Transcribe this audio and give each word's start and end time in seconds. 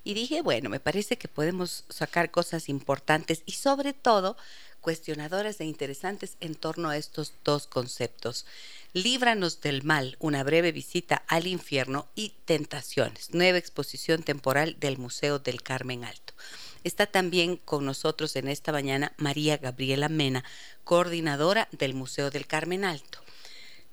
Y 0.04 0.14
dije, 0.14 0.42
bueno, 0.42 0.70
me 0.70 0.80
parece 0.80 1.18
que 1.18 1.28
podemos 1.28 1.86
sacar 1.90 2.32
cosas 2.32 2.68
importantes 2.70 3.44
y 3.46 3.54
sobre 3.54 3.94
todo 3.94 4.36
cuestionadoras 4.82 5.62
e 5.62 5.66
interesantes 5.66 6.36
en 6.42 6.56
torno 6.56 6.90
a 6.90 6.98
estos 6.98 7.34
dos 7.46 7.68
conceptos. 7.68 8.46
Líbranos 8.92 9.62
del 9.62 9.82
mal, 9.84 10.18
una 10.20 10.44
breve 10.44 10.74
visita 10.74 11.24
al 11.28 11.48
infierno 11.48 12.08
y 12.16 12.34
tentaciones, 12.46 13.34
nueva 13.34 13.58
exposición 13.58 14.24
temporal 14.24 14.76
del 14.80 14.98
Museo 14.98 15.40
del 15.40 15.64
Carmen 15.64 16.04
Alto. 16.04 16.34
Está 16.84 17.06
también 17.06 17.56
con 17.56 17.86
nosotros 17.86 18.36
en 18.36 18.50
esta 18.50 18.74
mañana 18.74 19.14
María 19.16 19.56
Gabriela 19.56 20.10
Mena, 20.10 20.44
coordinadora 20.84 21.70
del 21.72 21.94
Museo 21.94 22.30
del 22.30 22.46
Carmen 22.46 22.84
Alto. 22.84 23.23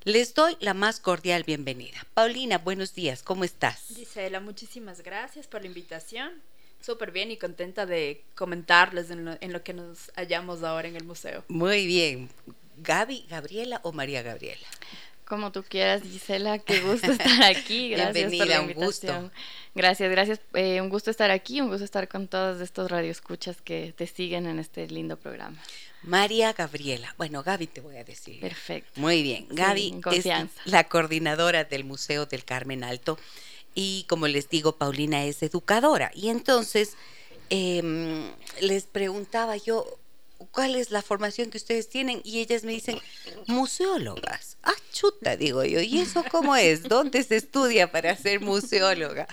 Les 0.05 0.33
doy 0.33 0.57
la 0.61 0.73
más 0.73 0.99
cordial 0.99 1.45
bienvenida. 1.45 2.07
Paulina, 2.15 2.57
buenos 2.57 2.95
días, 2.95 3.23
¿cómo 3.23 3.45
estás? 3.45 3.85
Gisela, 3.95 4.41
muchísimas 4.41 5.03
gracias 5.03 5.47
por 5.47 5.61
la 5.61 5.67
invitación. 5.67 6.41
Súper 6.81 7.11
bien 7.11 7.31
y 7.31 7.37
contenta 7.37 7.85
de 7.85 8.25
comentarles 8.35 9.11
en 9.11 9.53
lo, 9.53 9.63
que 9.63 9.75
nos 9.75 10.11
hallamos 10.17 10.63
ahora 10.63 10.89
en 10.89 10.97
el 10.97 11.05
museo. 11.05 11.45
Muy 11.49 11.87
bien. 11.87 12.31
Gaby, 12.79 13.27
Gabriela 13.29 13.83
o 13.85 13.93
María 13.93 14.23
Gabriela. 14.23 14.67
Como 15.27 15.53
tú 15.53 15.63
quieras, 15.63 16.03
Gisela, 16.03 16.59
qué 16.61 16.81
gusto 16.81 17.13
estar 17.13 17.43
aquí. 17.45 17.91
Gracias 17.91 18.35
por 18.35 18.47
la 18.47 18.63
invitación. 18.63 18.79
Un 18.79 18.87
gusto. 18.87 19.31
Gracias, 19.75 20.11
gracias. 20.11 20.41
Eh, 20.55 20.81
un 20.81 20.89
gusto 20.89 21.11
estar 21.11 21.31
aquí, 21.31 21.61
un 21.61 21.69
gusto 21.69 21.85
estar 21.85 22.09
con 22.09 22.27
todos 22.27 22.63
estos 22.63 22.91
radioescuchas 22.91 23.61
que 23.61 23.93
te 23.95 24.07
siguen 24.07 24.47
en 24.47 24.59
este 24.59 24.89
lindo 24.89 25.19
programa. 25.19 25.63
María 26.03 26.53
Gabriela. 26.53 27.15
Bueno, 27.19 27.43
Gaby 27.43 27.67
te 27.67 27.81
voy 27.81 27.97
a 27.97 28.05
decir. 28.05 28.41
Perfecto. 28.41 29.01
Muy 29.01 29.23
bien. 29.23 29.47
Gaby 29.51 30.01
es 30.13 30.27
la 30.65 30.85
coordinadora 30.85 31.65
del 31.65 31.85
Museo 31.85 32.27
del 32.27 32.45
Carmen 32.45 32.85
Alto 32.85 33.19
y 33.75 34.05
como 34.09 34.27
les 34.27 34.49
digo, 34.49 34.77
Paulina 34.77 35.25
es 35.25 35.43
educadora. 35.43 36.11
Y 36.15 36.29
entonces 36.29 36.95
em, 37.51 38.31
les 38.61 38.85
preguntaba 38.85 39.57
yo, 39.57 39.99
¿cuál 40.51 40.77
es 40.77 40.91
la 40.91 41.03
formación 41.03 41.51
que 41.51 41.59
ustedes 41.59 41.89
tienen? 41.89 42.21
Y 42.25 42.41
ellas 42.41 42.65
me 42.65 42.73
dicen, 42.73 42.99
museólogas. 43.47 44.57
Ah, 44.63 44.75
chuta, 44.93 45.37
digo 45.37 45.65
yo. 45.65 45.81
¿Y 45.81 46.01
eso 46.01 46.25
cómo 46.31 46.57
es? 46.57 46.83
¿Dónde 46.83 47.23
se 47.23 47.37
estudia 47.37 47.93
para 47.93 48.17
ser 48.17 48.41
museóloga? 48.41 49.29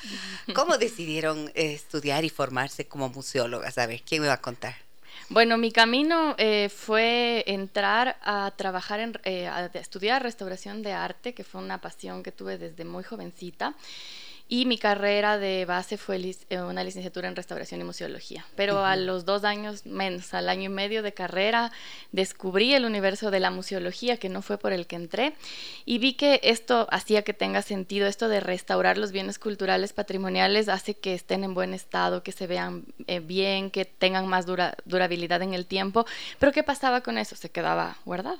¿Cómo 0.53 0.77
decidieron 0.77 1.51
estudiar 1.55 2.25
y 2.25 2.29
formarse 2.29 2.87
como 2.87 3.09
museólogas? 3.09 3.77
A 3.77 3.87
ver, 3.87 4.01
¿quién 4.03 4.21
me 4.21 4.27
va 4.27 4.35
a 4.35 4.41
contar? 4.41 4.86
Bueno, 5.29 5.57
mi 5.57 5.73
camino 5.73 6.35
eh, 6.37 6.69
fue 6.69 7.43
entrar 7.47 8.15
a 8.23 8.53
trabajar, 8.55 9.01
en, 9.01 9.19
eh, 9.25 9.47
a 9.47 9.65
estudiar 9.65 10.23
restauración 10.23 10.81
de 10.83 10.93
arte, 10.93 11.33
que 11.33 11.43
fue 11.43 11.61
una 11.61 11.81
pasión 11.81 12.23
que 12.23 12.31
tuve 12.31 12.57
desde 12.57 12.85
muy 12.85 13.03
jovencita 13.03 13.75
y 14.49 14.65
mi 14.65 14.77
carrera 14.77 15.37
de 15.37 15.65
base 15.65 15.97
fue 15.97 16.35
eh, 16.49 16.61
una 16.61 16.83
licenciatura 16.83 17.27
en 17.27 17.35
restauración 17.35 17.81
y 17.81 17.83
museología. 17.83 18.45
Pero 18.55 18.85
a 18.85 18.95
los 18.95 19.25
dos 19.25 19.43
años 19.43 19.85
menos, 19.85 20.33
al 20.33 20.47
año 20.47 20.63
y 20.63 20.69
medio 20.69 21.03
de 21.03 21.13
carrera, 21.13 21.71
descubrí 22.11 22.73
el 22.73 22.85
universo 22.85 23.29
de 23.29 23.39
la 23.39 23.51
museología, 23.51 24.17
que 24.17 24.29
no 24.29 24.41
fue 24.41 24.57
por 24.57 24.71
el 24.71 24.87
que 24.87 24.95
entré, 24.95 25.33
y 25.85 25.97
vi 25.97 26.13
que 26.13 26.39
esto 26.43 26.87
hacía 26.91 27.23
que 27.23 27.33
tenga 27.33 27.61
sentido, 27.61 28.07
esto 28.07 28.29
de 28.29 28.39
restaurar 28.39 28.97
los 28.97 29.11
bienes 29.11 29.37
culturales 29.37 29.91
patrimoniales 29.91 30.69
hace 30.69 30.93
que 30.93 31.13
estén 31.13 31.43
en 31.43 31.53
buen 31.53 31.73
estado, 31.73 32.23
que 32.23 32.31
se 32.31 32.47
vean 32.47 32.85
eh, 33.07 33.19
bien, 33.19 33.69
que 33.69 33.83
tengan 33.83 34.27
más 34.27 34.45
durabilidad 34.85 35.41
en 35.41 35.53
el 35.53 35.65
tiempo. 35.65 36.05
Pero 36.39 36.51
¿qué 36.53 36.63
pasaba 36.63 37.01
con 37.01 37.17
eso? 37.17 37.35
Se 37.35 37.49
quedaba 37.49 37.97
guardado. 38.05 38.39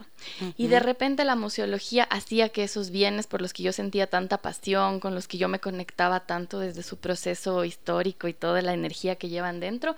Y 0.55 0.67
de 0.67 0.79
repente 0.79 1.25
la 1.25 1.35
museología 1.35 2.03
hacía 2.03 2.49
que 2.49 2.63
esos 2.63 2.91
bienes 2.91 3.27
por 3.27 3.41
los 3.41 3.53
que 3.53 3.63
yo 3.63 3.73
sentía 3.73 4.07
tanta 4.07 4.37
pasión, 4.37 4.99
con 4.99 5.13
los 5.13 5.27
que 5.27 5.37
yo 5.37 5.47
me 5.47 5.59
conectaba, 5.59 5.96
tanto 6.25 6.59
desde 6.59 6.83
su 6.83 6.97
proceso 6.97 7.65
histórico 7.65 8.27
y 8.27 8.33
toda 8.33 8.61
la 8.61 8.73
energía 8.73 9.15
que 9.15 9.29
llevan 9.29 9.59
dentro, 9.59 9.95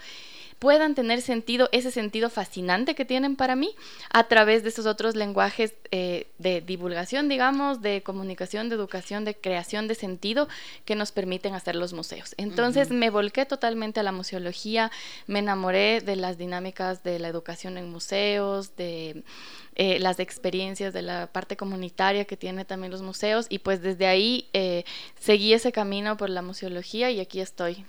puedan 0.59 0.93
tener 0.93 1.21
sentido, 1.21 1.69
ese 1.71 1.89
sentido 1.89 2.29
fascinante 2.29 2.93
que 2.93 3.05
tienen 3.05 3.35
para 3.37 3.55
mí, 3.55 3.75
a 4.11 4.27
través 4.27 4.63
de 4.63 4.69
esos 4.69 4.85
otros 4.85 5.15
lenguajes 5.15 5.73
eh, 5.91 6.27
de 6.37 6.61
divulgación, 6.61 7.29
digamos, 7.29 7.81
de 7.81 8.03
comunicación, 8.03 8.69
de 8.69 8.75
educación, 8.75 9.25
de 9.25 9.35
creación 9.35 9.87
de 9.87 9.95
sentido 9.95 10.49
que 10.85 10.95
nos 10.95 11.11
permiten 11.11 11.55
hacer 11.55 11.75
los 11.75 11.93
museos. 11.93 12.35
Entonces 12.37 12.91
me 12.91 13.09
volqué 13.09 13.45
totalmente 13.45 14.01
a 14.01 14.03
la 14.03 14.11
museología, 14.11 14.91
me 15.27 15.39
enamoré 15.39 16.01
de 16.01 16.17
las 16.17 16.37
dinámicas 16.37 17.03
de 17.03 17.19
la 17.19 17.29
educación 17.29 17.77
en 17.77 17.89
museos, 17.89 18.75
de 18.75 19.23
eh, 19.75 19.97
las 19.99 20.19
experiencias 20.19 20.93
de 20.93 21.01
la 21.01 21.27
parte 21.27 21.55
comunitaria 21.55 22.25
que 22.25 22.35
tiene 22.35 22.65
también 22.65 22.91
los 22.91 23.01
museos 23.01 23.45
y 23.47 23.59
pues 23.59 23.81
desde 23.81 24.07
ahí 24.07 24.49
eh, 24.51 24.83
seguí 25.17 25.53
ese 25.53 25.71
camino 25.71 26.17
por 26.17 26.29
la 26.29 26.41
museología 26.41 27.11
y 27.11 27.21
aquí 27.21 27.39
estoy 27.39 27.85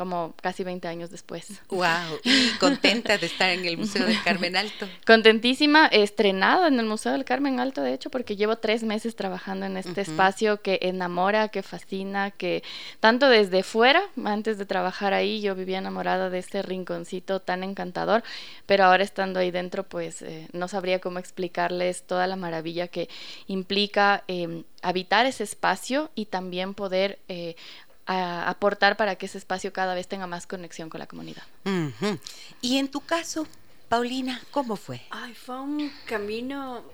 como 0.00 0.32
casi 0.40 0.64
20 0.64 0.88
años 0.88 1.10
después. 1.10 1.60
¡Wow! 1.68 1.84
Y 2.24 2.52
contenta 2.58 3.18
de 3.18 3.26
estar 3.26 3.50
en 3.50 3.66
el 3.66 3.76
Museo 3.76 4.06
del 4.06 4.22
Carmen 4.22 4.56
Alto. 4.56 4.88
Contentísima, 5.06 5.88
estrenada 5.88 6.68
en 6.68 6.80
el 6.80 6.86
Museo 6.86 7.12
del 7.12 7.26
Carmen 7.26 7.60
Alto, 7.60 7.82
de 7.82 7.92
hecho, 7.92 8.08
porque 8.08 8.34
llevo 8.34 8.56
tres 8.56 8.82
meses 8.82 9.14
trabajando 9.14 9.66
en 9.66 9.76
este 9.76 10.00
espacio 10.00 10.62
que 10.62 10.78
enamora, 10.80 11.48
que 11.48 11.62
fascina, 11.62 12.30
que 12.30 12.62
tanto 13.00 13.28
desde 13.28 13.62
fuera, 13.62 14.00
antes 14.24 14.56
de 14.56 14.64
trabajar 14.64 15.12
ahí, 15.12 15.42
yo 15.42 15.54
vivía 15.54 15.76
enamorada 15.76 16.30
de 16.30 16.38
este 16.38 16.62
rinconcito 16.62 17.40
tan 17.40 17.62
encantador, 17.62 18.22
pero 18.64 18.84
ahora 18.84 19.04
estando 19.04 19.38
ahí 19.38 19.50
dentro, 19.50 19.84
pues 19.84 20.22
eh, 20.22 20.48
no 20.54 20.66
sabría 20.66 21.00
cómo 21.00 21.18
explicarles 21.18 22.04
toda 22.04 22.26
la 22.26 22.36
maravilla 22.36 22.88
que 22.88 23.10
implica 23.48 24.24
em, 24.28 24.64
habitar 24.80 25.26
ese 25.26 25.44
espacio 25.44 26.10
y 26.14 26.24
también 26.24 26.72
poder 26.72 27.18
eh, 27.28 27.54
aportar 28.10 28.96
para 28.96 29.16
que 29.16 29.26
ese 29.26 29.38
espacio 29.38 29.72
cada 29.72 29.94
vez 29.94 30.08
tenga 30.08 30.26
más 30.26 30.46
conexión 30.46 30.90
con 30.90 30.98
la 30.98 31.06
comunidad. 31.06 31.44
Y 32.60 32.78
en 32.78 32.88
tu 32.90 33.00
caso, 33.00 33.46
Paulina, 33.88 34.40
¿cómo 34.50 34.76
fue? 34.76 35.02
Ay, 35.10 35.34
fue 35.34 35.60
un 35.60 35.92
camino 36.06 36.84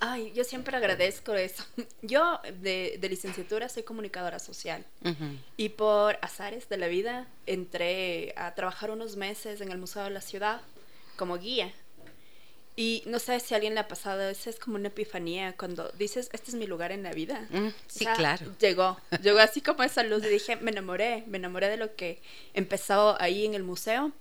Ay, 0.00 0.32
yo 0.34 0.44
siempre 0.44 0.76
agradezco 0.76 1.34
eso. 1.34 1.64
Yo 2.02 2.40
de, 2.60 2.98
licenciatura 3.08 3.68
soy 3.68 3.84
comunicadora 3.84 4.38
social 4.38 4.84
y 5.56 5.70
por 5.70 6.18
azares 6.20 6.68
de 6.68 6.76
la 6.76 6.88
vida 6.88 7.26
entré 7.46 8.34
a 8.36 8.54
trabajar 8.54 8.90
unos 8.90 9.16
meses 9.16 9.60
en 9.60 9.70
el 9.70 9.78
Museo 9.78 10.04
de 10.04 10.10
la 10.10 10.20
Ciudad 10.20 10.60
como 11.16 11.38
guía. 11.38 11.72
Y 12.76 13.04
no 13.06 13.20
sé 13.20 13.38
si 13.38 13.54
a 13.54 13.56
alguien 13.56 13.74
le 13.74 13.80
ha 13.80 13.88
pasado, 13.88 14.22
esa 14.22 14.50
es 14.50 14.58
como 14.58 14.76
una 14.76 14.88
epifanía 14.88 15.54
cuando 15.56 15.90
dices, 15.90 16.28
este 16.32 16.50
es 16.50 16.56
mi 16.56 16.66
lugar 16.66 16.90
en 16.90 17.04
la 17.04 17.12
vida. 17.12 17.46
Mm, 17.50 17.68
sí, 17.86 18.04
claro. 18.04 18.52
Llegó, 18.58 18.98
llegó 19.22 19.38
así 19.38 19.60
como 19.60 19.84
esa 19.84 20.02
luz 20.02 20.24
y 20.24 20.28
dije, 20.28 20.56
me 20.56 20.72
enamoré, 20.72 21.22
me 21.28 21.38
enamoré 21.38 21.68
de 21.68 21.76
lo 21.76 21.94
que 21.94 22.20
empezó 22.52 23.16
ahí 23.20 23.46
en 23.46 23.54
el 23.54 23.62
museo 23.62 24.12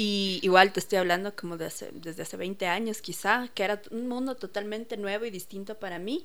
y 0.00 0.38
igual 0.42 0.72
te 0.72 0.78
estoy 0.78 0.98
hablando 0.98 1.34
como 1.34 1.56
de 1.56 1.72
desde 1.94 2.22
hace 2.22 2.36
20 2.36 2.68
años 2.68 3.02
quizá, 3.02 3.48
que 3.52 3.64
era 3.64 3.82
un 3.90 4.06
mundo 4.06 4.36
totalmente 4.36 4.96
nuevo 4.96 5.24
y 5.24 5.30
distinto 5.30 5.74
para 5.76 5.98
mí. 5.98 6.24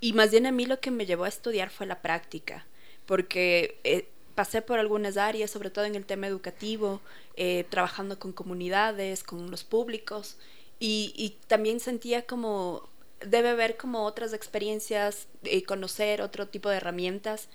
Y 0.00 0.14
más 0.14 0.32
bien 0.32 0.46
a 0.46 0.50
mí 0.50 0.66
lo 0.66 0.80
que 0.80 0.90
me 0.90 1.06
llevó 1.06 1.22
a 1.22 1.28
estudiar 1.28 1.70
fue 1.70 1.86
la 1.86 2.02
práctica, 2.02 2.66
porque 3.06 3.78
eh, 3.84 4.08
pasé 4.34 4.62
por 4.62 4.80
algunas 4.80 5.16
áreas, 5.16 5.52
sobre 5.52 5.70
todo 5.70 5.84
en 5.84 5.94
el 5.94 6.06
tema 6.06 6.26
educativo, 6.26 7.00
eh, 7.36 7.64
trabajando 7.70 8.18
con 8.18 8.32
comunidades, 8.32 9.22
con 9.22 9.48
los 9.48 9.62
públicos, 9.62 10.36
y, 10.86 11.36
también 11.46 11.80
sentía 11.80 12.26
como 12.26 12.88
debe 13.24 13.48
haber 13.50 13.78
como 13.78 14.04
otras 14.04 14.34
experiencias, 14.34 15.28
y 15.42 15.62
conocer 15.62 16.20
otro 16.20 16.48
tipo 16.48 16.68
de 16.68 16.76
herramientas 16.76 17.48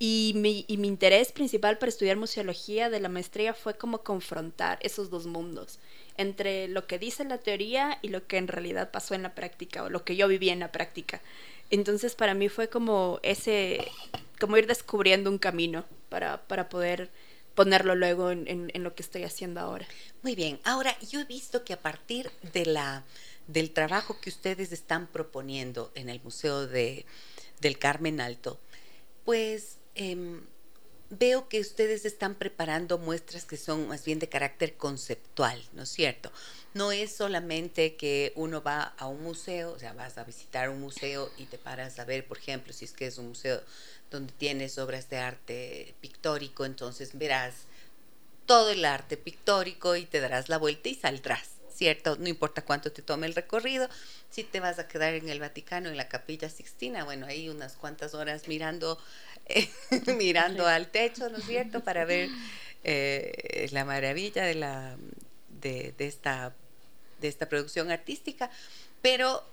y 0.00 0.32
mi, 0.34 0.64
y 0.66 0.78
mi 0.78 0.88
interés 0.88 1.30
principal 1.30 1.78
para 1.78 1.90
estudiar 1.90 2.16
museología 2.16 2.90
de 2.90 2.98
la 2.98 3.08
maestría 3.08 3.54
fue 3.54 3.74
como 3.74 4.02
confrontar 4.02 4.80
esos 4.82 5.10
dos 5.10 5.26
mundos, 5.26 5.78
entre 6.16 6.66
lo 6.66 6.88
que 6.88 6.98
dice 6.98 7.24
la 7.24 7.38
teoría 7.38 8.00
y 8.02 8.08
lo 8.08 8.26
que 8.26 8.38
en 8.38 8.48
realidad 8.48 8.90
pasó 8.90 9.14
en 9.14 9.22
la 9.22 9.34
práctica 9.36 9.84
o 9.84 9.90
lo 9.90 10.04
que 10.04 10.16
yo 10.16 10.26
viví 10.26 10.50
en 10.50 10.58
la 10.58 10.72
práctica. 10.72 11.20
Entonces 11.70 12.16
para 12.16 12.34
mí 12.34 12.48
fue 12.48 12.68
como 12.68 13.20
ese, 13.22 13.86
como 14.40 14.56
ir 14.56 14.66
descubriendo 14.66 15.30
un 15.30 15.38
camino 15.38 15.84
para, 16.08 16.42
para 16.48 16.68
poder 16.68 17.10
ponerlo 17.54 17.94
luego 17.94 18.30
en, 18.30 18.46
en, 18.46 18.82
lo 18.82 18.94
que 18.94 19.02
estoy 19.02 19.24
haciendo 19.24 19.60
ahora. 19.60 19.86
Muy 20.22 20.34
bien, 20.34 20.60
ahora 20.64 20.96
yo 21.00 21.20
he 21.20 21.24
visto 21.24 21.64
que 21.64 21.72
a 21.72 21.80
partir 21.80 22.30
de 22.52 22.66
la, 22.66 23.04
del 23.46 23.70
trabajo 23.70 24.20
que 24.20 24.30
ustedes 24.30 24.72
están 24.72 25.06
proponiendo 25.06 25.92
en 25.94 26.08
el 26.08 26.20
Museo 26.22 26.66
de, 26.66 27.04
del 27.60 27.78
Carmen 27.78 28.20
Alto, 28.20 28.58
pues 29.24 29.78
Em, 29.94 30.40
veo 31.18 31.46
que 31.48 31.60
ustedes 31.60 32.06
están 32.06 32.34
preparando 32.34 32.96
muestras 32.96 33.44
que 33.44 33.58
son 33.58 33.86
más 33.86 34.02
bien 34.04 34.18
de 34.18 34.30
carácter 34.30 34.78
conceptual, 34.78 35.62
¿no 35.74 35.82
es 35.82 35.90
cierto? 35.90 36.32
No 36.72 36.90
es 36.90 37.14
solamente 37.14 37.96
que 37.96 38.32
uno 38.34 38.62
va 38.62 38.94
a 38.96 39.06
un 39.06 39.22
museo, 39.22 39.72
o 39.72 39.78
sea, 39.78 39.92
vas 39.92 40.16
a 40.16 40.24
visitar 40.24 40.70
un 40.70 40.80
museo 40.80 41.30
y 41.36 41.44
te 41.44 41.58
paras 41.58 41.98
a 41.98 42.06
ver, 42.06 42.26
por 42.26 42.38
ejemplo, 42.38 42.72
si 42.72 42.86
es 42.86 42.92
que 42.92 43.06
es 43.06 43.18
un 43.18 43.28
museo 43.28 43.60
donde 44.10 44.32
tienes 44.32 44.78
obras 44.78 45.10
de 45.10 45.18
arte 45.18 45.94
pictórico, 46.00 46.64
entonces 46.64 47.10
verás 47.18 47.66
todo 48.46 48.70
el 48.70 48.84
arte 48.86 49.18
pictórico 49.18 49.96
y 49.96 50.06
te 50.06 50.20
darás 50.20 50.48
la 50.48 50.56
vuelta 50.56 50.88
y 50.88 50.94
saldrás, 50.94 51.50
¿cierto? 51.74 52.16
No 52.16 52.28
importa 52.28 52.64
cuánto 52.64 52.90
te 52.90 53.02
tome 53.02 53.26
el 53.26 53.34
recorrido, 53.34 53.86
si 54.30 54.44
te 54.44 54.60
vas 54.60 54.78
a 54.78 54.88
quedar 54.88 55.12
en 55.12 55.28
el 55.28 55.40
Vaticano, 55.40 55.90
en 55.90 55.98
la 55.98 56.08
Capilla 56.08 56.48
Sixtina, 56.48 57.04
bueno, 57.04 57.26
ahí 57.26 57.50
unas 57.50 57.74
cuantas 57.74 58.14
horas 58.14 58.48
mirando 58.48 58.98
mirando 60.18 60.66
al 60.66 60.90
techo, 60.90 61.28
¿no 61.28 61.38
es 61.38 61.44
cierto?, 61.44 61.82
para 61.82 62.04
ver 62.04 62.28
eh, 62.84 63.68
la 63.72 63.84
maravilla 63.84 64.44
de, 64.44 64.54
la, 64.54 64.96
de, 65.60 65.94
esta, 65.98 66.54
de 67.20 67.28
esta 67.28 67.48
producción 67.48 67.90
artística, 67.90 68.50
pero 69.00 69.44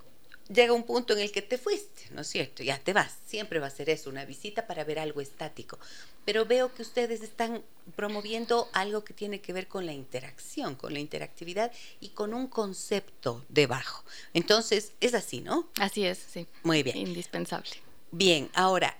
llega 0.51 0.74
un 0.74 0.83
punto 0.83 1.13
en 1.13 1.19
el 1.19 1.31
que 1.31 1.41
te 1.41 1.57
fuiste, 1.57 2.07
¿no 2.12 2.21
es 2.21 2.27
cierto? 2.27 2.63
Ya 2.63 2.80
te 2.80 2.94
vas, 2.94 3.13
siempre 3.25 3.59
va 3.59 3.68
a 3.68 3.71
ser 3.71 3.89
eso, 3.89 4.09
una 4.09 4.25
visita 4.25 4.65
para 4.65 4.83
ver 4.83 5.00
algo 5.00 5.21
estático. 5.21 5.77
Pero 6.25 6.45
veo 6.45 6.74
que 6.74 6.81
ustedes 6.81 7.21
están 7.21 7.63
promoviendo 7.95 8.68
algo 8.74 9.03
que 9.03 9.13
tiene 9.13 9.41
que 9.41 9.53
ver 9.53 9.68
con 9.68 9.86
la 9.86 9.94
interacción, 9.94 10.75
con 10.75 10.94
la 10.94 11.00
interactividad 11.00 11.71
y 12.00 12.09
con 12.09 12.33
un 12.33 12.47
concepto 12.47 13.45
debajo. 13.47 14.03
Entonces, 14.33 14.94
es 15.00 15.13
así, 15.13 15.41
¿no? 15.41 15.69
Así 15.80 16.06
es, 16.06 16.18
sí. 16.18 16.47
Muy 16.63 16.83
bien. 16.83 16.97
Indispensable. 16.97 17.71
Bien, 18.12 18.50
ahora, 18.53 18.97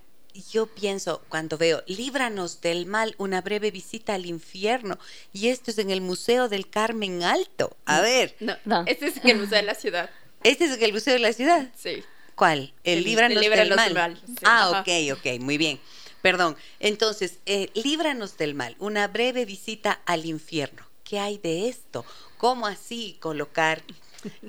yo 0.52 0.68
pienso 0.68 1.22
cuando 1.30 1.58
veo, 1.58 1.84
líbranos 1.88 2.62
del 2.62 2.86
mal, 2.86 3.16
una 3.18 3.42
breve 3.42 3.72
visita 3.72 4.14
al 4.14 4.26
infierno. 4.26 4.98
Y 5.34 5.50
esto 5.50 5.72
es 5.72 5.78
en 5.78 5.90
el 5.90 6.02
Museo 6.02 6.50
del 6.50 6.70
Carmen 6.70 7.24
Alto. 7.24 7.76
A 7.86 8.02
ver. 8.02 8.36
No, 8.40 8.56
no. 8.66 8.84
Este 8.86 9.08
es 9.08 9.18
en 9.18 9.30
el 9.30 9.38
Museo 9.38 9.58
de 9.58 9.64
la 9.64 9.76
Ciudad. 9.76 10.10
¿Este 10.44 10.66
es 10.66 10.78
en 10.78 10.84
el 10.84 10.94
Museo 10.94 11.14
de 11.14 11.20
la 11.20 11.34
Ciudad? 11.34 11.70
Sí. 11.76 12.04
¿Cuál? 12.36 12.74
El, 12.84 13.04
Líbranos, 13.04 13.42
del 13.42 13.76
Mal. 13.76 14.22
Ah, 14.44 14.80
ok, 14.80 15.18
ok, 15.18 15.40
muy 15.42 15.58
bien. 15.58 15.80
Perdón. 16.22 16.56
Entonces, 16.80 17.40
eh, 17.46 17.70
Líbranos 17.74 18.38
del 18.38 18.56
Mal, 18.56 18.76
una 18.80 19.08
breve 19.08 19.46
visita 19.46 20.02
al 20.06 20.26
infierno. 20.26 20.86
¿Qué 21.04 21.20
hay 21.20 21.38
de 21.38 21.68
esto? 21.68 22.06
¿Cómo 22.38 22.68
así 22.68 23.18
colocar 23.20 23.84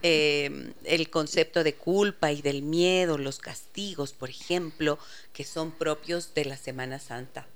eh, 0.03 0.73
el 0.85 1.11
concepto 1.11 1.65
de 1.65 1.75
culpa 1.75 2.33
y 2.33 2.43
del 2.43 2.63
miedo, 2.63 3.19
los 3.19 3.39
castigos, 3.39 4.13
por 4.13 4.31
ejemplo, 4.31 4.99
que 5.33 5.45
son 5.45 5.73
propios 5.73 6.35
de 6.35 6.45
la 6.45 6.57
Semana 6.57 6.99
Santa? 6.99 7.47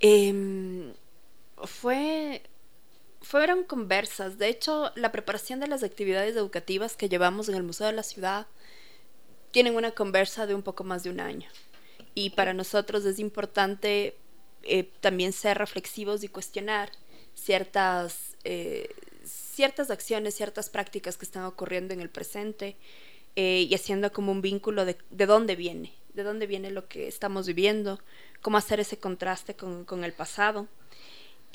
Em, 0.00 0.92
fue 1.64 2.42
fueron 3.24 3.64
conversas. 3.64 4.38
De 4.38 4.48
hecho, 4.48 4.92
la 4.94 5.10
preparación 5.10 5.58
de 5.58 5.66
las 5.66 5.82
actividades 5.82 6.36
educativas 6.36 6.94
que 6.94 7.08
llevamos 7.08 7.48
en 7.48 7.54
el 7.54 7.62
Museo 7.62 7.86
de 7.86 7.94
la 7.94 8.02
Ciudad 8.02 8.46
tienen 9.50 9.76
una 9.76 9.92
conversa 9.92 10.46
de 10.46 10.54
un 10.54 10.62
poco 10.62 10.84
más 10.84 11.04
de 11.04 11.10
un 11.10 11.20
año. 11.20 11.48
Y 12.14 12.30
para 12.30 12.52
nosotros 12.54 13.04
es 13.06 13.18
importante 13.18 14.14
eh, 14.62 14.90
también 15.00 15.32
ser 15.32 15.58
reflexivos 15.58 16.22
y 16.22 16.28
cuestionar 16.28 16.90
ciertas, 17.34 18.36
eh, 18.44 18.88
ciertas 19.54 19.90
acciones, 19.90 20.34
ciertas 20.34 20.68
prácticas 20.68 21.16
que 21.16 21.24
están 21.24 21.44
ocurriendo 21.44 21.94
en 21.94 22.00
el 22.00 22.10
presente 22.10 22.76
eh, 23.36 23.66
y 23.68 23.74
haciendo 23.74 24.12
como 24.12 24.32
un 24.32 24.42
vínculo 24.42 24.84
de, 24.84 24.96
de, 25.10 25.26
dónde 25.26 25.56
viene, 25.56 25.92
de 26.14 26.22
dónde 26.22 26.46
viene 26.46 26.70
lo 26.70 26.88
que 26.88 27.08
estamos 27.08 27.46
viviendo, 27.46 28.00
cómo 28.42 28.58
hacer 28.58 28.80
ese 28.80 28.98
contraste 28.98 29.54
con, 29.54 29.84
con 29.84 30.04
el 30.04 30.12
pasado. 30.12 30.68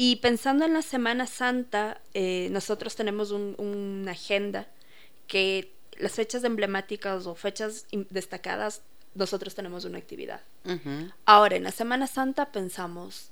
Y 0.02 0.18
pensando 0.18 0.66
en 0.66 0.74
la 0.74 0.82
Semana 0.82 1.28
Santa, 1.28 2.02
eh, 2.14 2.48
nosotros 2.52 2.96
tenemos 2.96 3.32
una 3.32 4.12
agenda 4.12 4.68
que 5.28 5.74
las 5.98 6.14
fechas 6.14 6.44
emblemáticas 6.46 7.28
o 7.28 7.36
fechas 7.36 7.86
destacadas, 8.10 8.82
nosotros 9.14 9.56
tenemos 9.56 9.84
una 9.84 9.98
actividad. 9.98 10.42
Ahora, 11.26 11.58
en 11.58 11.64
la 11.64 11.72
Semana 11.72 12.08
Santa 12.08 12.52
pensamos, 12.54 13.32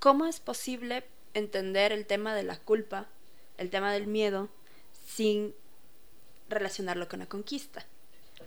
¿cómo 0.00 0.26
es 0.26 0.40
posible 0.40 1.04
entender 1.34 1.92
el 1.92 2.04
tema 2.06 2.34
de 2.34 2.42
la 2.42 2.56
culpa 2.56 3.06
el 3.58 3.70
tema 3.70 3.92
del 3.92 4.06
miedo 4.06 4.48
sin 5.06 5.54
relacionarlo 6.48 7.08
con 7.08 7.20
la 7.20 7.26
conquista. 7.26 7.84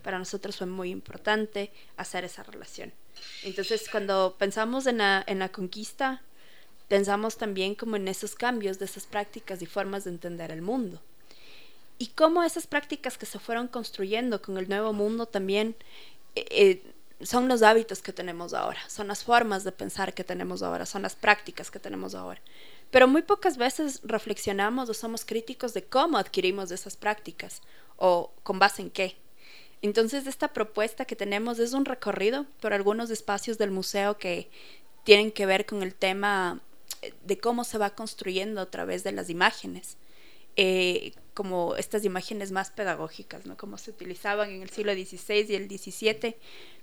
Para 0.03 0.19
nosotros 0.19 0.57
fue 0.57 0.67
muy 0.67 0.89
importante 0.91 1.71
hacer 1.97 2.23
esa 2.23 2.43
relación. 2.43 2.93
Entonces, 3.43 3.87
cuando 3.89 4.35
pensamos 4.37 4.87
en 4.87 4.99
la, 4.99 5.23
en 5.27 5.39
la 5.39 5.49
conquista, 5.49 6.21
pensamos 6.87 7.37
también 7.37 7.75
como 7.75 7.95
en 7.95 8.07
esos 8.07 8.35
cambios 8.35 8.79
de 8.79 8.85
esas 8.85 9.05
prácticas 9.05 9.61
y 9.61 9.65
formas 9.65 10.05
de 10.05 10.11
entender 10.11 10.51
el 10.51 10.61
mundo. 10.61 11.01
Y 11.97 12.07
cómo 12.07 12.43
esas 12.43 12.65
prácticas 12.65 13.17
que 13.17 13.25
se 13.25 13.39
fueron 13.39 13.67
construyendo 13.67 14.41
con 14.41 14.57
el 14.57 14.69
nuevo 14.69 14.93
mundo 14.93 15.25
también 15.25 15.75
eh, 16.35 16.45
eh, 16.49 16.93
son 17.21 17.47
los 17.49 17.61
hábitos 17.61 18.01
que 18.01 18.13
tenemos 18.13 18.53
ahora, 18.53 18.79
son 18.87 19.09
las 19.09 19.23
formas 19.23 19.63
de 19.65 19.73
pensar 19.73 20.13
que 20.13 20.23
tenemos 20.23 20.63
ahora, 20.63 20.85
son 20.85 21.01
las 21.01 21.15
prácticas 21.15 21.69
que 21.69 21.79
tenemos 21.79 22.15
ahora. 22.15 22.41
Pero 22.91 23.07
muy 23.07 23.21
pocas 23.21 23.57
veces 23.57 24.01
reflexionamos 24.03 24.89
o 24.89 24.93
somos 24.93 25.25
críticos 25.25 25.73
de 25.73 25.83
cómo 25.83 26.17
adquirimos 26.17 26.71
esas 26.71 26.97
prácticas 26.97 27.61
o 27.97 28.31
con 28.43 28.59
base 28.59 28.81
en 28.81 28.89
qué. 28.89 29.17
Entonces 29.81 30.27
esta 30.27 30.49
propuesta 30.49 31.05
que 31.05 31.15
tenemos 31.15 31.59
es 31.59 31.73
un 31.73 31.85
recorrido 31.85 32.45
por 32.59 32.73
algunos 32.73 33.09
espacios 33.09 33.57
del 33.57 33.71
museo 33.71 34.17
que 34.17 34.49
tienen 35.03 35.31
que 35.31 35.45
ver 35.45 35.65
con 35.65 35.83
el 35.83 35.95
tema 35.95 36.61
eh, 37.01 37.13
de 37.23 37.37
cómo 37.37 37.63
se 37.63 37.77
va 37.77 37.91
construyendo 37.91 38.59
a 38.61 38.69
través 38.69 39.03
de 39.03 39.11
las 39.11 39.29
imágenes, 39.29 39.97
eh, 40.57 41.13
como 41.33 41.75
estas 41.77 42.03
imágenes 42.03 42.51
más 42.51 42.71
pedagógicas, 42.71 43.45
¿no? 43.45 43.55
Como 43.55 43.77
se 43.77 43.91
utilizaban 43.91 44.49
en 44.49 44.61
el 44.61 44.69
siglo 44.69 44.93
XVI 44.93 45.45
y 45.47 45.55
el 45.55 45.69
XVII, 45.69 46.35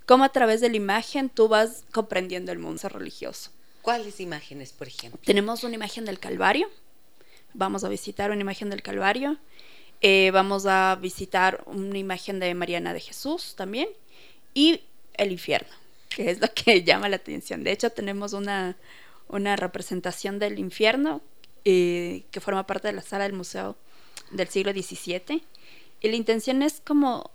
cómo 0.07 0.25
a 0.25 0.31
través 0.31 0.63
de 0.63 0.71
la 0.71 0.77
imagen 0.77 1.29
tú 1.29 1.49
vas 1.49 1.85
comprendiendo 1.93 2.53
el 2.53 2.59
mundo 2.59 2.89
religioso. 2.89 3.51
¿Cuáles 3.87 4.19
imágenes, 4.19 4.73
por 4.73 4.89
ejemplo? 4.89 5.21
Tenemos 5.25 5.63
una 5.63 5.77
imagen 5.77 6.07
del 6.07 6.19
Calvario. 6.19 6.69
Vamos 7.55 7.85
a 7.85 7.89
visitar 7.89 8.33
una 8.33 8.41
imagen 8.41 8.69
del 8.69 8.83
Calvario. 8.83 9.39
Eh, 10.01 10.33
vamos 10.33 10.67
a 10.67 10.99
visitar 11.01 11.63
una 11.67 11.97
imagen 11.97 12.41
de 12.41 12.53
Mariana 12.55 12.93
de 12.93 12.99
Jesús 12.99 13.55
también. 13.55 13.89
Y 14.55 14.81
el 15.15 15.31
infierno, 15.31 15.69
que 16.09 16.33
es 16.33 16.41
lo 16.41 16.49
que 16.53 16.83
llama 16.85 17.09
la 17.09 17.15
atención. 17.15 17.63
De 17.63 17.71
hecho, 17.71 17.91
tenemos 17.91 18.33
una, 18.33 18.77
una 19.29 19.55
representación 19.55 20.41
del 20.41 20.59
infierno 20.59 21.21
eh, 21.65 22.25
que 22.33 22.41
forma 22.41 22.67
parte 22.67 22.89
de 22.89 22.95
la 22.95 23.03
sala 23.03 23.23
del 23.23 23.35
Museo 23.35 23.77
del 24.33 24.49
siglo 24.49 24.73
XVII. 24.73 25.45
Y 26.01 26.09
la 26.09 26.17
intención 26.17 26.65
es 26.65 26.83
como 26.85 27.31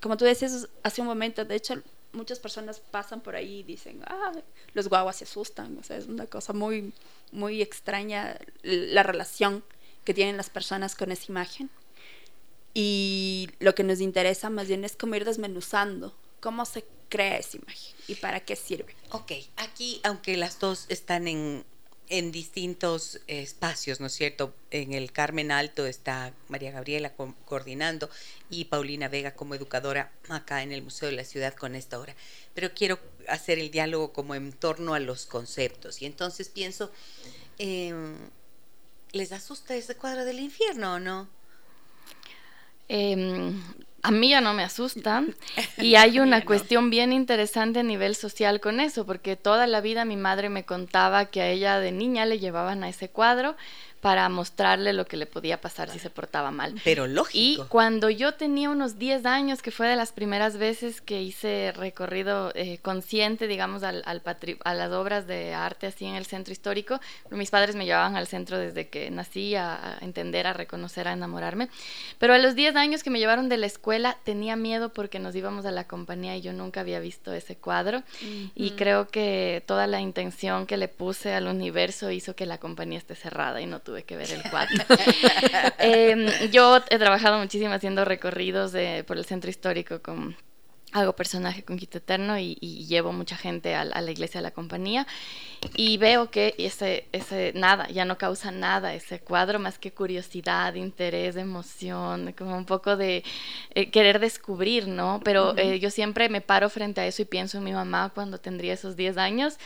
como 0.00 0.16
tú 0.16 0.24
decías 0.24 0.68
hace 0.82 1.00
un 1.00 1.06
momento, 1.06 1.44
de 1.44 1.56
hecho, 1.56 1.82
muchas 2.12 2.38
personas 2.38 2.80
pasan 2.80 3.20
por 3.20 3.36
ahí 3.36 3.60
y 3.60 3.62
dicen, 3.62 4.02
ah, 4.06 4.32
los 4.74 4.88
guaguas 4.88 5.16
se 5.16 5.24
asustan, 5.24 5.76
o 5.78 5.82
sea, 5.82 5.96
es 5.96 6.06
una 6.06 6.26
cosa 6.26 6.52
muy, 6.52 6.92
muy 7.32 7.62
extraña 7.62 8.38
la 8.62 9.02
relación 9.02 9.64
que 10.04 10.14
tienen 10.14 10.36
las 10.36 10.50
personas 10.50 10.94
con 10.94 11.12
esa 11.12 11.26
imagen. 11.28 11.70
Y 12.74 13.50
lo 13.58 13.74
que 13.74 13.82
nos 13.82 14.00
interesa 14.00 14.50
más 14.50 14.68
bien 14.68 14.84
es 14.84 14.96
como 14.96 15.16
ir 15.16 15.24
desmenuzando 15.24 16.14
cómo 16.40 16.64
se 16.64 16.84
crea 17.08 17.38
esa 17.38 17.56
imagen 17.56 17.94
y 18.06 18.14
para 18.14 18.40
qué 18.40 18.56
sirve. 18.56 18.94
Ok, 19.10 19.32
aquí, 19.56 20.00
aunque 20.04 20.36
las 20.36 20.58
dos 20.58 20.86
están 20.88 21.26
en, 21.26 21.64
en 22.08 22.32
distintos 22.32 23.20
espacios, 23.26 24.00
¿no 24.00 24.06
es 24.06 24.14
cierto? 24.14 24.54
En 24.70 24.94
el 24.94 25.12
Carmen 25.12 25.50
Alto 25.50 25.86
está 25.86 26.32
María 26.48 26.70
Gabriela 26.70 27.12
coordinando 27.44 28.08
y 28.50 28.66
Paulina 28.66 29.08
Vega 29.08 29.34
como 29.34 29.54
educadora 29.54 30.10
acá 30.28 30.62
en 30.62 30.72
el 30.72 30.82
Museo 30.82 31.10
de 31.10 31.16
la 31.16 31.24
Ciudad 31.24 31.54
con 31.54 31.74
esta 31.74 31.98
obra. 31.98 32.14
Pero 32.54 32.72
quiero 32.74 32.98
hacer 33.28 33.58
el 33.58 33.70
diálogo 33.70 34.12
como 34.12 34.34
en 34.34 34.52
torno 34.52 34.94
a 34.94 35.00
los 35.00 35.26
conceptos. 35.26 36.00
Y 36.02 36.06
entonces 36.06 36.48
pienso, 36.48 36.90
em, 37.58 38.16
¿les 39.12 39.32
asusta 39.32 39.74
ese 39.74 39.94
cuadro 39.94 40.24
del 40.24 40.40
infierno 40.40 40.94
o 40.94 40.98
no? 40.98 41.28
Em, 42.88 43.62
a 44.08 44.10
mí 44.10 44.30
ya 44.30 44.40
no 44.40 44.54
me 44.54 44.62
asusta 44.62 45.22
y 45.76 45.96
hay 45.96 46.18
una 46.18 46.42
cuestión 46.46 46.88
bien 46.88 47.12
interesante 47.12 47.80
a 47.80 47.82
nivel 47.82 48.14
social 48.14 48.58
con 48.58 48.80
eso, 48.80 49.04
porque 49.04 49.36
toda 49.36 49.66
la 49.66 49.82
vida 49.82 50.06
mi 50.06 50.16
madre 50.16 50.48
me 50.48 50.64
contaba 50.64 51.26
que 51.26 51.42
a 51.42 51.48
ella 51.48 51.78
de 51.78 51.92
niña 51.92 52.24
le 52.24 52.38
llevaban 52.38 52.84
a 52.84 52.88
ese 52.88 53.10
cuadro 53.10 53.54
para 54.00 54.28
mostrarle 54.28 54.92
lo 54.92 55.06
que 55.06 55.16
le 55.16 55.26
podía 55.26 55.60
pasar 55.60 55.90
si 55.90 55.98
se 55.98 56.10
portaba 56.10 56.50
mal. 56.50 56.80
Pero 56.84 57.06
lógico. 57.06 57.64
Y 57.64 57.68
cuando 57.68 58.10
yo 58.10 58.34
tenía 58.34 58.70
unos 58.70 58.98
10 58.98 59.26
años, 59.26 59.62
que 59.62 59.70
fue 59.70 59.88
de 59.88 59.96
las 59.96 60.12
primeras 60.12 60.56
veces 60.56 61.00
que 61.00 61.22
hice 61.22 61.72
recorrido 61.74 62.52
eh, 62.54 62.78
consciente, 62.82 63.48
digamos, 63.48 63.82
al, 63.82 64.02
al 64.06 64.22
a 64.64 64.74
las 64.74 64.92
obras 64.92 65.26
de 65.26 65.54
arte 65.54 65.86
así 65.86 66.04
en 66.04 66.14
el 66.14 66.26
centro 66.26 66.52
histórico, 66.52 67.00
mis 67.30 67.50
padres 67.50 67.74
me 67.76 67.86
llevaban 67.86 68.16
al 68.16 68.26
centro 68.26 68.58
desde 68.58 68.88
que 68.88 69.10
nací 69.10 69.54
a, 69.54 69.98
entender, 70.00 70.46
a 70.46 70.52
reconocer, 70.52 71.08
a 71.08 71.12
enamorarme. 71.12 71.68
Pero 72.18 72.34
a 72.34 72.38
los 72.38 72.54
10 72.54 72.76
años 72.76 73.02
que 73.02 73.10
me 73.10 73.18
llevaron 73.18 73.48
de 73.48 73.56
la 73.56 73.66
escuela, 73.66 74.18
tenía 74.24 74.56
miedo 74.56 74.92
porque 74.92 75.18
nos 75.18 75.34
íbamos 75.34 75.64
a 75.66 75.70
la 75.70 75.86
compañía 75.86 76.36
y 76.36 76.42
yo 76.42 76.52
nunca 76.52 76.80
había 76.80 77.00
visto 77.00 77.32
ese 77.32 77.56
cuadro. 77.56 78.02
Y 78.54 78.72
creo 78.72 79.08
que 79.08 79.62
toda 79.66 79.86
la 79.86 80.00
intención 80.00 80.66
que 80.66 80.76
le 80.76 80.88
puse 80.88 81.34
al 81.34 81.46
universo 81.46 82.10
hizo 82.10 82.36
que 82.36 82.46
la 82.46 82.58
compañía 82.58 82.98
esté 82.98 83.14
cerrada 83.14 83.60
y 83.60 83.66
no 83.66 83.80
tuve 83.88 84.02
que 84.02 84.18
ver 84.18 84.30
el 84.30 84.42
cuadro. 84.50 84.84
Em, 85.78 86.26
yo 86.50 86.76
he 86.90 86.98
trabajado 86.98 87.38
muchísimo 87.38 87.72
haciendo 87.72 88.04
recorridos 88.04 88.70
de, 88.72 89.02
por 89.04 89.16
el 89.16 89.24
centro 89.24 89.48
histórico 89.48 90.02
con 90.02 90.36
hago 90.92 91.14
personaje 91.14 91.62
con 91.62 91.76
Quito 91.76 91.98
Eterno 91.98 92.38
y, 92.38 92.56
llevo 92.88 93.12
mucha 93.12 93.36
gente 93.36 93.74
a, 93.74 93.84
la 93.84 94.10
iglesia, 94.10 94.40
a 94.40 94.42
la 94.42 94.50
compañía 94.50 95.06
y 95.74 95.98
veo 95.98 96.30
que 96.30 96.54
ese, 96.58 97.06
ese 97.12 97.52
nada, 97.54 97.88
ya 97.88 98.04
no 98.04 98.16
causa 98.16 98.50
nada 98.50 98.94
ese 98.94 99.20
cuadro 99.20 99.58
más 99.58 99.78
que 99.78 99.92
curiosidad, 99.92 100.74
interés, 100.74 101.36
emoción, 101.36 102.34
como 102.36 102.56
un 102.56 102.64
poco 102.64 102.96
de 102.96 103.24
eh, 103.74 103.90
querer 103.90 104.20
descubrir, 104.20 104.88
¿no? 104.88 105.20
Pero 105.24 105.56
eh, 105.56 105.78
yo 105.80 105.90
siempre 105.90 106.28
me 106.28 106.40
paro 106.40 106.70
frente 106.70 107.00
a 107.00 107.06
eso 107.06 107.22
y 107.22 107.24
pienso 107.24 107.58
en 107.58 107.64
mi 107.64 107.72
mamá 107.72 108.10
cuando 108.14 108.38
tendría 108.38 108.74
esos 108.74 108.96
10 108.96 109.18
años 109.18 109.58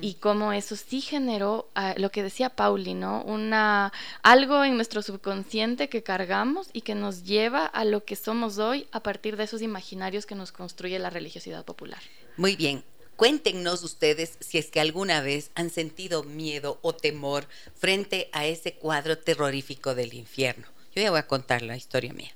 y 0.00 0.14
cómo 0.14 0.52
eso 0.52 0.76
sí 0.76 1.00
generó 1.00 1.68
ah, 1.74 1.94
lo 1.96 2.10
que 2.10 2.22
decía 2.22 2.50
Pauli, 2.50 2.94
¿no? 2.94 3.22
Una, 3.24 3.92
algo 4.22 4.64
en 4.64 4.76
nuestro 4.76 5.02
subconsciente 5.02 5.88
que 5.88 6.02
cargamos 6.02 6.68
y 6.72 6.82
que 6.82 6.94
nos 6.94 7.24
lleva 7.24 7.66
a 7.66 7.84
lo 7.84 8.04
que 8.04 8.16
somos 8.16 8.58
hoy 8.58 8.86
a 8.92 9.00
partir 9.00 9.36
de 9.36 9.44
esos 9.44 9.62
imaginarios 9.62 10.26
que 10.26 10.34
nos 10.34 10.52
construye 10.62 10.96
la 11.00 11.10
religiosidad 11.10 11.64
popular. 11.64 12.00
Muy 12.36 12.54
bien. 12.54 12.84
Cuéntenos 13.16 13.82
ustedes 13.82 14.36
si 14.38 14.58
es 14.58 14.70
que 14.70 14.78
alguna 14.78 15.20
vez 15.20 15.50
han 15.56 15.70
sentido 15.70 16.22
miedo 16.22 16.78
o 16.82 16.94
temor 16.94 17.48
frente 17.74 18.28
a 18.32 18.46
ese 18.46 18.74
cuadro 18.74 19.18
terrorífico 19.18 19.96
del 19.96 20.14
infierno. 20.14 20.68
Yo 20.94 21.02
ya 21.02 21.10
voy 21.10 21.18
a 21.18 21.26
contar 21.26 21.62
la 21.62 21.76
historia 21.76 22.12
mía. 22.12 22.30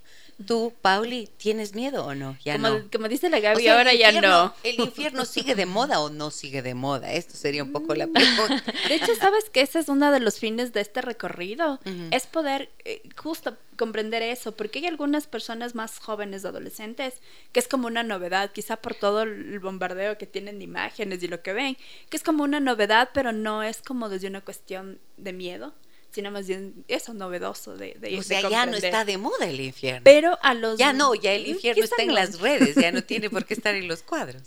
¿Tú, 0.44 0.74
Pauli, 0.82 1.30
tienes 1.38 1.74
miedo 1.74 2.04
o 2.04 2.14
no? 2.14 2.36
Ya 2.44 2.54
como, 2.54 2.68
no. 2.68 2.84
Como 2.92 3.08
dice 3.08 3.30
la 3.30 3.40
Gaby, 3.40 3.68
ahora 3.68 3.94
ya 3.94 4.20
no. 4.20 4.54
¿El 4.62 4.78
infierno 4.80 5.24
sigue 5.24 5.54
de 5.54 5.64
moda 5.64 6.00
o 6.00 6.10
no 6.10 6.30
sigue 6.30 6.60
de 6.60 6.74
moda? 6.74 7.12
Esto 7.12 7.36
sería 7.36 7.64
un 7.64 7.72
poco 7.72 7.94
la 7.94 8.06
pregunta. 8.06 8.62
De 8.88 8.96
hecho, 8.96 9.14
¿sabes 9.14 9.48
que 9.48 9.62
ese 9.62 9.78
es 9.78 9.88
uno 9.88 10.12
de 10.12 10.20
los 10.20 10.38
fines 10.38 10.74
de 10.74 10.82
este 10.82 11.00
recorrido? 11.00 11.80
Es 12.10 12.26
poder 12.26 12.70
eh, 12.84 13.02
justo 13.16 13.56
comprender 13.76 14.22
eso, 14.22 14.54
porque 14.54 14.80
hay 14.80 14.86
algunas 14.86 15.26
personas 15.26 15.74
más 15.74 15.98
jóvenes, 15.98 16.44
adolescentes, 16.44 17.14
que 17.52 17.60
es 17.60 17.68
como 17.68 17.86
una 17.86 18.02
novedad, 18.02 18.52
quizá 18.52 18.76
por 18.76 18.94
todo 18.94 19.22
el 19.22 19.58
bombardeo 19.60 20.18
que 20.18 20.26
tienen 20.26 20.58
de 20.58 20.64
imágenes 20.64 21.22
y 21.22 21.28
lo 21.28 21.42
que 21.42 21.52
ven, 21.52 21.76
que 22.10 22.16
es 22.16 22.22
como 22.22 22.44
una 22.44 22.60
novedad, 22.60 23.10
pero 23.14 23.32
no 23.32 23.62
es 23.62 23.80
como 23.80 24.08
desde 24.08 24.28
una 24.28 24.42
cuestión 24.42 24.98
de 25.16 25.32
miedo, 25.32 25.74
sino 26.10 26.30
más 26.30 26.46
bien 26.46 26.84
eso 26.88 27.12
novedoso 27.12 27.76
de, 27.76 27.94
de 28.00 28.18
O 28.18 28.22
sea, 28.22 28.48
ya 28.48 28.66
no 28.66 28.76
está 28.76 29.04
de 29.04 29.18
moda 29.18 29.46
el 29.46 29.60
infierno. 29.60 30.02
Pero 30.04 30.38
a 30.42 30.54
los... 30.54 30.78
Ya 30.78 30.92
no, 30.92 31.14
ya 31.14 31.32
el 31.32 31.46
infierno 31.46 31.84
está 31.84 32.02
en 32.02 32.14
las 32.14 32.40
redes, 32.40 32.74
ya 32.74 32.92
no 32.92 33.02
tiene 33.02 33.28
por 33.30 33.44
qué 33.44 33.54
estar 33.54 33.74
en 33.74 33.88
los 33.88 34.02
cuadros. 34.02 34.42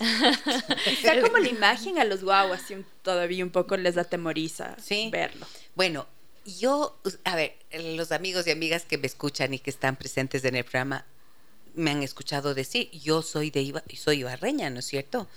Está 0.86 1.22
como 1.22 1.38
la 1.38 1.50
imagen 1.50 2.00
a 2.00 2.06
los 2.06 2.24
guaguas 2.24 2.64
todavía 3.02 3.44
un 3.44 3.52
poco 3.52 3.78
les 3.78 3.98
atemoriza 3.98 4.76
verlo. 5.12 5.46
Bueno, 5.76 6.08
yo, 6.46 7.00
a 7.24 7.36
ver, 7.36 7.56
los 7.72 8.12
amigos 8.12 8.48
y 8.48 8.52
amigas 8.52 8.86
que 8.86 8.98
me 8.98 9.08
escuchan 9.08 9.54
y 9.54 9.60
que 9.60 9.70
están 9.70 9.96
presentes 9.96 10.44
en 10.46 10.56
el 10.56 10.64
programa 10.64 11.06
me 11.76 11.92
han 11.92 12.04
escuchado 12.04 12.54
decir, 12.54 12.90
yo 12.92 13.22
soy 13.22 13.52
de 13.52 13.62
Iba, 13.62 13.84
soy 13.96 14.20
ibarreña, 14.20 14.70
¿no 14.70 14.80
es 14.80 14.86
cierto? 14.86 15.28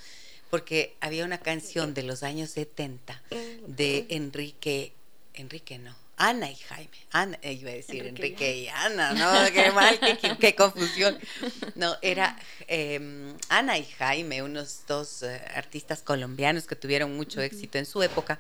Porque 0.50 0.94
había 1.00 1.24
una 1.24 1.38
canción 1.38 1.94
de 1.94 2.02
los 2.02 2.22
años 2.22 2.50
70 2.50 3.22
de 3.66 4.06
Enrique, 4.10 4.92
Enrique 5.34 5.78
no, 5.78 5.94
Ana 6.22 6.48
y 6.48 6.54
Jaime. 6.54 6.96
Ana, 7.10 7.38
eh, 7.42 7.54
iba 7.54 7.70
a 7.70 7.74
decir 7.74 8.06
Enrique, 8.06 8.56
y 8.56 8.68
Ana, 8.68 9.12
¿no? 9.12 9.52
Qué 9.52 9.72
mal, 9.72 9.98
qué, 10.38 10.54
confusión. 10.56 11.18
No, 11.74 11.96
era 12.00 12.38
em, 12.68 13.36
Ana 13.48 13.76
y 13.76 13.84
Jaime, 13.84 14.40
unos 14.40 14.82
dos 14.86 15.24
eh, 15.24 15.42
artistas 15.56 16.00
colombianos 16.02 16.68
que 16.68 16.76
tuvieron 16.76 17.16
mucho 17.16 17.40
éxito 17.40 17.76
en 17.78 17.86
su 17.86 18.04
época. 18.04 18.38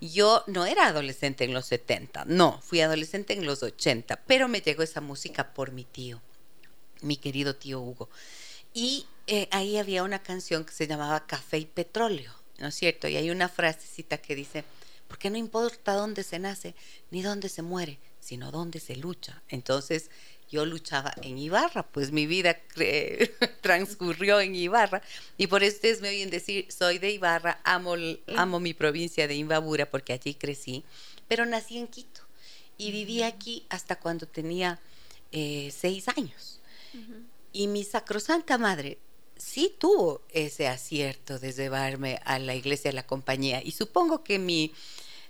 Yo 0.00 0.42
no 0.48 0.66
era 0.66 0.88
adolescente 0.88 1.44
en 1.44 1.54
los 1.54 1.66
70, 1.66 2.24
no, 2.24 2.60
fui 2.62 2.80
adolescente 2.80 3.34
en 3.34 3.46
los 3.46 3.62
80, 3.62 4.22
pero 4.26 4.48
me 4.48 4.60
llegó 4.60 4.82
esa 4.82 5.00
música 5.00 5.52
por 5.54 5.70
mi 5.70 5.84
tío, 5.84 6.20
mi 7.00 7.16
querido 7.16 7.54
tío 7.54 7.80
Hugo. 7.80 8.08
Y 8.74 9.06
eh, 9.28 9.46
ahí 9.52 9.76
había 9.76 10.02
una 10.02 10.20
canción 10.20 10.64
que 10.64 10.72
se 10.72 10.88
llamaba 10.88 11.26
Café 11.28 11.58
y 11.58 11.66
Petróleo, 11.66 12.32
¿no 12.58 12.68
es 12.68 12.74
cierto? 12.74 13.06
Y 13.06 13.16
hay 13.16 13.30
una 13.30 13.48
frasecita 13.48 14.18
que 14.18 14.34
dice, 14.34 14.64
porque 15.10 15.28
no 15.28 15.36
importa 15.36 15.94
dónde 15.94 16.22
se 16.22 16.38
nace 16.38 16.76
ni 17.10 17.20
dónde 17.20 17.48
se 17.48 17.62
muere, 17.62 17.98
sino 18.20 18.52
dónde 18.52 18.78
se 18.78 18.94
lucha. 18.94 19.42
Entonces 19.48 20.08
yo 20.48 20.64
luchaba 20.64 21.12
en 21.22 21.36
Ibarra, 21.36 21.82
pues 21.82 22.12
mi 22.12 22.26
vida 22.26 22.56
transcurrió 23.60 24.40
en 24.40 24.54
Ibarra 24.54 25.02
y 25.36 25.48
por 25.48 25.64
eso 25.64 25.74
ustedes 25.74 26.00
me 26.00 26.10
oyen 26.10 26.30
decir, 26.30 26.70
soy 26.70 26.98
de 26.98 27.10
Ibarra, 27.10 27.60
amo, 27.64 27.96
amo 28.36 28.60
mi 28.60 28.72
provincia 28.72 29.26
de 29.26 29.34
Imbabura 29.34 29.90
porque 29.90 30.12
allí 30.12 30.34
crecí, 30.34 30.84
pero 31.26 31.44
nací 31.44 31.78
en 31.78 31.88
Quito 31.88 32.20
y 32.78 32.92
viví 32.92 33.24
aquí 33.24 33.66
hasta 33.68 33.96
cuando 33.96 34.26
tenía 34.26 34.78
eh, 35.32 35.72
seis 35.76 36.06
años. 36.06 36.60
Y 37.52 37.66
mi 37.66 37.82
sacrosanta 37.82 38.58
madre 38.58 38.98
sí 39.40 39.74
tuvo 39.76 40.22
ese 40.30 40.68
acierto 40.68 41.38
de 41.38 41.52
llevarme 41.52 42.20
a 42.24 42.38
la 42.38 42.54
iglesia 42.54 42.90
de 42.90 42.94
la 42.94 43.06
compañía. 43.06 43.62
Y 43.64 43.72
supongo 43.72 44.22
que 44.22 44.38
mi, 44.38 44.72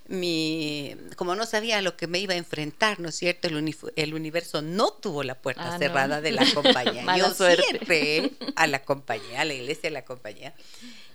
mi, 0.07 0.95
como 1.15 1.35
no 1.35 1.45
sabía 1.45 1.77
a 1.77 1.81
lo 1.81 1.95
que 1.95 2.07
me 2.07 2.19
iba 2.19 2.33
a 2.33 2.37
enfrentar, 2.37 2.99
¿no 2.99 3.09
es 3.09 3.15
cierto? 3.15 3.47
El, 3.47 4.13
universo 4.13 4.61
no 4.61 4.91
tuvo 4.91 5.23
la 5.23 5.35
puerta 5.35 5.75
ah, 5.75 5.77
cerrada 5.77 6.21
de 6.21 6.31
la 6.31 6.45
compañía. 6.53 7.17
Yo 7.17 7.33
siempre 7.33 8.31
a 8.55 8.67
la 8.67 8.83
compañía, 8.83 9.41
a 9.41 9.45
la 9.45 9.53
iglesia 9.53 9.83
de 9.83 9.91
la 9.91 10.05
compañía, 10.05 10.53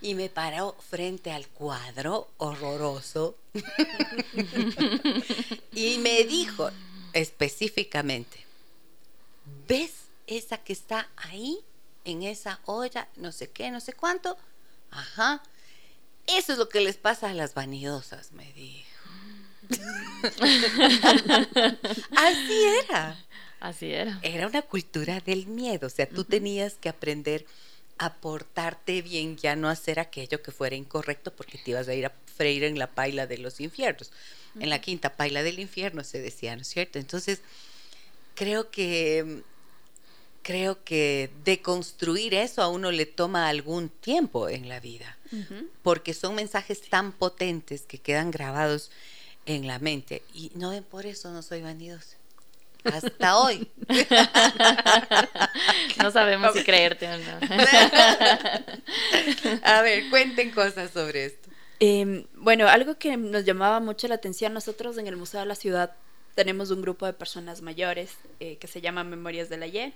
y 0.00 0.14
me 0.14 0.28
paró 0.28 0.76
frente 0.88 1.30
al 1.30 1.46
cuadro 1.48 2.28
horroroso 2.38 3.36
y 5.72 5.98
me 5.98 6.24
dijo 6.24 6.70
específicamente, 7.12 8.38
¿ves 9.68 9.92
esa 10.26 10.58
que 10.58 10.72
está 10.72 11.08
ahí? 11.16 11.60
en 12.06 12.22
esa 12.22 12.60
olla, 12.64 13.08
no 13.16 13.32
sé 13.32 13.50
qué, 13.50 13.70
no 13.70 13.80
sé 13.80 13.92
cuánto. 13.92 14.38
Ajá. 14.90 15.42
Eso 16.26 16.52
es 16.52 16.59
lo 16.59 16.68
que 16.68 16.80
les 16.80 16.97
pasa 16.97 17.30
a 17.30 17.35
las 17.35 17.54
vanidosas, 17.54 18.33
me 18.33 18.52
dijo. 18.52 18.87
Así 22.16 22.64
era. 22.85 23.16
Así 23.61 23.92
era. 23.92 24.18
Era 24.23 24.47
una 24.47 24.62
cultura 24.62 25.21
del 25.21 25.47
miedo, 25.47 25.87
o 25.87 25.90
sea, 25.90 26.09
tú 26.09 26.25
tenías 26.25 26.75
que 26.75 26.88
aprender 26.88 27.47
a 27.99 28.14
portarte 28.14 29.00
bien, 29.02 29.37
ya 29.37 29.56
no 29.56 29.68
hacer 29.68 29.99
aquello 29.99 30.42
que 30.42 30.52
fuera 30.52 30.76
incorrecto 30.76 31.35
porque 31.35 31.59
te 31.59 31.71
ibas 31.71 31.88
a 31.88 31.95
ir 31.95 32.06
a 32.06 32.12
freír 32.37 32.64
en 32.64 32.78
la 32.78 32.88
paila 32.88 33.26
de 33.26 33.38
los 33.38 33.61
infiernos. 33.61 34.12
En 34.61 34.71
la 34.71 34.80
quinta 34.80 35.16
paila 35.16 35.42
del 35.42 35.59
infierno 35.59 36.04
se 36.04 36.21
decía, 36.21 36.54
¿no 36.56 36.62
es 36.62 36.68
cierto? 36.68 36.99
Entonces, 36.99 37.40
creo 38.35 38.71
que 38.71 39.42
creo 40.46 40.82
que 40.84 41.28
deconstruir 41.44 42.32
eso 42.32 42.62
a 42.62 42.68
uno 42.68 42.92
le 42.92 43.04
toma 43.04 43.48
algún 43.48 43.88
tiempo 43.88 44.48
en 44.48 44.68
la 44.68 44.78
vida, 44.78 45.18
porque 45.82 46.14
son 46.14 46.36
mensajes 46.36 46.82
tan 46.82 47.10
potentes 47.10 47.82
que 47.82 47.98
quedan 47.98 48.30
grabados 48.30 48.92
en 49.44 49.66
la 49.66 49.80
mente. 49.80 50.22
Y 50.32 50.52
no 50.54 50.70
ven, 50.70 50.84
por 50.84 51.04
eso 51.04 51.32
no 51.32 51.42
soy 51.42 51.62
vanidosa. 51.62 52.16
Hasta 52.84 53.38
hoy. 53.40 53.68
no 56.00 56.12
sabemos 56.12 56.52
si 56.52 56.62
creerte 56.62 57.08
o 57.08 57.18
no. 57.18 57.40
a 59.64 59.82
ver, 59.82 60.08
cuenten 60.10 60.52
cosas 60.52 60.92
sobre 60.92 61.24
esto. 61.24 61.50
Em, 61.80 62.24
bueno, 62.36 62.68
algo 62.68 62.98
que 62.98 63.16
nos 63.16 63.44
llamaba 63.44 63.80
mucho 63.80 64.06
la 64.06 64.14
atención, 64.14 64.54
nosotros 64.54 64.96
en 64.96 65.08
el 65.08 65.16
Museo 65.16 65.40
de 65.40 65.46
la 65.46 65.56
Ciudad 65.56 65.96
tenemos 66.36 66.70
un 66.70 66.82
grupo 66.82 67.06
de 67.06 67.14
personas 67.14 67.62
mayores 67.62 68.18
eh, 68.40 68.56
que 68.58 68.68
se 68.68 68.82
llama 68.82 69.02
Memorias 69.04 69.48
de 69.48 69.56
la 69.56 69.66
Ye. 69.66 69.94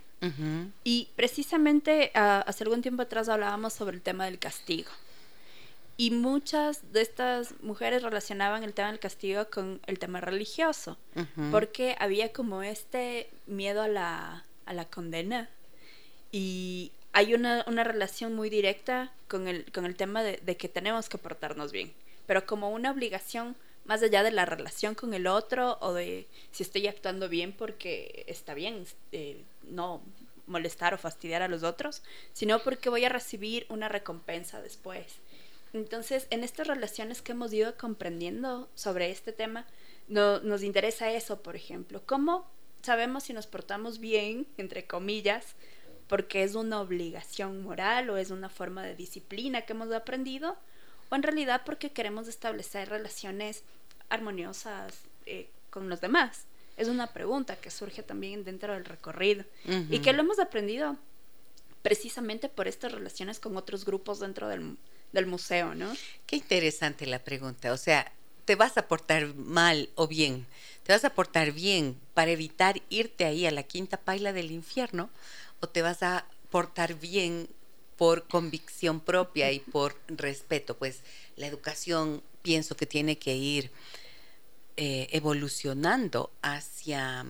Y 0.85 1.09
precisamente 1.15 2.11
ah, 2.15 2.43
hace 2.47 2.65
algún 2.65 2.81
tiempo 2.81 3.03
atrás 3.03 3.29
hablábamos 3.29 3.75
sobre 3.75 3.97
el 3.97 4.03
tema 4.03 4.25
del 4.25 4.39
castigo. 4.39 4.91
Y 5.99 6.11
muchas 6.13 6.93
de 6.95 7.03
estas 7.03 7.55
mujeres 7.63 8.03
relacionaban 8.03 8.65
el 8.65 8.73
tema 8.73 8.89
del 8.89 8.99
castigo 8.99 9.51
con 9.51 9.81
el 9.87 9.99
tema 9.99 10.23
religioso, 10.23 10.97
porque 11.51 11.95
había 11.99 12.33
como 12.33 12.63
este 12.63 13.29
miedo 13.47 13.83
a 13.83 13.89
la, 13.89 14.45
a 14.65 14.73
la 14.73 14.87
condena. 14.87 15.51
Y 16.33 16.91
hay 17.13 17.35
una, 17.35 17.65
una, 17.67 17.85
relación 17.85 18.35
muy 18.35 18.49
directa 18.49 19.13
con 19.29 19.47
el, 19.47 19.71
con 19.73 19.85
el 19.85 19.95
tema 19.95 20.23
de, 20.23 20.39
de 20.39 20.57
que 20.57 20.71
tenemos 20.71 21.11
que 21.11 21.19
portarnos 21.19 21.71
bien, 21.71 21.93
pero 22.27 22.47
como 22.47 22.71
una 22.71 22.93
obligación 22.93 23.57
más 23.85 24.03
allá 24.03 24.23
de 24.23 24.31
la 24.31 24.45
relación 24.45 24.95
con 24.95 25.15
el 25.15 25.27
otro 25.27 25.79
o 25.81 25.93
de 25.93 26.27
si 26.53 26.63
estoy 26.63 26.87
actuando 26.87 27.29
bien 27.29 27.53
porque 27.53 28.25
está 28.27 28.55
bien 28.55 28.85
eh, 29.13 29.43
no 29.65 30.03
molestar 30.47 30.95
o 30.95 30.99
fastidiar 30.99 31.43
a 31.43 31.49
los 31.49 31.63
otros, 31.63 32.03
sino 32.33 32.59
porque 32.61 32.91
voy 32.91 33.05
a 33.05 33.09
recibir 33.09 33.67
una 33.69 33.89
recompensa 33.89 34.61
después. 34.61 35.07
Entonces, 35.73 36.27
en 36.31 36.43
estas 36.43 36.67
relaciones 36.67 37.23
que 37.23 37.33
hemos 37.33 37.53
ido 37.53 37.77
comprendiendo 37.77 38.69
sobre 38.75 39.11
este 39.11 39.33
tema, 39.33 39.67
no, 40.09 40.41
nos 40.41 40.65
interesa 40.65 41.13
eso, 41.13 41.41
por 41.43 41.55
ejemplo, 41.55 42.03
cómo 42.05 42.51
sabemos 42.83 43.25
si 43.25 43.33
nos 43.33 43.47
portamos 43.47 44.01
bien, 44.01 44.47
entre 44.57 44.87
comillas, 44.87 45.55
porque 46.09 46.43
es 46.43 46.57
una 46.57 46.81
obligación 46.81 47.63
moral 47.63 48.11
o 48.11 48.17
es 48.17 48.33
una 48.33 48.49
forma 48.49 48.83
de 48.83 48.97
disciplina 48.97 49.63
que 49.63 49.75
hemos 49.75 49.93
aprendido, 49.93 50.57
o 51.11 51.15
en 51.15 51.23
realidad 51.23 51.63
porque 51.65 51.91
queremos 51.91 52.29
establecer 52.29 52.89
relaciones 52.89 53.63
armoniosas 54.09 54.95
eh, 55.27 55.49
con 55.71 55.89
los 55.89 56.01
demás? 56.01 56.45
Es 56.77 56.89
una 56.89 57.09
pregunta 57.09 57.57
que 57.57 57.71
surge 57.71 58.03
también 58.03 58.45
dentro 58.45 58.73
del 58.73 58.87
recorrido 58.87 59.45
y 59.67 59.99
que 59.99 60.15
lo 60.15 60.21
hemos 60.21 60.39
aprendido 60.39 60.97
precisamente 61.83 62.49
por 62.49 62.69
estas 62.69 62.93
relaciones 62.93 63.39
con 63.39 63.57
otros 63.57 63.85
grupos 63.85 64.21
dentro 64.21 64.49
del, 64.49 64.79
del 65.13 65.27
museo, 65.27 65.75
¿no? 65.75 65.93
Qué 66.27 66.37
interesante 66.37 67.07
la 67.07 67.19
pregunta. 67.19 67.73
O 67.73 67.77
sea, 67.77 68.11
¿te 68.45 68.55
vas 68.55 68.79
a 68.79 68.89
portar 68.89 69.35
mal 69.35 69.91
o 69.95 70.09
bien? 70.09 70.47
¿Te 70.85 70.93
vas 70.93 71.05
a 71.05 71.11
portar 71.11 71.53
bien 71.53 71.99
para 72.15 72.31
evitar 72.31 72.81
irte 72.89 73.25
ahí 73.25 73.47
a 73.47 73.51
la 73.51 73.63
quinta 73.63 73.99
paila 73.99 74.33
del 74.33 74.51
infierno? 74.51 75.11
¿O 75.61 75.69
te 75.69 75.83
vas 75.83 76.03
a 76.03 76.25
portar 76.51 76.95
bien 76.95 77.49
por 78.01 78.27
convicción 78.29 78.99
propia 78.99 79.53
y 79.53 79.61
por 79.61 79.95
respeto? 80.09 80.75
Pues 80.75 81.01
la 81.37 81.47
educación 81.47 82.23
pienso 82.41 82.75
que 82.75 82.87
tiene 82.87 83.19
que 83.19 83.37
ir 83.37 83.71
eh, 84.79 85.09
evolucionando 85.13 86.33
hacia 86.41 87.27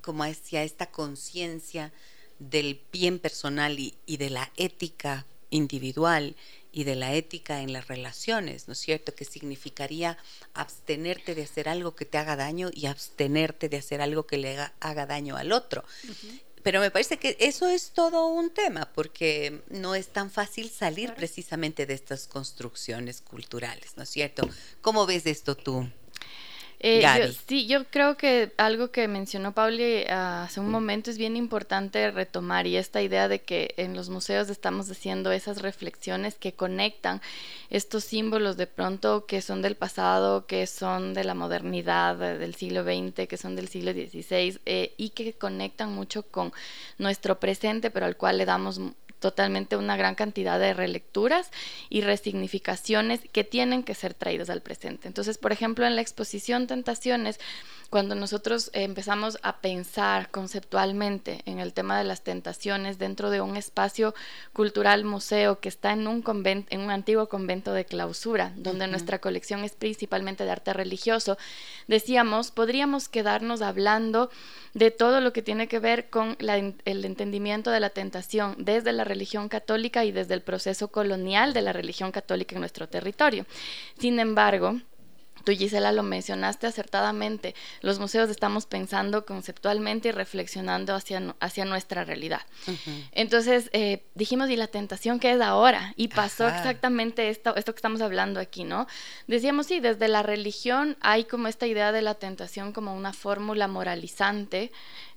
como 0.00 0.24
hacia 0.24 0.62
esta 0.62 0.86
conciencia 0.86 1.92
del 2.38 2.80
bien 2.90 3.18
personal 3.18 3.78
y, 3.78 4.16
de 4.16 4.30
la 4.30 4.50
ética 4.56 5.26
individual 5.50 6.34
y 6.72 6.84
de 6.84 6.96
la 6.96 7.12
ética 7.14 7.60
en 7.60 7.74
las 7.74 7.88
relaciones, 7.88 8.66
¿no 8.66 8.72
es 8.72 8.78
cierto? 8.78 9.14
Que 9.14 9.26
significaría 9.26 10.16
abstenerte 10.54 11.34
de 11.34 11.42
hacer 11.42 11.68
algo 11.68 11.94
que 11.94 12.06
te 12.06 12.16
haga 12.16 12.34
daño 12.34 12.70
y 12.72 12.86
abstenerte 12.86 13.68
de 13.68 13.76
hacer 13.76 14.00
algo 14.00 14.26
que 14.26 14.38
le 14.38 14.56
haga, 14.80 15.06
daño 15.06 15.36
al 15.36 15.52
otro. 15.52 15.84
Pero 16.62 16.80
me 16.80 16.90
parece 16.90 17.16
que 17.18 17.36
eso 17.40 17.68
es 17.68 17.90
todo 17.90 18.26
un 18.26 18.50
tema, 18.50 18.88
porque 18.94 19.62
no 19.68 19.94
es 19.94 20.08
tan 20.08 20.30
fácil 20.30 20.70
salir 20.70 21.14
precisamente 21.14 21.86
de 21.86 21.94
estas 21.94 22.28
construcciones 22.28 23.20
culturales, 23.20 23.96
¿no 23.96 24.04
es 24.04 24.10
cierto? 24.10 24.48
¿Cómo 24.80 25.06
ves 25.06 25.26
esto 25.26 25.56
tú? 25.56 25.88
Eh, 26.84 27.32
sí, 27.46 27.68
yo 27.68 27.84
creo 27.84 28.16
que 28.16 28.52
algo 28.56 28.90
que 28.90 29.06
mencionó 29.06 29.52
Pauli 29.52 30.04
ah, 30.08 30.44
hace 30.44 30.58
un 30.58 30.68
momento 30.68 31.12
es 31.12 31.18
bien 31.18 31.36
importante 31.36 32.10
retomar 32.10 32.66
y 32.66 32.76
esta 32.76 33.00
idea 33.00 33.28
de 33.28 33.40
que 33.40 33.72
en 33.76 33.94
los 33.94 34.08
museos 34.08 34.50
estamos 34.50 34.90
haciendo 34.90 35.30
esas 35.30 35.62
reflexiones 35.62 36.34
que 36.34 36.54
conectan 36.54 37.22
estos 37.70 38.02
símbolos 38.02 38.56
de 38.56 38.66
pronto 38.66 39.26
que 39.26 39.42
son 39.42 39.62
del 39.62 39.76
pasado, 39.76 40.46
que 40.46 40.66
son 40.66 41.14
de 41.14 41.22
la 41.22 41.34
modernidad 41.34 42.16
del 42.16 42.56
siglo 42.56 42.82
XX, 42.82 43.28
que 43.28 43.36
son 43.36 43.54
del 43.54 43.68
siglo 43.68 43.92
XVI 43.92 44.58
eh, 44.66 44.92
y 44.96 45.10
que 45.10 45.34
conectan 45.34 45.94
mucho 45.94 46.24
con 46.24 46.52
nuestro 46.98 47.38
presente, 47.38 47.92
pero 47.92 48.06
al 48.06 48.16
cual 48.16 48.38
le 48.38 48.44
damos 48.44 48.80
totalmente 49.22 49.78
una 49.78 49.96
gran 49.96 50.14
cantidad 50.14 50.58
de 50.58 50.74
relecturas 50.74 51.50
y 51.88 52.02
resignificaciones 52.02 53.20
que 53.32 53.44
tienen 53.44 53.84
que 53.84 53.94
ser 53.94 54.12
traídas 54.12 54.50
al 54.50 54.60
presente. 54.60 55.08
Entonces, 55.08 55.38
por 55.38 55.52
ejemplo, 55.52 55.86
en 55.86 55.96
la 55.96 56.02
exposición 56.02 56.66
Tentaciones, 56.66 57.40
cuando 57.92 58.14
nosotros 58.14 58.70
empezamos 58.72 59.38
a 59.42 59.58
pensar 59.58 60.30
conceptualmente 60.30 61.42
en 61.44 61.58
el 61.58 61.74
tema 61.74 61.98
de 61.98 62.04
las 62.04 62.22
tentaciones 62.22 62.98
dentro 62.98 63.28
de 63.28 63.42
un 63.42 63.54
espacio 63.58 64.14
cultural 64.54 65.04
museo 65.04 65.60
que 65.60 65.68
está 65.68 65.92
en 65.92 66.06
un 66.06 66.22
convento, 66.22 66.74
en 66.74 66.80
un 66.80 66.90
antiguo 66.90 67.28
convento 67.28 67.74
de 67.74 67.84
clausura, 67.84 68.54
donde 68.56 68.86
nuestra 68.86 69.18
colección 69.18 69.62
es 69.62 69.72
principalmente 69.72 70.46
de 70.46 70.50
arte 70.52 70.72
religioso, 70.72 71.36
decíamos, 71.86 72.50
podríamos 72.50 73.10
quedarnos 73.10 73.60
hablando 73.60 74.30
de 74.72 74.90
todo 74.90 75.20
lo 75.20 75.34
que 75.34 75.42
tiene 75.42 75.68
que 75.68 75.78
ver 75.78 76.08
con 76.08 76.38
el 76.38 77.04
entendimiento 77.04 77.70
de 77.70 77.80
la 77.80 77.90
tentación 77.90 78.54
desde 78.56 78.94
la 78.94 79.04
religión 79.04 79.50
católica 79.50 80.06
y 80.06 80.12
desde 80.12 80.32
el 80.32 80.40
proceso 80.40 80.88
colonial 80.88 81.52
de 81.52 81.60
la 81.60 81.74
religión 81.74 82.10
católica 82.10 82.54
en 82.54 82.60
nuestro 82.60 82.88
territorio. 82.88 83.44
Sin 83.98 84.18
embargo, 84.18 84.80
Tú, 85.44 85.52
Gisela, 85.52 85.90
lo 85.90 86.02
mencionaste 86.02 86.66
acertadamente. 86.66 87.54
Los 87.80 87.98
museos 87.98 88.30
estamos 88.30 88.66
pensando 88.66 89.26
conceptualmente 89.26 90.08
y 90.08 90.12
reflexionando 90.12 90.94
hacia, 90.94 91.34
hacia 91.40 91.64
nuestra 91.64 92.04
realidad. 92.04 92.42
Entonces, 93.10 93.68
eh, 93.72 94.04
dijimos, 94.14 94.50
¿y 94.50 94.56
la 94.56 94.68
tentación 94.68 95.18
qué 95.18 95.32
es 95.32 95.40
ahora? 95.40 95.94
Y 95.96 96.08
pasó 96.08 96.46
exactamente 96.46 97.28
esto, 97.28 97.56
esto 97.56 97.72
que 97.72 97.78
estamos 97.78 98.00
hablando 98.00 98.38
aquí, 98.38 98.62
¿no? 98.62 98.86
Decíamos, 99.26 99.66
sí, 99.66 99.80
desde 99.80 100.06
la 100.06 100.22
religión 100.22 100.96
hay 101.00 101.24
como 101.24 101.48
esta 101.48 101.66
idea 101.66 101.90
de 101.90 102.02
la 102.02 102.14
tentación 102.14 102.72
como 102.72 102.94
una 102.94 103.12
fórmula 103.12 103.66
moralizante 103.66 104.70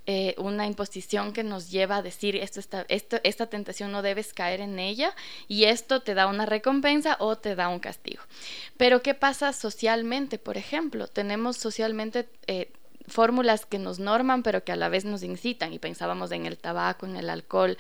eh, 0.08 0.36
una 0.38 0.68
imposición 0.68 1.34
que 1.34 1.44
nos 1.44 1.72
lleva 1.72 1.98
a 1.98 2.02
decir 2.02 2.36
esto, 2.36 2.60
esto, 2.89 3.18
esta 3.24 3.48
tentación 3.48 3.91
no 3.91 4.02
debes 4.02 4.34
caer 4.34 4.62
en 4.62 4.78
ella 4.78 5.15
y 5.48 5.63
esto 5.63 6.02
te 6.02 6.13
da 6.13 6.28
una 6.28 6.46
recompensa 6.46 7.18
o 7.20 7.38
te 7.38 7.56
da 7.56 7.70
un 7.70 7.80
castigo. 7.80 8.22
Pero 8.78 9.02
¿qué 9.02 9.13
pasa 9.13 9.52
socialmente? 9.54 10.38
Por 10.38 10.58
ejemplo, 10.58 11.08
tenemos 11.08 11.58
socialmente... 11.58 12.28
Eh, 12.48 12.72
fórmulas 13.08 13.65
que 13.65 13.80
nos 13.80 14.00
norman 14.00 14.44
pero 14.44 14.63
que 14.63 14.72
a 14.72 14.76
la 14.76 14.89
vez 14.89 15.06
nos 15.06 15.24
incitan 15.24 15.74
y 15.74 15.80
pensábamos 15.80 16.32
en 16.32 16.46
el 16.46 16.58
tabaco, 16.58 17.06
en 17.06 17.15
el 17.15 17.30
alcohol, 17.30 17.78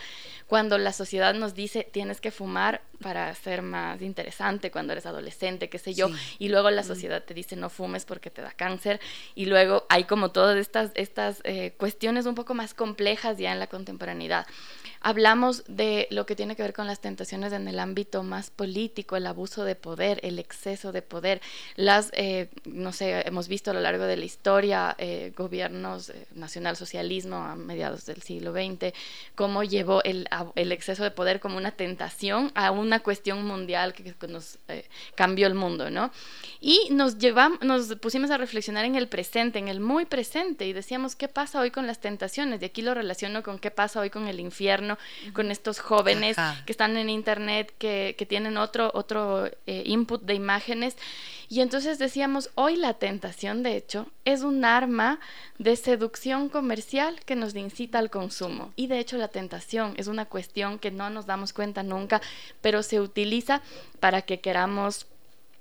cuando 0.47 0.77
la 0.77 0.93
sociedad 0.93 1.33
nos 1.33 1.53
dice 1.53 1.87
tienes 1.91 2.21
que 2.21 2.31
fumar 2.31 2.81
para 3.01 3.33
ser 3.35 3.61
más 3.61 4.01
interesante 4.01 4.71
cuando 4.71 4.93
eres 4.93 5.05
adolescente, 5.05 5.69
qué 5.69 5.77
sé 5.77 5.93
yo, 5.93 6.09
y 6.39 6.49
luego 6.49 6.69
la 6.71 6.81
mm. 6.81 6.85
sociedad 6.85 7.23
te 7.23 7.33
dice 7.33 7.55
no 7.55 7.69
fumes 7.69 8.05
porque 8.05 8.29
te 8.29 8.41
da 8.41 8.51
cáncer 8.51 8.99
y 9.35 9.45
luego 9.45 9.85
hay 9.89 10.05
como 10.05 10.31
todas 10.31 10.57
estas, 10.57 10.91
estas 10.95 11.41
eh, 11.43 11.73
cuestiones 11.77 12.25
un 12.25 12.35
poco 12.35 12.53
más 12.53 12.73
complejas 12.73 13.37
ya 13.37 13.51
en 13.51 13.59
la 13.59 13.67
contemporaneidad. 13.67 14.45
Hablamos 15.01 15.63
de 15.67 16.07
lo 16.09 16.25
que 16.25 16.35
tiene 16.35 16.55
que 16.55 16.63
ver 16.63 16.73
con 16.73 16.87
las 16.87 16.99
tentaciones 16.99 17.53
en 17.53 17.67
el 17.67 17.79
ámbito 17.79 18.23
más 18.23 18.49
político, 18.49 19.15
el 19.15 19.27
abuso 19.27 19.63
de 19.63 19.75
poder, 19.75 20.19
el 20.23 20.39
exceso 20.39 20.91
de 20.91 21.01
poder, 21.01 21.41
las, 21.75 22.11
eh, 22.13 22.49
no 22.65 22.91
sé, 22.91 23.21
hemos 23.27 23.47
visto 23.47 23.71
a 23.71 23.73
lo 23.73 23.81
largo 23.81 24.05
de 24.05 24.17
la 24.17 24.25
historia 24.25 24.95
eh, 24.97 25.33
gobiernos, 25.35 26.09
eh, 26.09 26.27
nacionalsocialismo 26.33 27.37
a 27.37 27.55
mediados 27.55 28.05
del 28.05 28.21
siglo 28.21 28.53
XX, 28.53 28.93
cómo 29.35 29.63
llevó 29.63 30.03
el, 30.03 30.27
el, 30.55 30.71
exceso 30.71 31.03
de 31.03 31.11
poder 31.11 31.39
como 31.39 31.57
una 31.57 31.71
tentación 31.71 32.51
a 32.55 32.71
una 32.71 32.99
cuestión 33.01 33.45
mundial 33.45 33.93
que, 33.93 34.15
nos 34.27 34.57
cambió 35.13 35.45
el 35.45 35.53
mundo, 35.53 35.91
¿no? 35.91 36.11
Y 36.59 36.89
nos, 36.91 37.19
llevamos, 37.19 37.61
nos 37.61 37.95
pusimos 37.97 38.31
a 38.31 38.37
reflexionar 38.37 38.85
en 38.85 38.95
el 38.95 39.07
presente, 39.07 39.59
en 39.59 39.67
el 39.67 39.79
muy 39.79 40.05
presente, 40.05 40.65
y 40.65 40.73
decíamos, 40.73 41.15
¿qué 41.15 41.27
pasa 41.27 41.59
hoy 41.59 41.69
con 41.69 41.85
las 41.85 41.99
tentaciones? 41.99 42.61
Y 42.61 42.65
aquí 42.65 42.81
lo 42.81 42.93
relaciono 42.93 43.43
con 43.43 43.59
qué 43.59 43.69
pasa 43.69 43.99
hoy 43.99 44.09
con 44.09 44.27
el 44.27 44.39
infierno 44.39 44.94
con 45.33 45.51
estos 45.51 45.79
jóvenes 45.79 46.37
que 46.65 46.71
están 46.71 46.97
en 46.97 47.09
internet, 47.09 47.73
que, 47.77 48.25
tienen 48.27 48.57
otro, 48.57 48.91
otro 48.93 49.45
eh, 49.67 49.83
input 49.85 50.23
de 50.23 50.33
imágenes 50.33 50.97
Y 51.47 51.61
entonces 51.61 51.99
decíamos, 51.99 52.49
hoy 52.55 52.75
la 52.75 52.95
tentación, 52.95 53.61
de 53.61 53.77
hecho, 53.77 54.07
es 54.25 54.41
un 54.41 54.65
arma 54.65 55.19
de 55.59 55.75
seducción 55.75 56.49
comercial 56.49 57.19
que 57.25 57.35
nos 57.35 57.55
incita 57.55 57.99
al 57.99 58.09
consumo. 58.09 58.73
Y 58.75 58.87
de 58.87 58.99
hecho 58.99 59.17
la 59.17 59.27
tentación 59.27 59.93
es 59.97 60.07
una 60.07 60.25
cuestión 60.25 60.79
que 60.79 60.91
no 60.91 61.09
nos 61.09 61.25
damos 61.25 61.53
cuenta 61.53 61.83
nunca, 61.83 62.21
pero 62.61 62.83
se 62.83 62.99
utiliza 62.99 63.61
para 63.99 64.23
que 64.23 64.39
queramos 64.39 65.07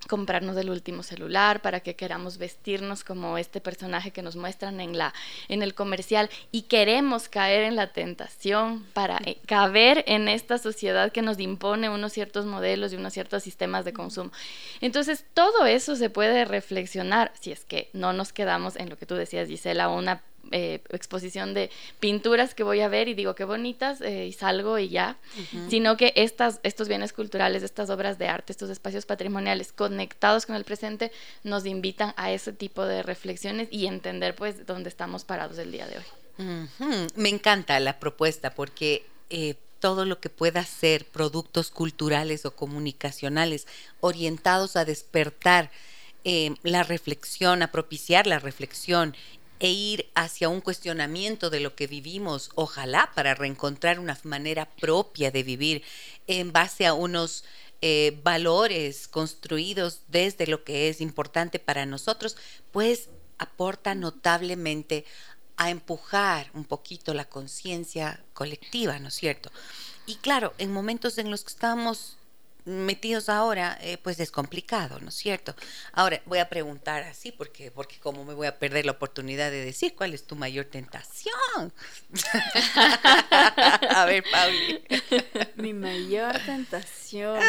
comprarnos 0.06 0.56
el 0.56 0.70
último 0.70 1.02
celular, 1.02 1.62
para 1.62 1.80
que 1.80 1.96
queramos 1.96 2.38
vestirnos 2.38 3.04
como 3.04 3.38
este 3.38 3.60
personaje 3.60 4.10
que 4.10 4.22
nos 4.22 4.36
muestran 4.36 4.80
en 4.80 4.96
la 4.96 5.14
en 5.48 5.62
el 5.62 5.74
comercial 5.74 6.30
y 6.52 6.62
queremos 6.62 7.28
caer 7.28 7.64
en 7.64 7.76
la 7.76 7.92
tentación 7.92 8.84
para 8.92 9.18
eh, 9.24 9.38
caber 9.46 10.04
en 10.06 10.28
esta 10.28 10.58
sociedad 10.58 11.12
que 11.12 11.22
nos 11.22 11.38
impone 11.38 11.88
unos 11.88 12.12
ciertos 12.12 12.46
modelos 12.46 12.92
y 12.92 12.96
unos 12.96 13.12
ciertos 13.12 13.42
sistemas 13.42 13.84
de 13.84 13.92
consumo. 13.92 14.30
Entonces, 14.80 15.24
todo 15.34 15.66
eso 15.66 15.96
se 15.96 16.10
puede 16.10 16.44
reflexionar 16.44 17.32
si 17.40 17.52
es 17.52 17.64
que 17.64 17.90
no 17.92 18.12
nos 18.12 18.32
quedamos 18.32 18.76
en 18.76 18.90
lo 18.90 18.98
que 18.98 19.06
tú 19.06 19.14
decías, 19.14 19.48
Gisela, 19.48 19.88
una 19.88 20.22
eh, 20.56 20.80
exposición 20.90 21.52
de 21.52 21.68
pinturas 21.98 22.54
que 22.54 22.62
voy 22.62 22.80
a 22.80 22.86
ver 22.86 23.08
y 23.08 23.14
digo 23.14 23.34
qué 23.34 23.42
bonitas 23.42 24.00
eh, 24.00 24.26
y 24.26 24.32
salgo 24.32 24.78
y 24.78 24.88
ya, 24.88 25.16
sino 25.68 25.96
que 25.96 26.12
estas, 26.14 26.60
estos 26.62 26.86
bienes 26.86 27.12
culturales, 27.12 27.64
estas 27.64 27.90
obras 27.90 28.18
de 28.18 28.28
arte, 28.28 28.52
estos 28.52 28.70
espacios 28.70 29.04
patrimoniales 29.04 29.72
conectados 29.72 30.46
con 30.46 30.54
el 30.54 30.62
presente 30.62 31.10
nos 31.42 31.66
invitan 31.66 32.14
a 32.16 32.30
ese 32.30 32.52
tipo 32.52 32.84
de 32.86 33.02
reflexiones 33.02 33.66
y 33.72 33.88
entender 33.88 34.36
pues 34.36 34.64
dónde 34.64 34.90
estamos 34.90 35.24
parados 35.24 35.58
el 35.58 35.72
día 35.72 35.88
de 35.88 35.98
hoy. 35.98 36.68
Me 37.16 37.30
encanta 37.30 37.80
la 37.80 37.98
propuesta 37.98 38.54
porque 38.54 39.04
eh, 39.30 39.56
todo 39.80 40.04
lo 40.04 40.20
que 40.20 40.30
pueda 40.30 40.62
ser 40.62 41.04
productos 41.04 41.72
culturales 41.72 42.46
o 42.46 42.54
comunicacionales 42.54 43.66
orientados 43.98 44.76
a 44.76 44.84
despertar 44.84 45.72
la 46.62 46.84
reflexión, 46.84 47.60
a 47.62 47.70
propiciar 47.70 48.26
la 48.26 48.38
reflexión 48.38 49.14
e 49.60 49.70
ir 49.70 50.10
hacia 50.14 50.48
un 50.48 50.60
cuestionamiento 50.60 51.50
de 51.50 51.60
lo 51.60 51.74
que 51.74 51.86
vivimos, 51.86 52.50
ojalá 52.54 53.12
para 53.14 53.34
reencontrar 53.34 53.98
una 53.98 54.18
manera 54.24 54.66
propia 54.66 55.30
de 55.30 55.42
vivir 55.42 55.82
en 56.26 56.52
base 56.52 56.86
a 56.86 56.94
unos 56.94 57.44
eh, 57.80 58.18
valores 58.22 59.08
construidos 59.08 60.00
desde 60.08 60.46
lo 60.46 60.64
que 60.64 60.88
es 60.88 61.00
importante 61.00 61.58
para 61.58 61.86
nosotros, 61.86 62.36
pues 62.72 63.10
aporta 63.38 63.94
notablemente 63.94 65.04
a 65.56 65.70
empujar 65.70 66.50
un 66.54 66.64
poquito 66.64 67.14
la 67.14 67.26
conciencia 67.26 68.24
colectiva, 68.32 68.98
¿no 68.98 69.08
es 69.08 69.14
cierto? 69.14 69.52
Y 70.06 70.16
claro, 70.16 70.52
en 70.58 70.72
momentos 70.72 71.18
en 71.18 71.30
los 71.30 71.44
que 71.44 71.52
estamos 71.52 72.16
metidos 72.64 73.28
ahora, 73.28 73.78
eh, 73.80 73.98
pues 73.98 74.18
es 74.20 74.30
complicado, 74.30 74.98
¿no 75.00 75.08
es 75.08 75.14
cierto? 75.14 75.54
Ahora 75.92 76.22
voy 76.26 76.38
a 76.38 76.48
preguntar 76.48 77.02
así, 77.04 77.32
porque, 77.32 77.70
porque 77.70 77.98
como 77.98 78.24
me 78.24 78.34
voy 78.34 78.46
a 78.46 78.58
perder 78.58 78.86
la 78.86 78.92
oportunidad 78.92 79.50
de 79.50 79.64
decir 79.64 79.94
cuál 79.94 80.14
es 80.14 80.26
tu 80.26 80.36
mayor 80.36 80.66
tentación. 80.66 81.72
a 83.90 84.04
ver, 84.06 84.24
Pauli. 84.30 84.84
Mi 85.56 85.72
mayor 85.72 86.38
tentación. 86.46 87.40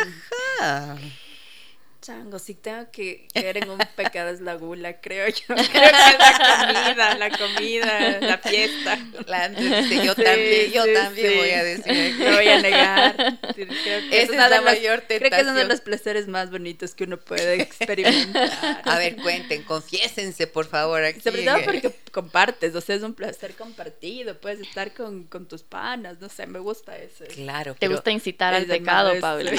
Chango, 2.06 2.38
si 2.38 2.54
tengo 2.54 2.86
que 2.92 3.28
caer 3.34 3.58
en 3.58 3.70
un 3.72 3.80
pecado 3.96 4.30
es 4.30 4.40
la 4.40 4.54
gula, 4.54 5.02
creo 5.02 5.28
yo. 5.28 5.34
Creo 5.56 5.72
que 5.72 5.80
es 5.80 6.98
la 6.98 7.10
comida, 7.10 7.16
la 7.16 7.30
comida, 7.32 8.20
la 8.22 8.38
fiesta. 8.38 9.00
La, 9.26 9.48
yo 9.50 10.14
también, 10.14 10.72
yo 10.72 10.84
también 10.94 11.34
voy 11.36 11.50
a 11.50 11.64
decir. 11.64 12.16
No 12.20 12.36
voy 12.36 12.48
a 12.48 12.62
negar. 12.62 13.16
Creo 13.56 13.68
que 14.10 14.22
es, 14.22 14.30
la 14.30 14.62
mayor 14.62 15.02
tentación. 15.02 15.20
Creo 15.20 15.32
que 15.32 15.42
es 15.42 15.48
uno 15.48 15.56
de 15.56 15.66
los 15.66 15.82
placeres 15.82 16.28
más 16.28 16.52
bonitos 16.52 16.94
que 16.94 17.06
uno 17.06 17.18
puede 17.18 17.60
experimentar. 17.62 18.52
A 18.84 19.00
ver, 19.00 19.16
cuenten, 19.16 19.64
confiésense, 19.64 20.46
por 20.46 20.68
favor. 20.68 21.04
Aquí. 21.04 21.22
Sobre 21.22 21.44
todo 21.44 21.58
porque 21.66 21.92
compartes, 22.12 22.76
o 22.76 22.82
sea, 22.82 22.96
es 22.96 23.02
un 23.02 23.16
placer 23.16 23.56
compartido. 23.56 24.38
Puedes 24.40 24.60
estar 24.60 24.94
con, 24.94 25.24
con 25.24 25.48
tus 25.48 25.64
panas, 25.64 26.22
no 26.22 26.30
sé, 26.30 26.46
me 26.46 26.60
gusta 26.60 26.96
eso. 26.98 27.26
Claro. 27.34 27.76
Te 27.80 27.88
gusta 27.88 28.12
incitar 28.12 28.54
al 28.54 28.68
pecado, 28.68 29.20
Pablo. 29.20 29.50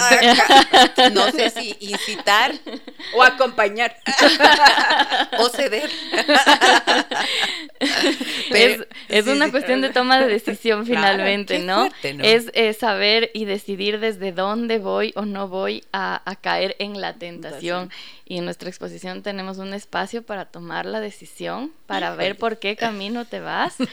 No 1.13 1.33
sé 1.33 1.51
si 1.51 1.77
incitar 1.81 2.36
o 3.14 3.22
acompañar 3.22 3.96
o 5.38 5.49
ceder. 5.49 5.90
es, 9.09 9.27
una 9.27 9.51
cuestión 9.51 9.81
de 9.81 9.90
toma 9.90 10.18
de 10.18 10.29
decisión 10.29 10.87
finalmente, 10.87 11.59
¿no? 11.59 11.88
Es 12.03 12.51
saber 12.79 13.31
y 13.35 13.44
decidir 13.44 14.01
desde 14.01 14.33
dónde 14.33 14.79
voy 14.79 15.12
o 15.16 15.25
no 15.25 15.49
voy 15.49 15.85
a, 15.92 16.22
caer 16.40 16.77
en 16.79 17.01
la 17.01 17.14
tentación. 17.14 17.90
Y 18.29 18.38
en 18.38 18.44
nuestra 18.44 18.68
exposición 18.68 19.22
tenemos 19.22 19.59
un 19.59 19.72
espacio 19.72 20.22
para 20.25 20.46
tomar 20.46 20.85
la 20.85 20.99
decisión, 20.99 21.72
para 21.87 22.16
ver 22.16 22.37
por 22.37 22.59
qué 22.59 22.75
camino 22.77 23.25
te 23.25 23.40
vas. 23.40 23.77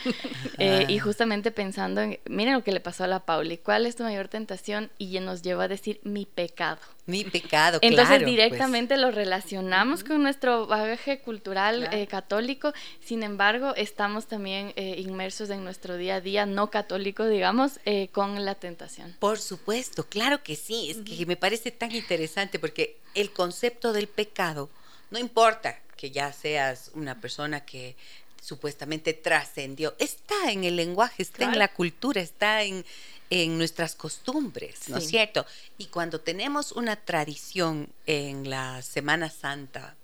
Eh, 0.58 0.84
y 0.88 0.98
justamente 0.98 1.50
pensando 1.50 2.00
en, 2.00 2.20
miren 2.26 2.54
lo 2.54 2.62
que 2.62 2.70
le 2.70 2.78
pasó 2.78 3.04
a 3.04 3.06
la 3.06 3.20
Pauli, 3.20 3.58
¿cuál 3.58 3.86
es 3.86 3.96
tu 3.96 4.04
mayor 4.04 4.28
tentación? 4.28 4.90
Y 4.98 5.18
nos 5.18 5.42
lleva 5.42 5.64
a 5.64 5.68
decir 5.68 6.00
mi 6.04 6.26
pecado. 6.26 6.78
Mi 7.06 7.24
pecado, 7.24 7.78
Entonces 7.82 8.18
pues. 8.18 8.26
Directamente 8.36 8.96
lo 8.96 9.10
relacionamos 9.10 10.02
con 10.04 10.22
nuestro 10.22 10.66
bagaje 10.66 11.20
cultural 11.20 11.88
eh, 11.92 12.06
católico, 12.06 12.72
sin 13.00 13.22
embargo 13.22 13.74
estamos 13.76 14.26
también 14.26 14.72
eh, 14.76 14.96
inmersos 14.98 15.50
en 15.50 15.64
nuestro 15.64 15.96
día 15.96 16.16
a 16.16 16.20
día 16.20 16.46
no 16.46 16.70
católico, 16.70 17.26
digamos, 17.26 17.78
eh, 17.84 18.08
con 18.08 18.44
la 18.44 18.54
tentación. 18.54 19.14
Por 19.18 19.38
supuesto, 19.38 20.06
claro 20.06 20.42
que 20.42 20.56
sí, 20.56 20.90
es 20.90 20.98
que 20.98 21.26
me 21.26 21.36
parece 21.36 21.70
tan 21.70 21.92
interesante 21.92 22.58
porque 22.58 22.96
el 23.14 23.30
concepto 23.30 23.92
del 23.92 24.08
pecado, 24.08 24.68
no 25.10 25.18
importa 25.18 25.78
que 25.96 26.10
ya 26.10 26.32
seas 26.32 26.90
una 26.94 27.20
persona 27.20 27.64
que 27.64 27.96
supuestamente 28.44 29.14
trascendió, 29.14 29.94
está 29.98 30.50
en 30.52 30.64
el 30.64 30.76
lenguaje, 30.76 31.22
está 31.22 31.44
en 31.44 31.58
la 31.58 31.72
cultura, 31.72 32.20
está 32.20 32.62
en 32.62 32.84
en 33.30 33.58
nuestras 33.58 33.94
costumbres, 33.94 34.88
¿no 34.88 34.98
es 34.98 35.08
cierto? 35.08 35.46
Y 35.78 35.86
cuando 35.86 36.20
tenemos 36.20 36.72
una 36.72 36.96
tradición 36.96 37.88
en 38.06 38.48
la 38.48 38.82
Semana 38.82 39.30
Santa 39.30 39.96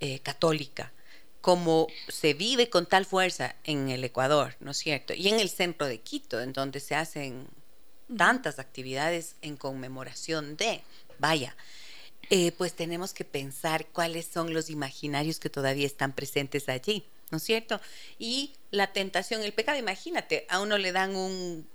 eh, 0.00 0.20
católica, 0.20 0.92
como 1.40 1.86
se 2.08 2.34
vive 2.34 2.70
con 2.70 2.86
tal 2.86 3.04
fuerza 3.04 3.56
en 3.64 3.90
el 3.90 4.02
Ecuador, 4.04 4.56
¿no 4.60 4.70
es 4.70 4.78
cierto? 4.78 5.12
Y 5.12 5.28
en 5.28 5.38
el 5.38 5.50
centro 5.50 5.86
de 5.86 6.00
Quito, 6.00 6.40
en 6.40 6.52
donde 6.52 6.80
se 6.80 6.94
hacen 6.94 7.46
tantas 8.16 8.58
actividades 8.58 9.36
en 9.42 9.56
conmemoración 9.56 10.56
de, 10.56 10.82
vaya, 11.18 11.56
eh, 12.30 12.52
pues 12.52 12.74
tenemos 12.74 13.12
que 13.12 13.24
pensar 13.24 13.86
cuáles 13.86 14.26
son 14.26 14.54
los 14.54 14.70
imaginarios 14.70 15.38
que 15.38 15.50
todavía 15.50 15.86
están 15.86 16.12
presentes 16.12 16.68
allí, 16.68 17.04
¿no 17.30 17.38
es 17.38 17.42
cierto? 17.42 17.80
Y 18.18 18.54
la 18.70 18.92
tentación, 18.92 19.42
el 19.42 19.52
pecado, 19.52 19.78
imagínate, 19.78 20.46
a 20.48 20.60
uno 20.60 20.78
le 20.78 20.92
dan 20.92 21.16
un, 21.16 21.66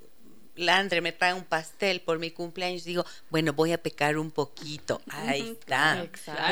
Landre 0.56 1.00
me 1.00 1.14
trae 1.14 1.34
un 1.34 1.46
pastel 1.46 2.02
por 2.02 2.20
mi 2.20 2.32
cumpleaños, 2.32 2.84
digo, 2.84 3.06
bueno, 3.30 3.54
voy 3.54 3.72
a 3.72 3.82
pecar 3.82 4.18
un 4.18 4.32
poquito. 4.32 5.02
Ahí 5.10 5.58
está. 5.60 6.08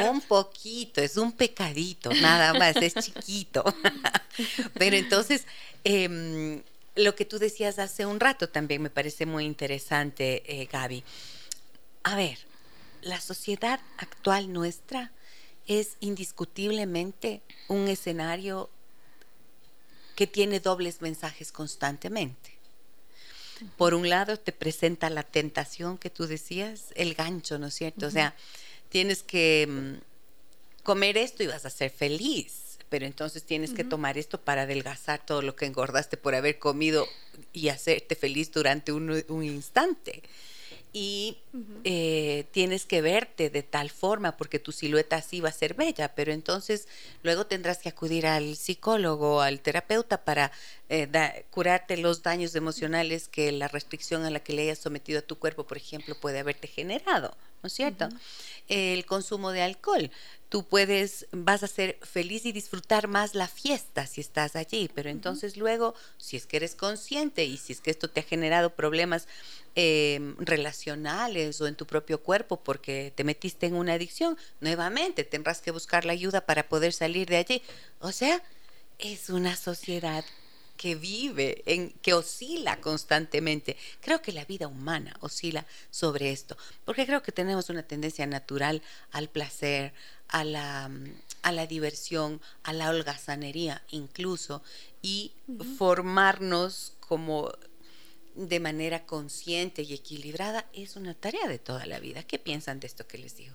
Un 0.10 0.22
poquito, 0.22 1.02
es 1.02 1.18
un 1.18 1.34
pecadito, 1.34 2.10
nada 2.14 2.54
más, 2.54 2.78
es 2.78 2.96
chiquito. 2.96 3.64
Pero 4.76 4.96
entonces, 4.96 5.46
em, 5.84 6.62
lo 6.96 7.14
que 7.16 7.26
tú 7.26 7.40
decías 7.40 7.78
hace 7.78 8.06
un 8.06 8.22
rato 8.22 8.48
también 8.48 8.82
me 8.82 8.90
parece 8.90 9.26
muy 9.26 9.46
interesante, 9.46 10.44
eh, 10.46 10.68
Gaby. 10.72 11.04
A 12.04 12.16
ver, 12.16 12.38
la 13.02 13.20
sociedad 13.20 13.82
actual 13.98 14.54
nuestra 14.54 15.12
es 15.68 15.98
indiscutiblemente 16.00 17.42
un 17.68 17.90
escenario 17.90 18.70
que 20.20 20.28
tiene 20.28 20.60
dobles 20.60 21.02
mensajes 21.02 21.54
constantemente. 21.54 22.52
Por 23.78 23.94
un 23.94 24.10
lado 24.10 24.36
te 24.36 24.52
presenta 24.52 25.10
la 25.10 25.24
tentación 25.24 25.98
que 25.98 26.10
tú 26.10 26.28
decías, 26.28 26.88
el 26.96 27.14
gancho, 27.14 27.58
¿no 27.58 27.68
es 27.68 27.76
cierto? 27.76 28.08
O 28.08 28.12
sea, 28.12 28.36
tienes 28.90 29.24
que 29.24 29.66
mm, 29.66 30.84
comer 30.84 31.18
esto 31.18 31.42
y 31.42 31.48
vas 31.48 31.66
a 31.66 31.70
ser 31.70 31.90
feliz, 31.90 32.80
pero 32.90 33.06
entonces 33.06 33.46
tienes 33.46 33.72
que 33.72 33.86
tomar 33.86 34.18
esto 34.18 34.42
para 34.42 34.64
adelgazar 34.64 35.26
todo 35.26 35.42
lo 35.42 35.56
que 35.56 35.68
engordaste 35.68 36.18
por 36.18 36.36
haber 36.36 36.60
comido 36.60 37.08
y 37.54 37.70
hacerte 37.70 38.16
feliz 38.16 38.52
durante 38.52 38.92
un, 38.92 39.24
un 39.30 39.44
instante 39.46 40.22
y 40.92 41.38
eh, 41.84 42.46
tienes 42.52 42.86
que 42.86 43.02
verte 43.02 43.50
de 43.50 43.64
tal 43.64 43.90
forma 43.90 44.36
porque 44.38 44.60
tu 44.60 44.72
silueta 44.72 45.18
así 45.18 45.40
va 45.40 45.50
a 45.50 45.54
ser 45.54 45.76
bella, 45.76 46.14
pero 46.16 46.32
entonces 46.32 46.88
luego 47.24 47.46
tendrás 47.46 47.78
que 47.78 47.90
acudir 47.90 48.28
al 48.28 48.56
psicólogo, 48.56 49.42
al 49.42 49.62
terapeuta 49.62 50.24
para 50.24 50.52
eh, 50.92 51.46
curarte 51.52 51.98
los 51.98 52.24
daños 52.24 52.56
emocionales 52.56 53.28
que 53.28 53.52
la 53.52 53.68
restricción 53.68 54.26
a 54.26 54.32
la 54.32 54.40
que 54.40 54.54
le 54.54 54.64
hayas 54.64 54.80
sometido 54.80 55.20
a 55.20 55.22
tu 55.22 55.38
cuerpo, 55.38 55.68
por 55.68 55.78
ejemplo, 55.78 56.16
puede 56.20 56.40
haberte 56.40 56.68
generado, 56.68 57.38
¿no 57.62 57.68
es 57.68 57.74
cierto? 57.74 58.10
El 58.70 59.06
consumo 59.06 59.52
de 59.52 59.62
alcohol. 59.62 60.10
Tú 60.50 60.68
puedes, 60.68 61.28
vas 61.32 61.62
a 61.62 61.68
ser 61.68 62.00
feliz 62.02 62.44
y 62.48 62.52
disfrutar 62.52 63.08
más 63.08 63.36
la 63.36 63.48
fiesta 63.48 64.08
si 64.08 64.20
estás 64.20 64.56
allí, 64.56 64.90
pero 64.96 65.12
entonces 65.12 65.58
luego, 65.58 65.94
si 66.18 66.38
es 66.38 66.48
que 66.48 66.58
eres 66.58 66.74
consciente 66.74 67.46
y 67.46 67.58
si 67.58 67.74
es 67.74 67.82
que 67.82 67.92
esto 67.92 68.10
te 68.10 68.22
ha 68.22 68.24
generado 68.24 68.72
problemas 68.72 69.28
em, 69.76 70.36
relacionales 70.40 71.62
o 71.62 71.68
en 71.68 71.76
tu 71.76 71.86
propio 71.86 72.24
cuerpo 72.24 72.58
porque 72.58 73.14
te 73.16 73.24
metiste 73.24 73.68
en 73.68 73.76
una 73.76 73.94
adicción, 73.94 74.40
nuevamente 74.60 75.24
tendrás 75.24 75.62
que 75.62 75.70
buscar 75.70 76.04
la 76.04 76.14
ayuda 76.14 76.42
para 76.42 76.68
poder 76.68 76.94
salir 76.94 77.30
de 77.30 77.38
allí. 77.38 77.62
O 78.00 78.12
sea, 78.12 78.42
es 78.98 79.30
una 79.30 79.56
sociedad 79.56 80.26
que 80.80 80.96
vive, 80.96 81.62
en, 81.66 81.92
que 82.02 82.14
oscila 82.14 82.80
constantemente. 82.80 83.76
Creo 84.00 84.22
que 84.22 84.32
la 84.32 84.46
vida 84.46 84.70
humana 84.70 85.14
oscila 85.20 85.66
sobre 85.92 86.32
esto, 86.32 86.56
porque 86.86 87.06
creo 87.06 87.22
que 87.22 87.34
tenemos 87.34 87.70
una 87.70 87.84
tendencia 87.84 88.26
natural 88.26 88.82
al 89.12 89.28
placer, 89.28 89.92
a 90.30 90.46
la, 90.46 90.90
a 91.42 91.52
la 91.52 91.68
diversión, 91.68 92.40
a 92.64 92.72
la 92.72 92.92
holgazanería 92.92 93.84
incluso, 93.90 94.64
y 95.02 95.34
formarnos 95.78 96.94
como 97.02 97.52
de 98.36 98.62
manera 98.62 99.06
consciente 99.06 99.82
y 99.82 99.94
equilibrada 99.94 100.66
es 100.72 100.96
una 100.96 101.14
tarea 101.14 101.50
de 101.50 101.60
toda 101.60 101.86
la 101.88 102.00
vida. 102.00 102.24
¿Qué 102.24 102.40
piensan 102.40 102.80
de 102.80 102.88
esto 102.88 103.06
que 103.06 103.18
les 103.18 103.36
digo? 103.36 103.54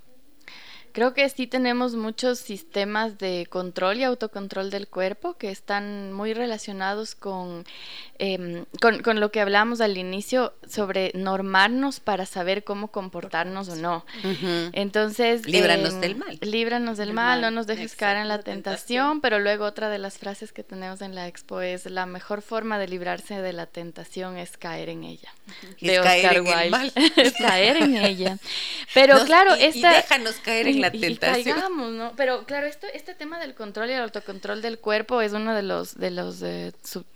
Creo 0.94 1.12
que 1.12 1.28
sí 1.28 1.48
tenemos 1.48 1.96
muchos 1.96 2.38
sistemas 2.38 3.18
de 3.18 3.48
control 3.50 3.96
y 3.96 4.04
autocontrol 4.04 4.70
del 4.70 4.86
cuerpo 4.86 5.34
que 5.34 5.50
están 5.50 6.12
muy 6.12 6.34
relacionados 6.34 7.16
con, 7.16 7.64
em, 8.20 8.64
con, 8.80 9.18
lo 9.18 9.32
que 9.32 9.40
hablamos 9.40 9.80
al 9.80 9.98
inicio 9.98 10.54
sobre 10.68 11.10
normarnos 11.14 11.98
para 11.98 12.26
saber 12.26 12.62
cómo 12.62 12.92
comportarnos 12.92 13.70
o 13.70 13.74
no. 13.74 14.06
Entonces... 14.72 15.48
Líbranos 15.48 15.94
em, 15.94 16.00
del 16.00 16.14
mal. 16.14 16.38
Líbranos 16.40 16.96
del 16.96 17.12
mal, 17.12 17.40
no 17.40 17.50
nos 17.50 17.66
dejes 17.66 17.96
caer 17.96 18.18
en 18.18 18.28
la 18.28 18.38
tentación, 18.38 19.20
pero 19.20 19.40
luego 19.40 19.64
otra 19.64 19.88
de 19.88 19.98
las 19.98 20.18
frases 20.18 20.52
que 20.52 20.62
tenemos 20.62 21.00
en 21.00 21.16
la 21.16 21.26
expo 21.26 21.60
es 21.60 21.86
la 21.86 22.06
mejor 22.06 22.40
forma 22.40 22.78
de 22.78 22.86
librarse 22.86 23.42
de 23.42 23.52
la 23.52 23.66
tentación 23.66 24.38
es 24.38 24.56
caer 24.56 24.90
en 24.90 25.02
ella. 25.02 25.34
De 25.80 26.00
caer 26.00 26.36
en 26.36 26.46
el 26.46 26.70
mal. 26.70 26.92
es 27.16 27.32
caer 27.32 27.78
en 27.78 27.96
ella. 27.96 28.38
Pero 28.94 29.24
claro, 29.24 29.54
esta... 29.54 29.92
déjanos 29.92 30.36
caer 30.36 30.68
en 30.68 30.83
la 30.84 30.90
tentación. 30.90 31.98
¿no? 31.98 32.12
Pero 32.16 32.44
claro, 32.44 32.66
esto, 32.66 32.86
este 32.92 33.14
tema 33.14 33.38
del 33.38 33.54
control 33.54 33.90
y 33.90 33.92
el 33.92 34.02
autocontrol 34.02 34.62
del 34.62 34.78
cuerpo 34.78 35.20
es 35.20 35.32
uno 35.32 35.54
de 35.54 35.62
los, 35.62 35.96
de 35.96 36.10
los, 36.10 36.40
de 36.40 36.72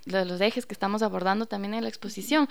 los 0.07 0.41
ejes 0.41 0.67
que 0.67 0.75
estamos 0.75 1.03
abordando 1.03 1.47
también 1.47 1.75
en 1.75 1.83
la 1.83 1.89
exposición. 1.89 2.49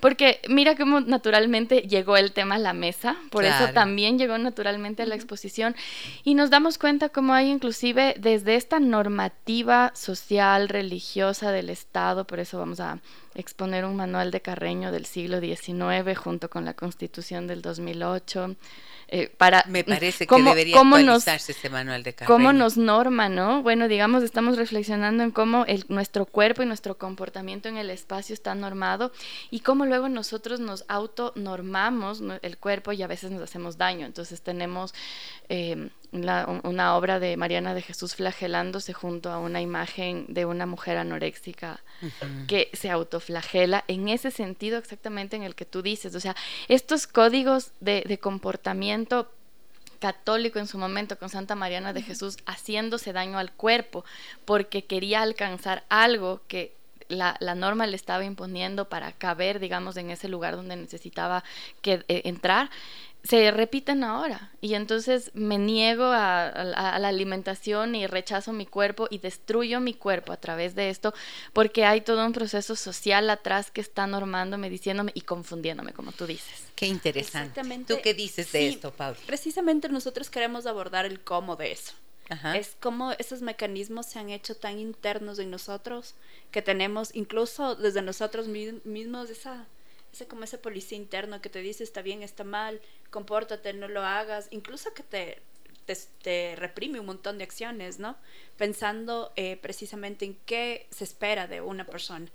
Porque 0.00 0.40
mira 0.48 0.76
cómo 0.76 1.00
naturalmente 1.00 1.82
llegó 1.82 2.16
el 2.16 2.32
tema 2.32 2.54
a 2.54 2.58
la 2.58 2.72
mesa, 2.72 3.16
por 3.30 3.44
eso 3.44 3.68
también 3.74 4.18
llegó 4.18 4.38
naturalmente 4.38 5.02
a 5.02 5.06
la 5.06 5.14
exposición 5.14 5.76
y 6.24 6.34
nos 6.34 6.48
damos 6.48 6.78
cuenta 6.78 7.10
cómo 7.10 7.34
hay 7.34 7.50
inclusive 7.50 8.14
desde 8.18 8.56
esta 8.56 8.80
normativa 8.80 9.92
social, 9.94 10.70
religiosa 10.70 11.52
del 11.52 11.68
Estado, 11.68 12.26
por 12.26 12.40
eso 12.40 12.58
vamos 12.58 12.80
a 12.80 12.98
exponer 13.34 13.84
un 13.84 13.96
manual 13.96 14.30
de 14.30 14.40
Carreño 14.40 14.90
del 14.90 15.04
siglo 15.04 15.38
XIX 15.38 16.16
junto 16.16 16.48
con 16.48 16.64
la 16.64 16.72
Constitución 16.72 17.46
del 17.46 17.60
2008 17.60 18.56
eh, 19.12 19.28
para 19.36 19.64
me 19.66 19.82
parece 19.82 20.24
que 20.24 20.40
debería 20.40 20.80
actualizarse 20.80 21.50
este 21.50 21.68
manual 21.68 22.04
de 22.04 22.12
carrera. 22.12 22.32
Cómo 22.32 22.52
nos 22.52 22.76
norma, 22.76 23.28
¿no? 23.28 23.60
Bueno, 23.60 23.88
digamos, 23.88 24.22
estamos 24.22 24.56
reflexionando 24.56 25.24
en 25.24 25.32
cómo 25.32 25.64
el, 25.66 25.84
nuestro 25.88 26.26
cuerpo 26.26 26.62
y 26.62 26.66
nuestro 26.66 26.96
comportamiento 26.96 27.68
en 27.68 27.76
el 27.76 27.90
espacio 27.90 28.34
está 28.34 28.54
normado 28.54 29.10
y 29.50 29.60
cómo 29.60 29.84
luego 29.84 30.08
nosotros 30.08 30.60
nos 30.60 30.84
autonormamos 30.86 32.22
el 32.42 32.56
cuerpo 32.58 32.92
y 32.92 33.02
a 33.02 33.08
veces 33.08 33.32
nos 33.32 33.42
hacemos 33.42 33.76
daño. 33.76 34.06
Entonces 34.06 34.42
tenemos 34.42 34.94
eh, 35.48 35.90
una 36.12 36.96
obra 36.96 37.20
de 37.20 37.36
Mariana 37.36 37.74
de 37.74 37.82
Jesús 37.82 38.14
flagelándose 38.14 38.92
junto 38.92 39.30
a 39.30 39.38
una 39.38 39.60
imagen 39.60 40.26
de 40.28 40.44
una 40.44 40.66
mujer 40.66 40.96
anoréxica 40.96 41.80
que 42.48 42.70
se 42.72 42.90
autoflagela 42.90 43.84
en 43.88 44.08
ese 44.08 44.30
sentido 44.30 44.78
exactamente 44.78 45.36
en 45.36 45.42
el 45.42 45.54
que 45.54 45.64
tú 45.64 45.82
dices. 45.82 46.14
O 46.14 46.20
sea, 46.20 46.34
estos 46.68 47.06
códigos 47.06 47.72
de, 47.80 48.18
comportamiento 48.20 49.30
católico 49.98 50.58
en 50.58 50.66
su 50.66 50.78
momento 50.78 51.18
con 51.18 51.28
Santa 51.28 51.54
Mariana 51.54 51.92
de 51.92 52.02
Jesús 52.02 52.38
haciéndose 52.46 53.12
daño 53.12 53.38
al 53.38 53.52
cuerpo 53.52 54.04
porque 54.44 54.84
quería 54.84 55.22
alcanzar 55.22 55.84
algo 55.88 56.40
que 56.48 56.74
la, 57.08 57.36
norma 57.54 57.86
le 57.86 57.96
estaba 57.96 58.24
imponiendo 58.24 58.88
para 58.88 59.12
caber, 59.12 59.58
digamos, 59.58 59.96
en 59.96 60.10
ese 60.10 60.28
lugar 60.28 60.56
donde 60.56 60.76
necesitaba 60.76 61.44
que, 61.82 62.04
eh, 62.08 62.22
entrar 62.24 62.70
se 63.22 63.50
repiten 63.50 64.02
ahora 64.02 64.50
y 64.60 64.74
entonces 64.74 65.30
me 65.34 65.58
niego 65.58 66.04
a, 66.04 66.52
la 66.64 67.08
alimentación 67.08 67.94
y 67.94 68.06
rechazo 68.06 68.52
mi 68.52 68.66
cuerpo 68.66 69.08
y 69.10 69.18
destruyo 69.18 69.80
mi 69.80 69.94
cuerpo 69.94 70.32
a 70.32 70.36
través 70.38 70.74
de 70.74 70.90
esto 70.90 71.12
porque 71.52 71.84
hay 71.84 72.00
todo 72.00 72.24
un 72.24 72.32
proceso 72.32 72.76
social 72.76 73.28
atrás 73.28 73.70
que 73.70 73.80
está 73.80 74.06
normándome, 74.06 74.70
diciéndome 74.70 75.12
y 75.14 75.20
confundiéndome, 75.22 75.92
como 75.92 76.12
tú 76.12 76.26
dices. 76.26 76.64
Qué 76.74 76.86
interesante. 76.86 77.60
¿Tú 77.86 77.98
qué 78.02 78.14
dices 78.14 78.52
de 78.52 78.68
esto, 78.68 78.90
Pablo? 78.92 79.20
Precisamente 79.26 79.88
nosotros 79.88 80.30
queremos 80.30 80.66
abordar 80.66 81.04
el 81.04 81.20
cómo 81.20 81.56
de 81.56 81.72
eso. 81.72 81.92
Es 82.54 82.76
como 82.80 83.10
esos 83.12 83.42
mecanismos 83.42 84.06
se 84.06 84.20
han 84.20 84.30
hecho 84.30 84.54
tan 84.54 84.78
internos 84.78 85.40
en 85.40 85.50
nosotros 85.50 86.14
que 86.52 86.62
tenemos 86.62 87.12
incluso 87.14 87.74
desde 87.74 88.02
nosotros 88.02 88.46
mismos 88.46 89.30
esa 89.30 89.66
ese 90.12 90.26
como 90.26 90.44
ese 90.44 90.58
policía 90.58 90.98
interno 90.98 91.40
que 91.40 91.48
te 91.48 91.60
dice 91.60 91.84
está 91.84 92.02
bien, 92.02 92.22
está 92.22 92.44
mal, 92.44 92.80
compórtate, 93.10 93.72
no 93.72 93.88
lo 93.88 94.02
hagas, 94.02 94.48
incluso 94.50 94.92
que 94.94 95.02
te, 95.02 95.42
te, 96.22 96.56
reprime 96.56 97.00
un 97.00 97.06
montón 97.06 97.38
de 97.38 97.44
acciones, 97.44 97.98
¿no? 97.98 98.16
Pensando 98.56 99.32
eh, 99.36 99.56
precisamente 99.56 100.24
en 100.24 100.36
qué 100.46 100.86
se 100.90 101.04
espera 101.04 101.46
de 101.46 101.60
una 101.60 101.84
persona. 101.84 102.28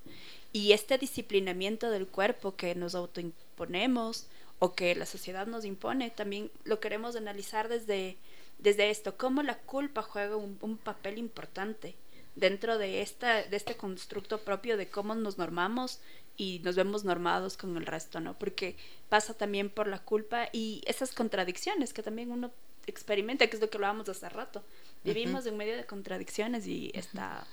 Y 0.52 0.72
este 0.72 0.98
disciplinamiento 0.98 1.90
del 1.92 2.08
cuerpo 2.08 2.56
que 2.56 2.76
nos 2.76 2.96
autoimponemos 2.96 4.28
o 4.60 4.74
que 4.74 4.96
la 4.96 5.06
sociedad 5.06 5.48
nos 5.48 5.66
impone, 5.66 6.10
también 6.12 6.50
lo 6.64 6.80
queremos 6.80 7.16
analizar 7.16 7.68
desde, 7.68 8.18
desde 8.60 8.90
esto, 8.90 9.18
cómo 9.18 9.44
la 9.44 9.58
culpa 9.58 10.02
juega 10.02 10.38
un, 10.38 10.58
un 10.62 10.78
papel 10.78 11.18
importante 11.18 11.96
dentro 12.36 12.78
de, 12.78 13.02
esta, 13.02 13.44
de 13.44 13.58
este 13.58 13.76
constructo 13.76 14.40
propio 14.40 14.78
de 14.78 14.88
cómo 14.88 15.16
nos 15.16 15.38
normamos 15.38 16.00
y 16.38 16.60
nos 16.64 16.76
vemos 16.76 17.04
normados 17.04 17.58
con 17.58 17.76
el 17.78 17.86
resto, 17.86 18.20
¿no? 18.20 18.38
Porque 18.38 18.76
pasa 19.10 19.34
también 19.34 19.70
por 19.70 19.88
la 19.88 20.00
culpa 20.00 20.50
y 20.52 20.82
esas 20.86 21.14
contradicciones 21.14 21.94
que 21.94 22.04
también 22.04 22.32
uno 22.32 22.52
experimenta, 22.88 23.48
que 23.48 23.56
es 23.56 23.62
lo 23.62 23.70
que 23.70 23.78
hablábamos 23.78 24.10
hace 24.10 24.30
rato. 24.30 24.64
Vivimos 25.04 25.46
en 25.46 25.58
medio 25.58 25.76
de 25.76 25.86
contradicciones 25.86 26.68
y 26.68 26.92
está... 26.94 27.46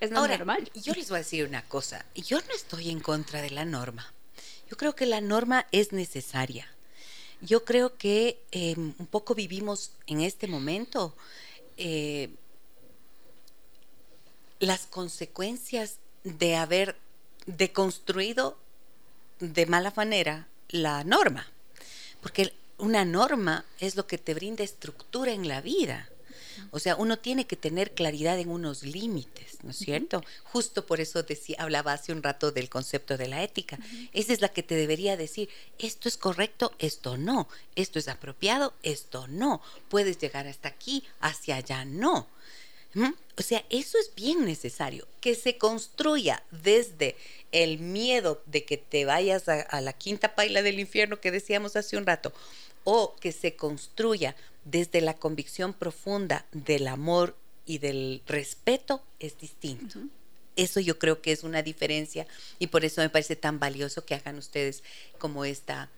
Es 0.00 0.10
normal. 0.10 0.70
Yo 0.74 0.92
les 0.94 1.08
voy 1.08 1.16
a 1.16 1.18
decir 1.18 1.46
una 1.46 1.62
cosa. 1.62 2.04
Yo 2.14 2.38
no 2.40 2.54
estoy 2.54 2.90
en 2.90 3.00
contra 3.00 3.42
de 3.42 3.50
la 3.50 3.64
norma. 3.64 4.12
Yo 4.70 4.76
creo 4.76 4.94
que 4.94 5.06
la 5.06 5.20
norma 5.20 5.66
es 5.72 5.92
necesaria. 5.92 6.68
Yo 7.40 7.64
creo 7.64 7.96
que 7.96 8.40
em, 8.50 8.94
un 8.98 9.06
poco 9.06 9.34
vivimos 9.34 9.92
en 10.06 10.20
este 10.20 10.46
momento 10.46 11.14
eh, 11.76 12.30
las 14.60 14.86
consecuencias 14.86 15.98
de 16.24 16.56
haber 16.56 16.96
deconstruido 17.48 18.58
de 19.40 19.66
mala 19.66 19.92
manera 19.96 20.48
la 20.68 21.02
norma, 21.02 21.46
porque 22.20 22.52
una 22.76 23.04
norma 23.04 23.64
es 23.80 23.96
lo 23.96 24.06
que 24.06 24.18
te 24.18 24.34
brinda 24.34 24.62
estructura 24.62 25.32
en 25.32 25.48
la 25.48 25.60
vida. 25.60 26.08
O 26.72 26.80
sea, 26.80 26.96
uno 26.96 27.18
tiene 27.18 27.46
que 27.46 27.56
tener 27.56 27.92
claridad 27.92 28.38
en 28.38 28.50
unos 28.50 28.82
límites, 28.82 29.58
¿no 29.62 29.70
es 29.70 29.76
cierto? 29.76 30.24
Justo 30.42 30.84
por 30.84 31.00
eso 31.00 31.22
decía, 31.22 31.56
hablaba 31.60 31.92
hace 31.92 32.12
un 32.12 32.22
rato 32.22 32.50
del 32.50 32.68
concepto 32.68 33.16
de 33.16 33.28
la 33.28 33.42
ética. 33.42 33.78
Esa 34.12 34.32
es 34.32 34.40
la 34.40 34.48
que 34.48 34.64
te 34.64 34.74
debería 34.74 35.16
decir, 35.16 35.48
esto 35.78 36.08
es 36.08 36.16
correcto, 36.16 36.74
esto 36.78 37.16
no, 37.16 37.48
esto 37.76 37.98
es 37.98 38.08
apropiado, 38.08 38.74
esto 38.82 39.28
no, 39.28 39.62
puedes 39.88 40.18
llegar 40.18 40.46
hasta 40.46 40.68
aquí, 40.68 41.04
hacia 41.20 41.56
allá 41.56 41.84
no. 41.84 42.28
O 43.38 43.42
sea, 43.42 43.64
eso 43.70 43.98
es 43.98 44.12
bien 44.16 44.44
necesario, 44.44 45.06
que 45.20 45.34
se 45.34 45.58
construya 45.58 46.42
desde 46.50 47.16
el 47.52 47.78
miedo 47.78 48.42
de 48.46 48.64
que 48.64 48.76
te 48.76 49.04
vayas 49.04 49.48
a, 49.48 49.80
la 49.80 49.92
quinta 49.92 50.34
paila 50.34 50.62
del 50.62 50.80
infierno 50.80 51.20
que 51.20 51.30
decíamos 51.30 51.76
hace 51.76 51.96
un 51.96 52.06
rato, 52.06 52.32
o 52.84 53.16
que 53.16 53.32
se 53.32 53.56
construya 53.56 54.36
desde 54.64 55.00
la 55.00 55.14
convicción 55.14 55.72
profunda 55.72 56.46
del 56.52 56.88
amor 56.88 57.36
y 57.66 57.78
del 57.78 58.22
respeto, 58.26 59.02
es 59.20 59.38
distinto. 59.38 59.98
Eso 60.56 60.80
yo 60.80 60.98
creo 60.98 61.22
que 61.22 61.32
es 61.32 61.44
una 61.44 61.62
diferencia 61.62 62.26
y 62.58 62.68
por 62.68 62.84
eso 62.84 63.00
me 63.00 63.10
parece 63.10 63.36
tan 63.36 63.58
valioso 63.60 64.04
que 64.04 64.14
hagan 64.14 64.38
ustedes 64.38 64.82
como 65.18 65.44
esta, 65.44 65.88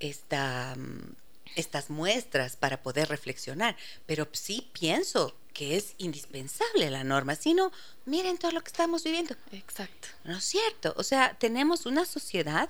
esta, 0.00 0.74
mm, 0.76 1.14
estas 1.56 1.90
muestras 1.90 2.56
para 2.56 2.82
poder 2.82 3.08
reflexionar. 3.08 3.76
Pero 4.06 4.28
sí 4.32 4.68
pienso 4.72 5.34
que 5.52 5.76
es 5.76 5.94
indispensable 5.98 6.90
la 6.90 7.04
norma, 7.04 7.34
sino 7.34 7.72
miren 8.06 8.38
todo 8.38 8.52
lo 8.52 8.62
que 8.62 8.68
estamos 8.68 9.04
viviendo. 9.04 9.34
Exacto. 9.52 10.08
¿No 10.24 10.36
es 10.36 10.44
cierto? 10.44 10.94
O 10.96 11.02
sea, 11.02 11.36
tenemos 11.38 11.86
una 11.86 12.04
sociedad 12.04 12.68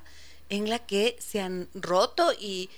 en 0.48 0.68
la 0.68 0.78
que 0.78 1.16
se 1.18 1.40
han 1.40 1.68
roto 1.74 2.32
y 2.38 2.68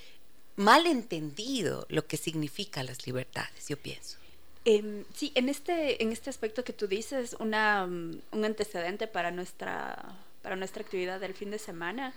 mal 0.55 0.85
entendido 0.87 1.85
lo 1.89 2.07
que 2.07 2.17
significa 2.17 2.83
las 2.83 3.05
libertades, 3.05 3.67
yo 3.67 3.77
pienso. 3.77 4.17
Em, 4.63 5.03
sí, 5.13 5.31
en 5.35 5.49
este, 5.49 6.01
en 6.01 6.11
este 6.11 6.29
aspecto 6.29 6.63
que 6.63 6.73
tú 6.73 6.87
dices, 6.87 7.35
una, 7.39 7.85
mm, 7.85 8.21
un 8.31 8.45
antecedente 8.45 9.07
para 9.07 9.29
nuestra, 9.29 10.17
para 10.41 10.55
nuestra 10.55 10.81
actividad 10.81 11.19
del 11.19 11.33
fin 11.33 11.51
de 11.51 11.59
semana 11.59 12.13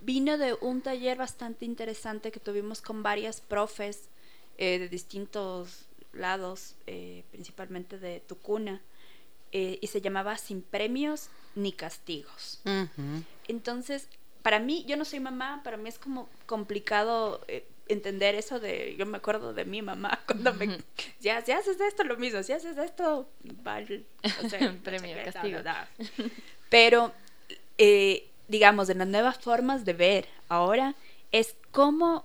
vino 0.00 0.38
de 0.38 0.54
un 0.54 0.80
taller 0.80 1.18
bastante 1.18 1.66
interesante 1.66 2.32
que 2.32 2.40
tuvimos 2.40 2.80
con 2.80 3.02
varias 3.02 3.42
profes 3.42 4.08
eh, 4.56 4.78
de 4.78 4.88
distintos 4.88 5.87
lados, 6.12 6.76
eh, 6.86 7.24
principalmente 7.30 7.98
de 7.98 8.20
Tucuna, 8.20 8.80
eh, 9.52 9.78
y 9.80 9.86
se 9.86 10.00
llamaba 10.00 10.36
Sin 10.36 10.62
premios 10.62 11.30
ni 11.54 11.72
castigos. 11.72 12.60
Entonces, 13.48 14.08
para 14.42 14.58
mí, 14.58 14.84
yo 14.86 14.96
no 14.96 15.04
soy 15.04 15.20
mamá, 15.20 15.62
para 15.64 15.76
mí 15.76 15.88
es 15.88 15.98
como 15.98 16.28
complicado 16.46 17.40
entender 17.88 18.34
eso 18.34 18.60
de, 18.60 18.94
yo 18.96 19.06
me 19.06 19.16
acuerdo 19.16 19.52
de 19.52 19.64
mi 19.64 19.82
mamá 19.82 20.20
cuando 20.26 20.54
me, 20.54 20.78
ya, 21.20 21.42
si 21.42 21.52
haces 21.52 21.80
esto, 21.80 22.04
lo 22.04 22.16
mismo, 22.16 22.42
si 22.42 22.52
haces 22.52 22.76
esto, 22.76 23.28
vale, 23.62 24.04
premio, 24.84 25.16
castigo. 25.24 25.60
Pero, 26.68 27.12
eh, 27.78 28.28
digamos, 28.46 28.88
de 28.88 28.94
las 28.94 29.08
nuevas 29.08 29.38
formas 29.38 29.84
de 29.84 29.92
ver 29.94 30.28
ahora 30.48 30.94
es 31.32 31.56
cómo 31.70 32.24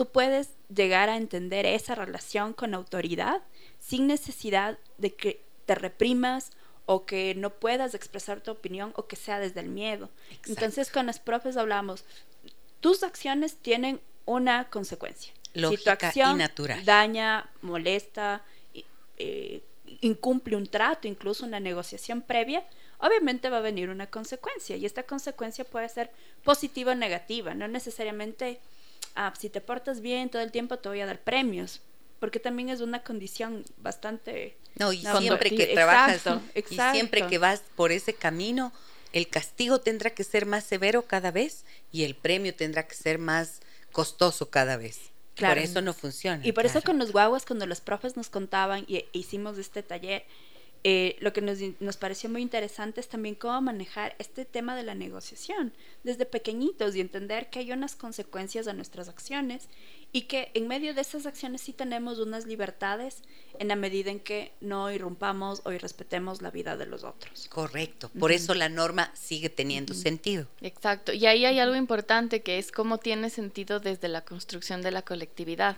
tú 0.00 0.06
puedes 0.06 0.48
llegar 0.74 1.10
a 1.10 1.18
entender 1.18 1.66
esa 1.66 1.94
relación 1.94 2.54
con 2.54 2.72
autoridad 2.72 3.42
sin 3.80 4.06
necesidad 4.06 4.78
de 4.96 5.14
que 5.14 5.44
te 5.66 5.74
reprimas 5.74 6.52
o 6.86 7.04
que 7.04 7.34
no 7.34 7.50
puedas 7.50 7.94
expresar 7.94 8.40
tu 8.40 8.50
opinión 8.50 8.94
o 8.96 9.06
que 9.06 9.16
sea 9.16 9.38
desde 9.38 9.60
el 9.60 9.68
miedo. 9.68 10.08
Entonces 10.46 10.90
con 10.90 11.04
los 11.04 11.18
profes 11.18 11.58
hablamos, 11.58 12.04
tus 12.80 13.02
acciones 13.02 13.56
tienen 13.56 14.00
una 14.24 14.70
consecuencia. 14.70 15.34
Lógica 15.52 15.92
si 15.92 15.98
tu 15.98 16.06
acción 16.06 16.36
y 16.36 16.38
natural. 16.38 16.82
daña, 16.86 17.50
molesta, 17.60 18.42
eh, 19.18 19.62
incumple 20.00 20.56
un 20.56 20.66
trato, 20.66 21.08
incluso 21.08 21.44
una 21.44 21.60
negociación 21.60 22.22
previa, 22.22 22.64
obviamente 23.00 23.50
va 23.50 23.58
a 23.58 23.60
venir 23.60 23.90
una 23.90 24.06
consecuencia 24.06 24.76
y 24.76 24.86
esta 24.86 25.02
consecuencia 25.02 25.66
puede 25.66 25.90
ser 25.90 26.10
positiva 26.42 26.92
o 26.92 26.94
negativa, 26.94 27.52
no 27.52 27.68
necesariamente 27.68 28.60
ah, 29.14 29.32
si 29.38 29.48
te 29.48 29.60
portas 29.60 30.00
bien 30.00 30.30
todo 30.30 30.42
el 30.42 30.52
tiempo 30.52 30.78
te 30.78 30.88
voy 30.88 31.00
a 31.00 31.06
dar 31.06 31.20
premios, 31.20 31.80
porque 32.18 32.38
también 32.38 32.68
es 32.68 32.80
una 32.80 33.02
condición 33.02 33.64
bastante... 33.78 34.56
No, 34.76 34.92
y 34.92 35.04
siempre 35.18 35.50
que 35.50 35.66
trabajas 35.68 36.22
y 36.54 36.74
siempre 36.92 37.26
que 37.26 37.38
vas 37.38 37.62
por 37.74 37.92
ese 37.92 38.14
camino, 38.14 38.72
el 39.12 39.28
castigo 39.28 39.80
tendrá 39.80 40.10
que 40.10 40.24
ser 40.24 40.46
más 40.46 40.64
severo 40.64 41.02
cada 41.02 41.30
vez 41.30 41.64
y 41.90 42.04
el 42.04 42.14
premio 42.14 42.54
tendrá 42.54 42.86
que 42.86 42.94
ser 42.94 43.18
más 43.18 43.60
costoso 43.92 44.50
cada 44.50 44.76
vez. 44.76 45.10
Por 45.36 45.58
eso 45.58 45.80
no 45.80 45.94
funciona. 45.94 46.46
Y 46.46 46.52
por 46.52 46.66
eso 46.66 46.82
con 46.82 46.98
los 46.98 47.12
guaguas, 47.12 47.46
cuando 47.46 47.66
los 47.66 47.80
profes 47.80 48.16
nos 48.16 48.28
contaban 48.28 48.84
y 48.86 49.06
hicimos 49.12 49.58
este 49.58 49.82
taller, 49.82 50.24
eh, 50.82 51.16
lo 51.20 51.32
que 51.32 51.42
nos, 51.42 51.58
nos, 51.80 51.96
pareció 51.98 52.30
muy 52.30 52.40
interesante 52.40 53.00
es 53.00 53.08
también 53.08 53.34
cómo 53.34 53.60
manejar 53.60 54.16
este 54.18 54.46
tema 54.46 54.74
de 54.74 54.82
la 54.82 54.94
negociación 54.94 55.74
desde 56.04 56.24
pequeñitos 56.24 56.96
y 56.96 57.00
entender 57.00 57.50
que 57.50 57.58
hay 57.58 57.72
unas 57.72 57.96
consecuencias 57.96 58.66
a 58.66 58.72
nuestras 58.72 59.08
acciones 59.08 59.68
y 60.12 60.22
que 60.22 60.50
en 60.54 60.66
medio 60.66 60.94
de 60.94 61.02
esas 61.02 61.26
acciones 61.26 61.60
sí 61.60 61.72
tenemos 61.72 62.18
unas 62.18 62.46
libertades 62.46 63.22
en 63.58 63.68
la 63.68 63.76
medida 63.76 64.10
en 64.10 64.18
que 64.18 64.52
no 64.60 64.90
irrumpamos 64.90 65.60
o 65.64 65.72
irrespetemos 65.72 66.42
la 66.42 66.50
vida 66.50 66.76
de 66.76 66.86
los 66.86 67.04
otros. 67.04 67.46
Correcto, 67.48 68.10
por 68.18 68.32
eso 68.32 68.54
la 68.54 68.68
norma 68.68 69.12
sigue 69.14 69.50
teniendo 69.50 69.94
sentido. 69.94 70.46
Exacto, 70.62 71.12
y 71.12 71.26
ahí 71.26 71.44
hay 71.44 71.58
algo 71.58 71.76
importante 71.76 72.42
que 72.42 72.58
es 72.58 72.72
cómo 72.72 72.98
tiene 72.98 73.30
sentido 73.30 73.78
desde 73.78 74.08
la 74.08 74.24
construcción 74.24 74.82
de 74.82 74.90
la 74.90 75.02
colectividad. 75.02 75.76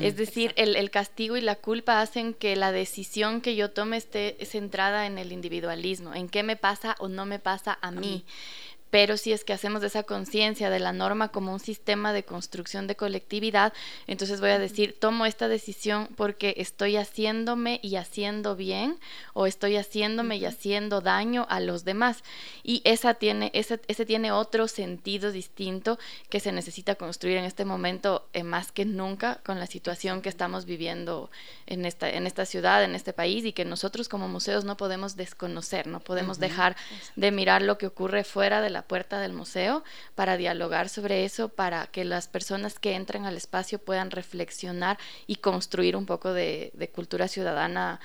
Es 0.00 0.16
decir, 0.16 0.52
el, 0.56 0.76
el, 0.76 0.90
castigo 0.90 1.36
y 1.36 1.40
la 1.40 1.56
culpa 1.56 2.00
hacen 2.00 2.34
que 2.34 2.56
la 2.56 2.72
decisión 2.72 3.40
que 3.40 3.56
yo 3.56 3.70
tome 3.70 3.96
esté 3.96 4.36
centrada 4.44 5.06
en 5.06 5.18
el 5.18 5.32
individualismo, 5.32 6.14
en 6.14 6.28
qué 6.28 6.42
me 6.42 6.56
pasa 6.56 6.96
o 6.98 7.08
no 7.08 7.26
me 7.26 7.38
pasa 7.38 7.78
a 7.80 7.90
mí 7.90 8.24
pero 8.94 9.16
si 9.16 9.32
es 9.32 9.42
que 9.42 9.52
hacemos 9.52 9.82
esa 9.82 10.04
conciencia 10.04 10.70
de 10.70 10.78
la 10.78 10.92
norma 10.92 11.30
como 11.30 11.52
un 11.52 11.58
sistema 11.58 12.12
de 12.12 12.22
construcción 12.22 12.86
de 12.86 12.94
colectividad, 12.94 13.72
entonces 14.06 14.40
voy 14.40 14.50
a 14.50 14.60
decir, 14.60 14.96
tomo 14.96 15.26
esta 15.26 15.48
decisión 15.48 16.08
porque 16.14 16.54
estoy 16.58 16.96
haciéndome 16.96 17.80
y 17.82 17.96
haciendo 17.96 18.54
bien 18.54 19.00
o 19.32 19.48
estoy 19.48 19.78
haciéndome 19.78 20.36
y 20.36 20.44
haciendo 20.44 21.00
daño 21.00 21.44
a 21.50 21.58
los 21.58 21.84
demás. 21.84 22.22
Y 22.62 22.82
esa 22.84 23.14
tiene, 23.14 23.50
ese, 23.52 23.80
ese 23.88 24.06
tiene 24.06 24.30
otro 24.30 24.68
sentido 24.68 25.32
distinto 25.32 25.98
que 26.28 26.38
se 26.38 26.52
necesita 26.52 26.94
construir 26.94 27.38
en 27.38 27.46
este 27.46 27.64
momento 27.64 28.28
eh, 28.32 28.44
más 28.44 28.70
que 28.70 28.84
nunca 28.84 29.40
con 29.44 29.58
la 29.58 29.66
situación 29.66 30.22
que 30.22 30.28
estamos 30.28 30.66
viviendo 30.66 31.32
en 31.66 31.84
esta, 31.84 32.08
en 32.08 32.28
esta 32.28 32.46
ciudad, 32.46 32.84
en 32.84 32.94
este 32.94 33.12
país 33.12 33.44
y 33.44 33.52
que 33.52 33.64
nosotros 33.64 34.08
como 34.08 34.28
museos 34.28 34.64
no 34.64 34.76
podemos 34.76 35.16
desconocer, 35.16 35.88
no 35.88 35.98
podemos 35.98 36.38
dejar 36.38 36.76
de 37.16 37.32
mirar 37.32 37.60
lo 37.60 37.76
que 37.76 37.88
ocurre 37.88 38.22
fuera 38.22 38.60
de 38.60 38.70
la 38.70 38.83
puerta 38.86 39.20
del 39.20 39.32
museo 39.32 39.84
para 40.14 40.36
dialogar 40.36 40.88
sobre 40.88 41.24
eso, 41.24 41.48
para 41.48 41.86
que 41.86 42.04
las 42.04 42.28
personas 42.28 42.78
que 42.78 42.94
entren 42.94 43.24
al 43.24 43.36
espacio 43.36 43.78
puedan 43.78 44.10
reflexionar 44.10 44.98
y 45.26 45.36
construir 45.36 45.96
un 45.96 46.06
poco 46.06 46.32
de, 46.32 46.72
cultura 46.94 47.28
ciudadana 47.28 48.00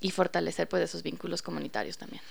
y 0.00 0.10
fortalecer 0.10 0.68
pues 0.68 0.82
esos 0.82 1.02
vínculos 1.02 1.42
comunitarios 1.42 1.98
también. 1.98 2.22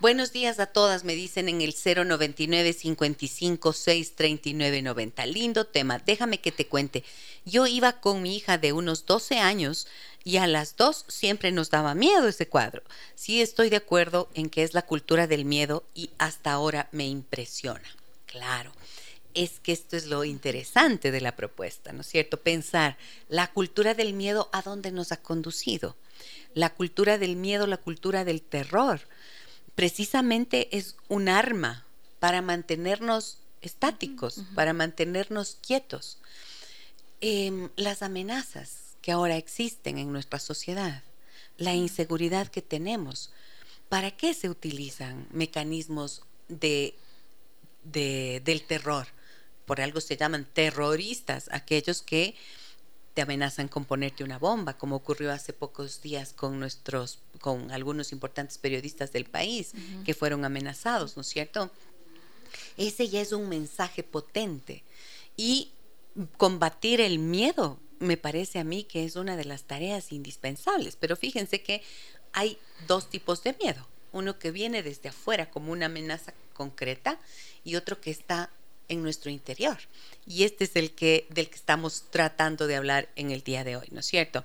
Buenos 0.00 0.32
días 0.32 0.58
a 0.58 0.66
todas, 0.66 1.04
me 1.04 1.14
dicen 1.14 1.48
en 1.48 1.60
el 1.60 1.72
099 1.74 2.72
55 2.72 3.72
639 3.72 4.82
90. 4.82 5.26
Lindo 5.26 5.64
tema, 5.64 6.00
déjame 6.04 6.38
que 6.38 6.50
te 6.50 6.66
cuente. 6.66 7.04
Yo 7.44 7.68
iba 7.68 8.00
con 8.00 8.20
mi 8.20 8.36
hija 8.36 8.58
de 8.58 8.72
unos 8.72 9.06
12 9.06 9.38
años 9.38 9.86
y 10.24 10.36
a 10.36 10.46
las 10.46 10.76
dos 10.76 11.04
siempre 11.08 11.52
nos 11.52 11.70
daba 11.70 11.94
miedo 11.94 12.28
ese 12.28 12.48
cuadro. 12.48 12.82
Sí 13.14 13.40
estoy 13.40 13.70
de 13.70 13.76
acuerdo 13.76 14.28
en 14.34 14.50
que 14.50 14.62
es 14.62 14.74
la 14.74 14.82
cultura 14.82 15.26
del 15.26 15.44
miedo 15.44 15.84
y 15.94 16.10
hasta 16.18 16.52
ahora 16.52 16.88
me 16.92 17.06
impresiona. 17.06 17.88
Claro, 18.26 18.72
es 19.34 19.60
que 19.60 19.72
esto 19.72 19.96
es 19.96 20.06
lo 20.06 20.24
interesante 20.24 21.10
de 21.10 21.20
la 21.20 21.36
propuesta, 21.36 21.92
¿no 21.92 22.02
es 22.02 22.06
cierto? 22.06 22.40
Pensar 22.40 22.96
la 23.28 23.48
cultura 23.52 23.94
del 23.94 24.12
miedo 24.12 24.48
a 24.52 24.62
dónde 24.62 24.90
nos 24.92 25.12
ha 25.12 25.18
conducido. 25.18 25.96
La 26.54 26.70
cultura 26.70 27.18
del 27.18 27.36
miedo, 27.36 27.66
la 27.66 27.78
cultura 27.78 28.24
del 28.24 28.42
terror 28.42 29.00
precisamente 29.74 30.76
es 30.76 30.96
un 31.08 31.28
arma 31.28 31.86
para 32.20 32.42
mantenernos 32.42 33.38
estáticos, 33.62 34.42
para 34.54 34.72
mantenernos 34.72 35.56
quietos. 35.66 36.18
Em, 37.20 37.70
las 37.76 38.02
amenazas 38.02 38.81
que 39.02 39.12
ahora 39.12 39.36
existen 39.36 39.98
en 39.98 40.12
nuestra 40.12 40.38
sociedad, 40.38 41.02
la 41.58 41.74
inseguridad 41.74 42.48
que 42.48 42.62
tenemos, 42.62 43.30
¿para 43.88 44.10
qué 44.12 44.32
se 44.32 44.48
utilizan 44.48 45.26
mecanismos 45.32 46.22
de, 46.48 46.94
del 47.82 48.62
terror? 48.62 49.08
Por 49.66 49.80
algo 49.80 50.00
se 50.00 50.16
llaman 50.16 50.46
terroristas, 50.52 51.48
aquellos 51.52 52.00
que 52.00 52.34
te 53.14 53.22
amenazan 53.22 53.68
con 53.68 53.84
ponerte 53.84 54.24
una 54.24 54.38
bomba, 54.38 54.78
como 54.78 54.96
ocurrió 54.96 55.32
hace 55.32 55.52
pocos 55.52 56.00
días 56.00 56.32
con 56.32 56.58
nuestros, 56.58 57.18
con 57.40 57.70
algunos 57.70 58.12
importantes 58.12 58.56
periodistas 58.56 59.12
del 59.12 59.26
país 59.26 59.72
que 60.04 60.14
fueron 60.14 60.44
amenazados, 60.44 61.16
¿no 61.16 61.22
es 61.22 61.28
cierto? 61.28 61.70
Ese 62.76 63.08
ya 63.08 63.20
es 63.20 63.32
un 63.32 63.48
mensaje 63.48 64.02
potente. 64.02 64.82
Y 65.36 65.72
combatir 66.36 67.00
el 67.00 67.18
miedo 67.18 67.78
me 68.02 68.16
parece 68.16 68.58
a 68.58 68.64
mí 68.64 68.84
que 68.84 69.04
es 69.04 69.16
una 69.16 69.36
de 69.36 69.44
las 69.44 69.64
tareas 69.64 70.12
indispensables. 70.12 70.96
Pero 70.96 71.16
fíjense 71.16 71.62
que 71.62 71.82
hay 72.32 72.58
dos 72.86 73.08
tipos 73.08 73.42
de 73.42 73.54
miedo. 73.62 73.86
Uno 74.12 74.38
que 74.38 74.50
viene 74.50 74.82
desde 74.82 75.08
afuera 75.08 75.50
como 75.50 75.72
una 75.72 75.86
amenaza 75.86 76.34
concreta 76.52 77.18
y 77.64 77.76
otro 77.76 78.00
que 78.00 78.10
está 78.10 78.50
en 78.92 79.02
nuestro 79.02 79.30
interior. 79.30 79.78
Y 80.24 80.44
este 80.44 80.64
es 80.64 80.76
el 80.76 80.92
que 80.92 81.26
del 81.30 81.48
que 81.48 81.56
estamos 81.56 82.04
tratando 82.10 82.68
de 82.68 82.76
hablar 82.76 83.08
en 83.16 83.32
el 83.32 83.42
día 83.42 83.64
de 83.64 83.76
hoy, 83.76 83.88
¿no 83.90 84.00
es 84.00 84.06
cierto? 84.06 84.44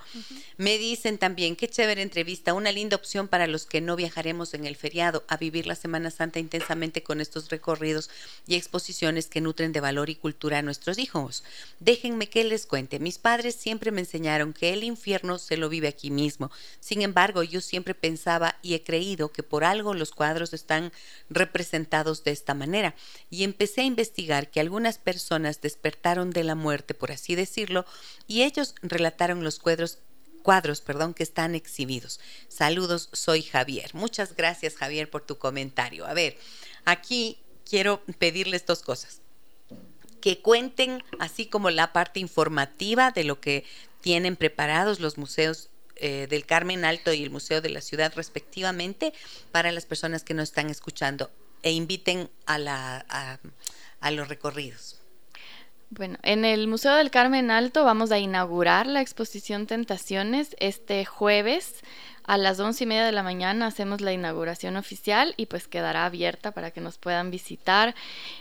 Me 0.57 0.79
dicen 0.79 1.19
también, 1.19 1.55
qué 1.55 1.67
chévere 1.67 2.01
entrevista, 2.01 2.55
una 2.55 2.71
linda 2.71 2.95
opción 2.95 3.27
para 3.27 3.45
los 3.45 3.67
que 3.67 3.79
no 3.79 3.95
viajaremos 3.95 4.55
en 4.55 4.65
el 4.65 4.75
feriado 4.75 5.23
a 5.27 5.37
vivir 5.37 5.67
la 5.67 5.75
Semana 5.75 6.09
Santa 6.09 6.39
intensamente 6.39 7.03
con 7.03 7.21
estos 7.21 7.49
recorridos 7.49 8.09
y 8.47 8.55
exposiciones 8.55 9.27
que 9.27 9.39
nutren 9.39 9.71
de 9.71 9.79
valor 9.79 10.09
y 10.09 10.15
cultura 10.15 10.57
a 10.57 10.61
nuestros 10.63 10.97
hijos. 10.97 11.43
Déjenme 11.79 12.27
que 12.27 12.43
les 12.43 12.65
cuente, 12.65 12.97
mis 12.99 13.19
padres 13.19 13.53
siempre 13.53 13.91
me 13.91 14.01
enseñaron 14.01 14.53
que 14.53 14.73
el 14.73 14.83
infierno 14.83 15.37
se 15.37 15.57
lo 15.57 15.69
vive 15.69 15.87
aquí 15.87 16.09
mismo. 16.09 16.49
Sin 16.79 17.03
embargo, 17.03 17.43
yo 17.43 17.61
siempre 17.61 17.93
pensaba 17.93 18.57
y 18.63 18.73
he 18.73 18.83
creído 18.83 19.31
que 19.31 19.43
por 19.43 19.63
algo 19.63 19.93
los 19.93 20.11
cuadros 20.11 20.53
están 20.53 20.91
representados 21.29 22.23
de 22.23 22.31
esta 22.31 22.55
manera 22.55 22.95
y 23.29 23.43
empecé 23.43 23.81
a 23.81 23.85
investigar 23.85 24.36
que 24.45 24.59
algunas 24.59 24.99
personas 24.99 25.61
despertaron 25.61 26.29
de 26.29 26.43
la 26.43 26.55
muerte, 26.55 26.93
por 26.93 27.11
así 27.11 27.33
decirlo, 27.35 27.85
y 28.27 28.43
ellos 28.43 28.75
relataron 28.83 29.43
los 29.43 29.59
cuadros 29.59 29.99
cuadros, 30.43 30.79
perdón, 30.79 31.13
que 31.13 31.23
están 31.23 31.55
exhibidos. 31.55 32.21
Saludos, 32.47 33.09
soy 33.11 33.41
Javier. 33.41 33.93
Muchas 33.93 34.33
gracias, 34.33 34.75
Javier, 34.75 35.09
por 35.09 35.25
tu 35.25 35.37
comentario. 35.37 36.05
A 36.05 36.13
ver, 36.13 36.37
aquí 36.85 37.37
quiero 37.69 38.01
pedirles 38.17 38.65
dos 38.65 38.81
cosas. 38.81 39.19
Que 40.21 40.39
cuenten, 40.39 41.03
así 41.19 41.47
como 41.47 41.69
la 41.69 41.91
parte 41.91 42.21
informativa 42.21 43.11
de 43.11 43.25
lo 43.25 43.41
que 43.41 43.65
tienen 43.99 44.37
preparados 44.37 45.01
los 45.01 45.17
museos 45.17 45.69
eh, 45.97 46.27
del 46.29 46.45
Carmen 46.45 46.85
Alto 46.85 47.11
y 47.11 47.23
el 47.23 47.29
Museo 47.29 47.59
de 47.59 47.69
la 47.69 47.81
Ciudad 47.81 48.13
respectivamente 48.15 49.13
para 49.51 49.73
las 49.73 49.85
personas 49.85 50.23
que 50.23 50.33
nos 50.33 50.49
están 50.49 50.69
escuchando 50.69 51.29
e 51.63 51.71
inviten 51.71 52.29
a, 52.45 52.57
la, 52.57 53.39
los 54.11 54.27
recorridos. 54.27 55.01
Bueno, 55.89 56.17
en 56.23 56.43
el 56.43 56.67
Museo 56.67 56.95
del 56.95 57.11
Carmen 57.11 57.49
Alto 57.49 57.85
vamos 57.85 58.11
a 58.11 58.19
inaugurar 58.19 58.87
la 58.87 59.01
exposición 59.01 59.67
Tentaciones 59.67 60.55
este 60.59 61.05
jueves 61.05 61.81
a 62.27 62.37
las 62.37 62.59
once 62.59 62.83
y 62.83 62.87
media 62.87 63.05
de 63.05 63.13
la 63.13 63.23
mañana 63.23 63.67
hacemos 63.67 64.01
la 64.01 64.11
inauguración 64.11 64.75
oficial 64.75 65.33
y 65.37 65.45
pues 65.45 65.69
quedará 65.69 66.05
abierta 66.05 66.51
para 66.51 66.71
que 66.71 66.81
nos 66.81 66.97
puedan 66.97 67.31
visitar 67.31 67.95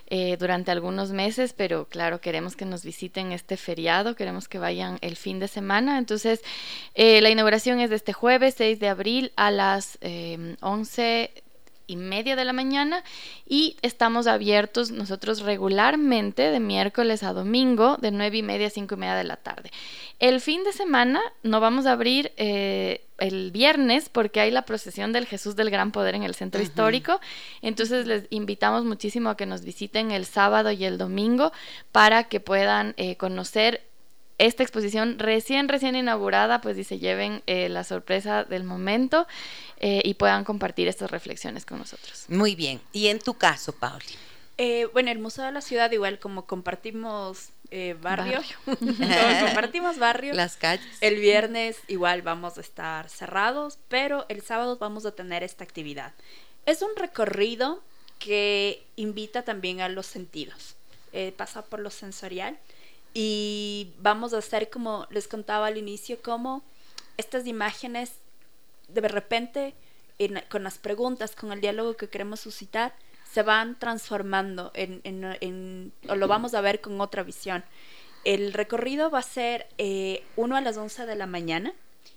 eh, 0.09 0.37
durante 0.39 0.73
algunos 0.73 1.13
meses, 1.13 1.53
pero 1.53 1.87
claro, 1.89 2.21
queremos 2.21 2.57
que 2.57 2.65
nos 2.65 2.85
visiten 2.85 3.31
este 3.31 3.57
feriado, 3.57 4.17
queremos 4.17 4.49
que 4.49 4.59
vayan 4.59 4.99
el 5.03 5.15
fin 5.15 5.39
de 5.39 5.47
semana. 5.47 5.99
Entonces, 5.99 6.43
eh, 6.97 7.21
la 7.21 7.31
inauguración 7.31 7.79
es 7.79 7.91
de 7.91 7.97
este 7.97 8.13
jueves 8.13 8.57
6 8.59 8.81
de 8.81 8.89
abril 8.89 9.33
a 9.37 9.53
las 9.53 9.99
eh, 10.01 10.57
11 10.61 11.45
y 11.87 11.97
media 11.97 12.37
de 12.37 12.45
la 12.45 12.53
mañana 12.53 13.05
y 13.47 13.77
estamos 13.83 14.27
abiertos 14.27 14.91
nosotros 14.91 15.41
regularmente 15.41 16.51
de 16.51 16.61
miércoles 16.61 17.23
a 17.23 17.33
domingo 17.33 17.97
de 18.01 18.11
nueve 18.11 18.39
y 18.39 18.43
media 18.43 18.67
a 18.67 18.71
cinco 18.71 18.95
y 18.95 18.99
media 18.99 19.15
de 19.15 19.25
la 19.25 19.37
tarde. 19.37 19.71
El 20.19 20.41
fin 20.41 20.65
de 20.65 20.73
semana 20.73 21.21
no 21.43 21.61
vamos 21.61 21.87
a 21.87 21.93
abrir 21.93 22.33
eh, 22.37 23.07
el 23.19 23.51
viernes 23.51 24.09
porque 24.09 24.41
hay 24.41 24.51
la 24.51 24.63
procesión 24.63 25.13
del 25.13 25.27
Jesús 25.27 25.57
del 25.57 25.71
Gran 25.71 25.93
Poder 25.93 26.15
en 26.15 26.23
el 26.23 26.35
centro 26.35 26.63
histórico. 26.63 27.21
Entonces 27.63 28.07
les 28.07 28.27
invitamos 28.31 28.85
muchísimo 28.85 29.31
a 29.31 29.37
que 29.37 29.47
nos 29.47 29.63
visiten 29.63 30.11
el 30.11 30.25
sábado 30.25 30.71
y 30.71 30.85
el 30.85 30.99
domingo 30.99 31.53
para 31.93 32.25
que 32.25 32.41
puedan 32.41 32.95
eh, 32.97 33.17
conocer 33.17 33.83
esta 34.39 34.63
exposición 34.63 35.19
recién, 35.19 35.69
recién 35.69 35.97
inaugurada, 35.97 36.61
pues 36.61 36.77
y 36.77 36.85
se 36.85 36.99
lleven 36.99 37.43
eh, 37.47 37.69
la 37.69 37.85
sorpresa 37.85 38.45
del 38.45 38.65
momento 38.65 39.27
eh, 39.81 40.03
y 40.05 40.15
puedan 40.15 40.45
compartir 40.45 40.89
estas 40.89 41.11
reflexiones 41.11 41.65
con 41.65 41.79
nosotros. 41.79 42.27
Muy 42.29 42.55
bien. 42.55 42.81
¿Y 42.93 43.09
en 43.09 43.19
tu 43.19 43.35
caso, 43.35 43.73
Pauli? 43.73 44.05
Eh, 44.59 44.89
bueno, 44.93 45.11
el 45.11 45.19
Museo 45.19 45.45
de 45.45 45.53
la 45.53 45.61
Ciudad, 45.61 45.91
igual 45.93 46.19
como 46.19 46.47
compartimos 46.47 47.51
barrio, 48.01 48.41
compartimos 48.65 49.99
barrio, 49.99 50.33
las 50.33 50.57
calles. 50.57 50.87
El 51.01 51.17
viernes 51.17 51.79
igual 51.89 52.23
vamos 52.23 52.59
a 52.59 52.61
estar 52.61 53.09
cerrados, 53.09 53.79
pero 53.89 54.25
el 54.29 54.41
sábado 54.43 54.79
vamos 54.79 55.05
a 55.05 55.13
tener 55.13 55.43
esta 55.43 55.65
actividad. 55.65 56.13
Es 56.65 56.81
un 56.83 56.95
recorrido 56.97 57.83
que 58.21 58.85
invita 58.95 59.43
también 59.43 59.81
a 59.81 59.89
los 59.89 60.07
sentidos. 60.07 60.77
pasa 61.37 61.63
por 61.63 61.81
lo 61.81 61.91
sensorial 61.91 62.57
y 63.19 63.95
vamos 63.99 64.35
a 64.35 64.39
hacer 64.39 64.69
como 64.69 65.07
les 65.09 65.27
contaba 65.27 65.69
al 65.69 65.79
inicio, 65.79 66.21
como 66.21 66.63
estas 67.17 67.47
imágenes 67.47 68.13
de 68.89 69.01
repente 69.09 69.75
con 70.51 70.63
las 70.63 70.77
preguntas, 70.77 71.35
con 71.35 71.51
el 71.51 71.63
diálogo 71.63 71.97
que 71.97 72.11
queremos 72.11 72.41
suscitar, 72.41 72.95
se 73.33 73.41
van 73.43 73.79
transformando 73.79 74.71
en, 74.75 75.01
en, 75.05 75.93
o 76.11 76.15
lo 76.15 76.29
vamos 76.29 76.53
a 76.53 76.61
ver 76.61 76.83
con 76.83 77.01
otra 77.01 77.23
visión. 77.23 77.65
El 78.25 78.53
recorrido 78.53 79.11
va 79.11 79.21
a 79.21 79.23
ser 79.23 79.67
eh, 79.79 80.23
uno 80.37 80.55
a 80.55 80.61
las 80.61 80.77
11 80.77 81.07
de 81.07 81.17
la 81.17 81.27
mañana 81.27 81.73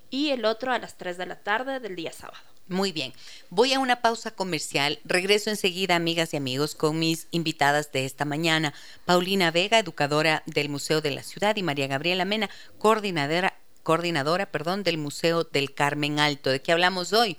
y 0.10 0.32
el 0.32 0.44
otro 0.44 0.74
a 0.74 0.80
las 0.80 0.98
3 0.98 1.18
de 1.18 1.26
la 1.28 1.38
tarde 1.38 1.80
del 1.80 1.96
día 1.96 2.12
sábado. 2.12 2.44
Muy 2.70 2.92
bien, 2.92 3.14
voy 3.50 3.74
a 3.74 3.80
una 3.80 4.00
pausa 4.04 4.30
comercial. 4.30 5.00
Regreso 5.04 5.50
enseguida, 5.50 5.96
amigas 5.96 6.36
y 6.36 6.38
amigos, 6.38 6.76
con 6.76 7.00
mis 7.00 7.28
invitadas 7.32 7.92
de 7.92 8.06
esta 8.06 8.26
mañana. 8.26 8.76
Paulina 9.06 9.50
Vega, 9.50 9.80
educadora 9.80 10.44
del 10.46 10.70
Museo 10.70 11.02
de 11.02 11.10
la 11.10 11.24
Ciudad, 11.24 11.56
y 11.56 11.64
María 11.64 11.88
Gabriela 11.88 12.26
Mena, 12.26 12.48
coordinadora, 12.78 13.58
coordinadora 13.82 14.52
perdón, 14.52 14.84
del 14.84 15.00
Museo 15.00 15.46
del 15.46 15.74
Carmen 15.74 16.20
Alto. 16.20 16.52
¿De 16.52 16.62
qué 16.62 16.72
hablamos 16.72 17.12
hoy? 17.12 17.38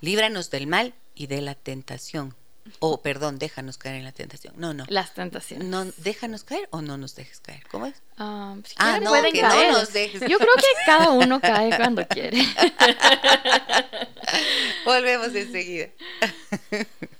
Líbranos 0.00 0.50
del 0.50 0.66
mal 0.66 0.94
y 1.14 1.28
de 1.28 1.42
la 1.42 1.54
tentación. 1.54 2.34
O, 2.78 2.92
oh, 2.92 3.02
perdón, 3.02 3.38
déjanos 3.38 3.76
caer 3.76 3.96
en 3.96 4.04
la 4.04 4.12
tentación. 4.12 4.54
No, 4.56 4.72
no. 4.72 4.84
Las 4.88 5.14
tentaciones. 5.14 5.66
No, 5.66 5.84
déjanos 5.98 6.44
caer 6.44 6.68
o 6.70 6.80
no 6.80 6.96
nos 6.96 7.14
dejes 7.14 7.40
caer. 7.40 7.62
¿Cómo 7.70 7.86
es? 7.86 8.02
ah, 8.18 8.56
ah 8.76 9.00
no, 9.00 9.12
que 9.12 9.40
caer. 9.40 9.72
no 9.72 9.78
nos 9.78 9.92
dejes. 9.92 10.20
Yo 10.22 10.38
creo 10.38 10.54
que 10.56 10.66
cada 10.86 11.10
uno 11.10 11.40
cae 11.40 11.76
cuando 11.76 12.06
quiere. 12.06 12.38
Volvemos 14.84 15.34
enseguida. 15.34 15.88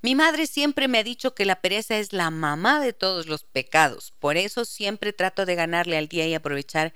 Mi 0.00 0.14
madre 0.14 0.46
siempre 0.46 0.86
me 0.86 0.98
ha 0.98 1.02
dicho 1.02 1.34
que 1.34 1.44
la 1.44 1.60
pereza 1.60 1.98
es 1.98 2.12
la 2.12 2.30
mamá 2.30 2.80
de 2.80 2.92
todos 2.92 3.26
los 3.26 3.42
pecados. 3.42 4.14
Por 4.20 4.36
eso 4.36 4.64
siempre 4.64 5.12
trato 5.12 5.44
de 5.44 5.56
ganarle 5.56 5.98
al 5.98 6.06
día 6.06 6.26
y 6.26 6.34
aprovechar 6.34 6.94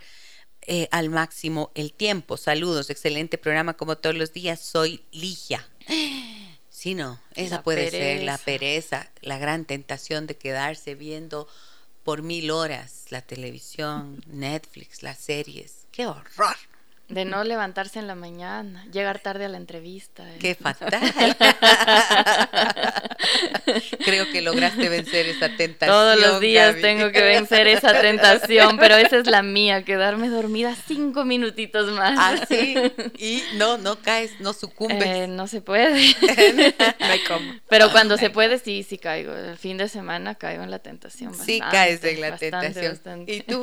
eh, 0.66 0.88
al 0.90 1.10
máximo 1.10 1.70
el 1.74 1.92
tiempo. 1.92 2.36
Saludos, 2.36 2.90
excelente 2.90 3.38
programa 3.38 3.74
como 3.74 3.96
todos 3.96 4.16
los 4.16 4.32
días. 4.32 4.60
Soy 4.60 5.02
Ligia. 5.12 5.66
Sí, 6.68 6.94
no, 6.94 7.20
esa 7.34 7.62
puede 7.62 7.90
ser 7.90 8.24
la 8.24 8.38
pereza, 8.38 9.08
la 9.20 9.38
gran 9.38 9.66
tentación 9.66 10.26
de 10.26 10.36
quedarse 10.36 10.96
viendo 10.96 11.46
por 12.02 12.22
mil 12.22 12.50
horas 12.50 13.04
la 13.10 13.22
televisión, 13.22 14.22
Netflix, 14.26 15.02
las 15.02 15.18
series. 15.18 15.86
¡Qué 15.92 16.06
horror! 16.06 16.56
De 17.12 17.26
no 17.26 17.44
levantarse 17.44 17.98
en 17.98 18.06
la 18.06 18.14
mañana, 18.14 18.86
llegar 18.90 19.18
tarde 19.18 19.44
a 19.44 19.48
la 19.48 19.58
entrevista. 19.58 20.26
¿eh? 20.26 20.38
¡Qué 20.40 20.54
fatal! 20.54 20.90
Creo 24.04 24.30
que 24.30 24.40
lograste 24.40 24.88
vencer 24.88 25.26
esa 25.26 25.54
tentación. 25.54 25.94
Todos 25.94 26.18
los 26.18 26.40
días 26.40 26.76
tengo 26.80 27.12
que 27.12 27.22
vencer 27.22 27.66
esa 27.66 28.00
tentación, 28.00 28.78
pero 28.78 28.96
esa 28.96 29.18
es 29.18 29.26
la 29.26 29.42
mía, 29.42 29.84
quedarme 29.84 30.30
dormida 30.30 30.74
cinco 30.86 31.26
minutitos 31.26 31.92
más. 31.92 32.18
Ah, 32.18 32.46
sí. 32.48 32.74
Y 33.18 33.42
no, 33.56 33.78
no 33.78 33.96
caes, 33.96 34.40
no 34.40 34.52
sucumbes. 34.52 35.04
Eh, 35.04 35.26
no 35.28 35.46
se 35.46 35.60
puede. 35.60 35.92
no 36.98 37.06
hay 37.06 37.20
cómo. 37.28 37.54
Pero 37.68 37.92
cuando 37.92 38.16
se 38.16 38.30
puede, 38.30 38.58
sí, 38.58 38.84
sí 38.88 38.98
caigo. 38.98 39.34
El 39.34 39.58
fin 39.58 39.76
de 39.76 39.88
semana 39.88 40.34
caigo 40.34 40.62
en 40.62 40.70
la 40.70 40.78
tentación. 40.78 41.34
sí, 41.34 41.60
caes 41.70 42.02
en 42.04 42.20
la 42.20 42.36
tentación. 42.36 43.24
¿Y 43.26 43.42
tú? 43.42 43.62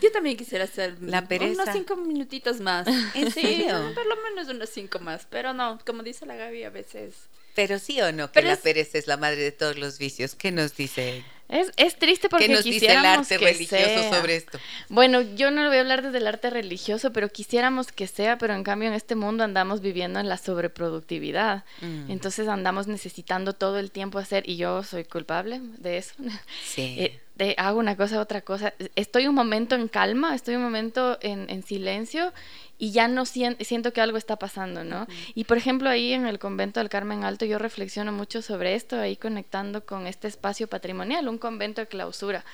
Yo 0.00 0.10
también 0.10 0.36
quisiera 0.36 0.64
hacer 0.64 0.96
la 1.00 1.28
pereza. 1.28 1.62
unos 1.62 1.68
cinco 1.72 1.96
minutitos 1.96 2.45
más. 2.60 2.86
¿En 3.14 3.30
serio? 3.30 3.92
por 3.94 4.06
lo 4.06 4.16
menos 4.22 4.48
unos 4.48 4.68
cinco 4.70 4.98
más. 4.98 5.26
Pero 5.30 5.52
no, 5.52 5.78
como 5.86 6.02
dice 6.02 6.26
la 6.26 6.36
Gaby, 6.36 6.64
a 6.64 6.70
veces 6.70 7.14
pero 7.56 7.78
sí 7.78 8.00
o 8.02 8.12
no, 8.12 8.30
que 8.30 8.42
la 8.42 8.56
pereza 8.56 8.98
es 8.98 9.08
la 9.08 9.16
madre 9.16 9.40
de 9.40 9.50
todos 9.50 9.76
los 9.76 9.98
vicios. 9.98 10.34
¿Qué 10.34 10.52
nos 10.52 10.76
dice 10.76 11.24
Es, 11.48 11.72
es 11.78 11.96
triste 11.96 12.28
porque 12.28 12.48
¿Qué 12.48 12.52
nos 12.52 12.64
dice 12.64 12.84
el 12.84 12.98
arte 12.98 13.38
religioso 13.38 14.12
sobre 14.12 14.36
esto? 14.36 14.58
Bueno, 14.90 15.22
yo 15.22 15.50
no 15.50 15.62
le 15.62 15.68
voy 15.68 15.78
a 15.78 15.80
hablar 15.80 16.02
desde 16.02 16.18
el 16.18 16.26
arte 16.26 16.50
religioso, 16.50 17.14
pero 17.14 17.30
quisiéramos 17.30 17.92
que 17.92 18.06
sea, 18.06 18.36
pero 18.36 18.52
en 18.52 18.62
cambio 18.62 18.88
en 18.88 18.94
este 18.94 19.14
mundo 19.14 19.42
andamos 19.42 19.80
viviendo 19.80 20.20
en 20.20 20.28
la 20.28 20.36
sobreproductividad. 20.36 21.64
Mm. 21.80 22.10
Entonces 22.10 22.46
andamos 22.46 22.88
necesitando 22.88 23.54
todo 23.54 23.78
el 23.78 23.90
tiempo 23.90 24.18
hacer, 24.18 24.46
y 24.46 24.58
yo 24.58 24.82
soy 24.82 25.04
culpable 25.04 25.60
de 25.78 25.96
eso. 25.96 26.14
Sí. 26.62 26.96
Eh, 27.06 27.20
de, 27.36 27.54
hago 27.58 27.78
una 27.78 27.96
cosa, 27.96 28.20
otra 28.20 28.40
cosa. 28.40 28.74
Estoy 28.96 29.26
un 29.26 29.34
momento 29.34 29.74
en 29.74 29.88
calma, 29.88 30.34
estoy 30.34 30.56
un 30.56 30.62
momento 30.62 31.18
en, 31.20 31.48
en 31.50 31.62
silencio 31.62 32.32
y 32.78 32.90
ya 32.92 33.08
no 33.08 33.24
siento, 33.24 33.92
que 33.92 34.00
algo 34.00 34.18
está 34.18 34.36
pasando, 34.36 34.84
¿no? 34.84 35.06
Y 35.34 35.44
por 35.44 35.56
ejemplo 35.56 35.88
ahí 35.88 36.12
en 36.12 36.26
el 36.26 36.38
convento 36.38 36.80
del 36.80 36.88
Carmen 36.88 37.24
Alto 37.24 37.46
yo 37.46 37.58
reflexiono 37.58 38.12
mucho 38.12 38.42
sobre 38.42 38.74
esto, 38.74 38.98
ahí 39.00 39.16
conectando 39.16 39.86
con 39.86 40.06
este 40.06 40.28
espacio 40.28 40.66
patrimonial, 40.66 41.28
un 41.28 41.38
convento 41.38 41.80
de 41.80 41.86
clausura. 41.86 42.44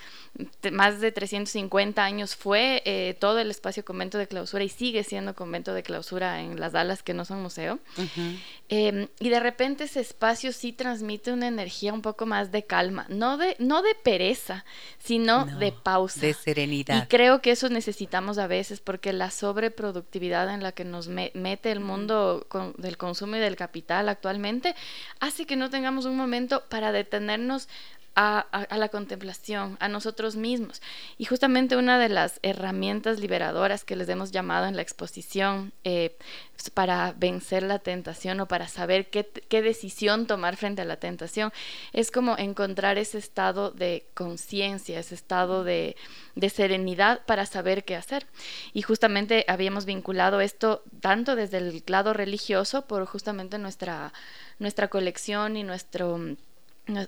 Más 0.70 1.00
de 1.00 1.10
350 1.10 2.04
años 2.04 2.36
fue 2.36 2.82
eh, 2.84 3.16
todo 3.18 3.38
el 3.40 3.50
espacio 3.50 3.84
convento 3.84 4.16
de 4.16 4.28
clausura 4.28 4.62
y 4.62 4.68
sigue 4.68 5.02
siendo 5.02 5.34
convento 5.34 5.74
de 5.74 5.82
clausura 5.82 6.40
en 6.40 6.60
las 6.60 6.74
alas 6.74 7.02
que 7.02 7.14
no 7.14 7.24
son 7.24 7.42
museo. 7.42 7.80
Em, 8.68 9.08
y 9.18 9.28
de 9.28 9.40
repente 9.40 9.84
ese 9.84 10.00
espacio 10.00 10.52
sí 10.52 10.72
transmite 10.72 11.32
una 11.32 11.48
energía 11.48 11.92
un 11.92 12.02
poco 12.02 12.26
más 12.26 12.52
de 12.52 12.64
calma, 12.64 13.06
no 13.08 13.36
de, 13.38 13.56
no 13.58 13.82
de 13.82 13.94
pereza, 13.94 14.64
sino 14.98 15.46
de 15.46 15.72
pausa. 15.72 16.20
De 16.20 16.32
serenidad. 16.32 17.02
Y 17.02 17.06
creo 17.08 17.42
que 17.42 17.50
eso 17.50 17.68
necesitamos 17.68 18.38
a 18.38 18.46
veces 18.46 18.80
porque 18.80 19.12
la 19.12 19.30
sobreproducción 19.30 20.11
en 20.14 20.62
la 20.62 20.72
que 20.72 20.84
nos 20.84 21.08
mete 21.08 21.72
el 21.72 21.80
mundo 21.80 22.46
del 22.76 22.96
consumo 22.96 23.36
y 23.36 23.40
del 23.40 23.56
capital 23.56 24.08
actualmente, 24.08 24.74
hace 25.20 25.46
que 25.46 25.56
no 25.56 25.70
tengamos 25.70 26.04
un 26.04 26.16
momento 26.16 26.64
para 26.68 26.92
detenernos 26.92 27.68
a, 28.14 28.46
la 28.76 28.88
contemplación, 28.88 29.76
a 29.80 29.88
nosotros 29.88 30.36
mismos. 30.36 30.82
Y 31.18 31.24
justamente 31.24 31.76
una 31.76 31.98
de 31.98 32.08
las 32.08 32.40
herramientas 32.42 33.20
liberadoras 33.20 33.84
que 33.84 33.96
les 33.96 34.08
hemos 34.08 34.32
llamado 34.32 34.66
en 34.66 34.76
la 34.76 34.82
exposición 34.82 35.72
eh, 35.84 36.16
para 36.74 37.14
vencer 37.16 37.62
la 37.62 37.78
tentación 37.78 38.40
o 38.40 38.46
para 38.46 38.68
saber 38.68 39.08
qué, 39.08 39.28
qué 39.48 39.62
decisión 39.62 40.26
tomar 40.26 40.56
frente 40.56 40.82
a 40.82 40.84
la 40.84 40.96
tentación 40.96 41.52
es 41.92 42.10
como 42.10 42.36
encontrar 42.38 42.98
ese 42.98 43.18
estado 43.18 43.70
de 43.70 44.06
conciencia, 44.14 44.98
ese 44.98 45.14
estado 45.14 45.64
de, 45.64 45.96
de 46.34 46.50
serenidad 46.50 47.24
para 47.24 47.46
saber 47.46 47.84
qué 47.84 47.96
hacer. 47.96 48.26
Y 48.72 48.82
justamente 48.82 49.44
habíamos 49.48 49.86
vinculado 49.86 50.40
esto 50.40 50.82
tanto 51.00 51.34
desde 51.34 51.58
el 51.58 51.82
lado 51.86 52.12
religioso 52.12 52.82
por 52.82 53.06
justamente 53.06 53.58
nuestra, 53.58 54.12
nuestra 54.58 54.88
colección 54.88 55.56
y 55.56 55.62
nuestro 55.62 56.36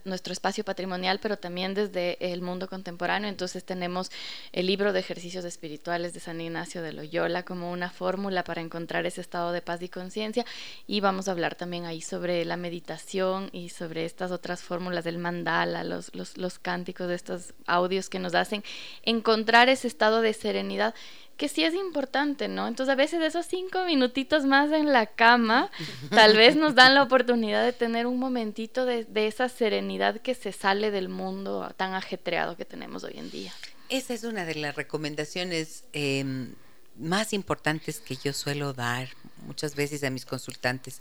nuestro 0.05 0.33
espacio 0.33 0.65
patrimonial, 0.65 1.19
pero 1.21 1.37
también 1.37 1.75
desde 1.75 2.33
el 2.33 2.43
mundo 2.43 2.69
contemporáneo. 2.69 3.29
Entonces 3.29 3.65
tenemos 3.65 4.11
el 4.53 4.67
libro 4.67 4.93
de 4.93 5.01
ejercicios 5.01 5.45
espirituales 5.45 6.15
de 6.15 6.21
San 6.21 6.41
Ignacio 6.41 6.83
de 6.83 6.93
Loyola 6.93 7.45
como 7.45 7.71
una 7.71 7.91
fórmula 7.91 8.45
para 8.45 8.61
encontrar 8.61 9.07
ese 9.07 9.21
estado 9.21 9.53
de 9.53 9.63
paz 9.63 9.83
y 9.83 9.89
conciencia 9.89 10.45
y 10.87 11.01
vamos 11.01 11.29
a 11.29 11.33
hablar 11.33 11.55
también 11.55 11.85
ahí 11.85 12.01
sobre 12.01 12.45
la 12.45 12.57
meditación 12.57 13.51
y 13.53 13.69
sobre 13.69 14.05
estas 14.05 14.31
otras 14.31 14.63
fórmulas 14.63 15.05
del 15.05 15.19
mandala, 15.19 15.85
los, 15.85 16.15
los, 16.15 16.37
los 16.37 16.59
cánticos 16.59 17.11
estos 17.11 17.55
audios 17.67 18.09
que 18.09 18.19
nos 18.19 18.35
hacen 18.35 18.65
encontrar 19.03 19.69
ese 19.69 19.89
estado 19.89 20.21
de 20.21 20.33
serenidad 20.33 20.95
que 21.37 21.49
sí 21.49 21.65
es 21.65 21.75
importante, 21.75 22.49
¿no? 22.49 22.69
Entonces 22.69 22.93
a 22.93 22.97
veces 22.97 23.21
esos 23.23 23.47
cinco 23.47 23.85
minutitos 23.85 24.45
más 24.45 24.71
en 24.73 24.93
la 24.93 25.07
cama 25.07 25.71
tal 26.11 26.37
vez 26.37 26.57
nos 26.57 26.75
dan 26.75 26.95
la 26.95 27.03
oportunidad 27.03 27.65
de 27.65 27.73
tener 27.73 28.07
un 28.07 28.19
momentito 28.19 28.85
de, 28.85 29.07
esa 29.15 29.49
serenidad 29.49 30.21
que 30.21 30.35
se 30.35 30.53
sale 30.53 30.91
del 30.91 31.09
mundo 31.09 31.73
tan 31.77 31.95
ajetreado 31.95 32.57
que 32.57 32.65
tenemos 32.65 33.05
hoy 33.05 33.15
en 33.17 33.31
día. 33.31 33.53
Esa 33.89 34.15
es 34.15 34.25
una 34.25 34.45
de 34.45 34.55
las 34.55 34.77
recomendaciones 34.77 35.85
em, 35.93 36.55
más 36.97 37.33
importantes 37.33 38.01
que 38.01 38.17
yo 38.17 38.33
suelo 38.33 38.73
dar 38.73 39.09
muchas 39.47 39.75
veces 39.75 40.05
a 40.05 40.11
mis 40.11 40.25
consultantes. 40.25 41.01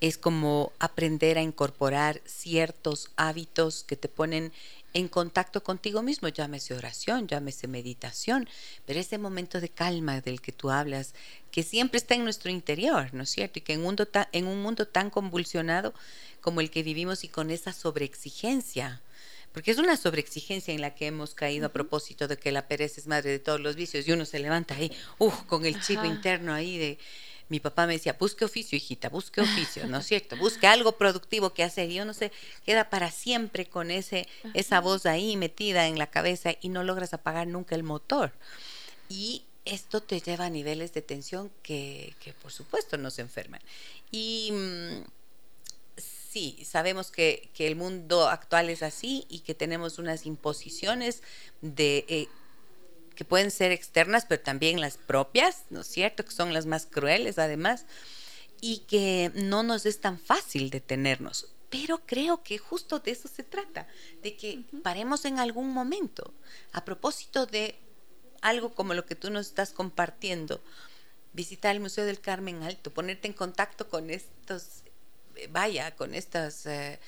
Es 0.00 0.18
como 0.18 0.72
aprender 0.78 1.38
a 1.38 1.42
incorporar 1.42 2.20
ciertos 2.24 3.10
hábitos 3.16 3.84
que 3.84 3.96
te 3.96 4.08
ponen 4.08 4.52
en 4.96 5.08
contacto 5.08 5.62
contigo 5.62 6.00
mismo, 6.00 6.28
llámese 6.28 6.72
oración, 6.72 7.28
llámese 7.28 7.68
meditación, 7.68 8.48
pero 8.86 8.98
ese 8.98 9.18
momento 9.18 9.60
de 9.60 9.68
calma 9.68 10.22
del 10.22 10.40
que 10.40 10.52
tú 10.52 10.70
hablas, 10.70 11.14
que 11.50 11.62
siempre 11.62 11.98
está 11.98 12.14
en 12.14 12.24
nuestro 12.24 12.50
interior, 12.50 13.12
¿no 13.12 13.24
es 13.24 13.28
cierto? 13.28 13.58
Y 13.58 13.62
que 13.62 13.74
en 13.74 13.80
un 13.80 13.84
mundo, 13.84 14.08
en 14.32 14.46
un 14.46 14.62
mundo 14.62 14.88
tan 14.88 15.10
convulsionado 15.10 15.92
como 16.40 16.62
el 16.62 16.70
que 16.70 16.82
vivimos 16.82 17.24
y 17.24 17.28
con 17.28 17.50
esa 17.50 17.74
sobreexigencia, 17.74 19.02
porque 19.52 19.70
es 19.70 19.76
una 19.76 19.98
sobreexigencia 19.98 20.72
en 20.72 20.80
la 20.80 20.94
que 20.94 21.08
hemos 21.08 21.34
caído 21.34 21.66
a 21.66 21.72
propósito 21.74 22.26
de 22.26 22.38
que 22.38 22.50
la 22.50 22.66
pereza 22.66 22.98
es 22.98 23.06
madre 23.06 23.32
de 23.32 23.38
todos 23.38 23.60
los 23.60 23.76
vicios 23.76 24.08
y 24.08 24.12
uno 24.12 24.24
se 24.24 24.38
levanta 24.38 24.76
ahí, 24.76 24.90
uh, 25.18 25.30
con 25.46 25.66
el 25.66 25.78
chip 25.82 26.02
interno 26.06 26.54
ahí 26.54 26.78
de 26.78 26.98
mi 27.48 27.60
papá 27.60 27.86
me 27.86 27.94
decía, 27.94 28.16
busque 28.18 28.44
oficio, 28.44 28.76
hijita, 28.76 29.08
busque 29.08 29.40
oficio, 29.40 29.86
¿no 29.86 29.98
es 29.98 30.06
cierto? 30.08 30.36
Busque 30.36 30.66
algo 30.66 30.92
productivo 30.92 31.54
que 31.54 31.62
hacer. 31.62 31.90
Y 31.90 31.94
yo 31.94 32.04
no 32.04 32.14
sé, 32.14 32.32
queda 32.64 32.90
para 32.90 33.10
siempre 33.10 33.66
con 33.66 33.90
ese, 33.90 34.26
esa 34.54 34.80
voz 34.80 35.06
ahí 35.06 35.36
metida 35.36 35.86
en 35.86 35.98
la 35.98 36.08
cabeza 36.08 36.54
y 36.60 36.68
no 36.68 36.82
logras 36.82 37.14
apagar 37.14 37.46
nunca 37.46 37.74
el 37.74 37.82
motor. 37.82 38.32
Y 39.08 39.44
esto 39.64 40.02
te 40.02 40.20
lleva 40.20 40.46
a 40.46 40.50
niveles 40.50 40.92
de 40.92 41.02
tensión 41.02 41.50
que, 41.62 42.14
que 42.20 42.32
por 42.32 42.52
supuesto 42.52 42.96
nos 42.98 43.18
enferman. 43.18 43.60
Y 44.10 44.50
mm, 44.52 45.04
sí, 45.96 46.58
sabemos 46.64 47.10
que, 47.10 47.50
que, 47.54 47.66
el 47.66 47.76
mundo 47.76 48.28
actual 48.28 48.70
es 48.70 48.82
así 48.82 49.24
y 49.28 49.40
que 49.40 49.54
tenemos 49.54 49.98
unas 49.98 50.26
imposiciones 50.26 51.22
de... 51.60 52.04
Eh, 52.08 52.28
que 53.16 53.24
pueden 53.24 53.50
ser 53.50 53.72
externas, 53.72 54.26
pero 54.28 54.40
también 54.40 54.80
las 54.80 54.96
propias, 54.96 55.64
¿no 55.70 55.80
es 55.80 55.88
cierto? 55.88 56.24
Que 56.24 56.30
son 56.30 56.54
las 56.54 56.66
más 56.66 56.86
crueles 56.86 57.38
además, 57.38 57.86
y 58.60 58.78
que 58.80 59.32
no 59.34 59.64
nos 59.64 59.86
es 59.86 60.00
tan 60.00 60.18
fácil 60.20 60.70
detenernos. 60.70 61.48
Pero 61.68 62.06
creo 62.06 62.44
que 62.44 62.58
justo 62.58 63.00
de 63.00 63.10
eso 63.10 63.28
se 63.28 63.42
trata, 63.42 63.88
de 64.22 64.36
que 64.36 64.62
paremos 64.84 65.24
en 65.24 65.40
algún 65.40 65.70
momento. 65.70 66.32
A 66.72 66.84
propósito 66.84 67.46
de 67.46 67.74
algo 68.40 68.74
como 68.74 68.94
lo 68.94 69.04
que 69.04 69.16
tú 69.16 69.30
nos 69.30 69.48
estás 69.48 69.72
compartiendo, 69.72 70.62
visitar 71.32 71.74
el 71.74 71.80
Museo 71.80 72.04
del 72.04 72.20
Carmen 72.20 72.62
Alto, 72.62 72.92
ponerte 72.92 73.26
en 73.26 73.34
contacto 73.34 73.88
con 73.88 74.10
estos, 74.10 74.82
eh, 75.34 75.48
vaya, 75.50 75.94
con 75.96 76.14
estos 76.14 76.66
eh, 76.66 77.00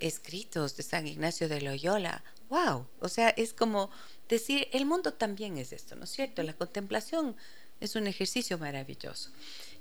escritos 0.00 0.76
de 0.76 0.82
San 0.82 1.06
Ignacio 1.06 1.48
de 1.48 1.60
Loyola. 1.60 2.24
¡Wow! 2.52 2.86
O 3.00 3.08
sea, 3.08 3.30
es 3.30 3.54
como 3.54 3.90
decir, 4.28 4.68
el 4.72 4.84
mundo 4.84 5.14
también 5.14 5.56
es 5.56 5.72
esto, 5.72 5.96
¿no 5.96 6.04
es 6.04 6.10
cierto? 6.10 6.42
La 6.42 6.52
contemplación 6.52 7.34
es 7.80 7.96
un 7.96 8.06
ejercicio 8.06 8.58
maravilloso. 8.58 9.30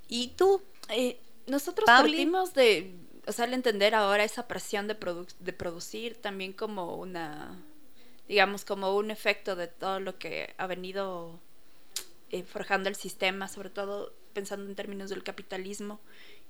Y 0.08 0.30
tú, 0.38 0.62
eh, 0.88 1.20
nosotros 1.48 1.86
partimos 1.86 2.54
de, 2.54 2.96
o 3.28 3.34
sea, 3.34 3.44
al 3.44 3.54
entender 3.54 3.94
ahora 3.94 4.24
esa 4.24 4.48
presión 4.48 4.88
de, 4.88 4.96
de 5.42 5.52
producir 5.52 6.16
también 6.22 6.54
como 6.54 6.96
una, 6.96 7.62
digamos, 8.30 8.64
como 8.64 8.96
un 8.96 9.12
efecto 9.12 9.58
de 9.58 9.68
todo 9.68 10.00
lo 10.00 10.18
que 10.18 10.54
ha 10.58 10.66
venido 10.66 11.42
eh, 12.30 12.44
forjando 12.44 12.88
el 12.88 12.96
sistema, 12.96 13.50
sobre 13.50 13.70
todo 13.70 14.14
pensando 14.32 14.66
en 14.70 14.76
términos 14.76 15.10
del 15.10 15.24
capitalismo, 15.24 16.00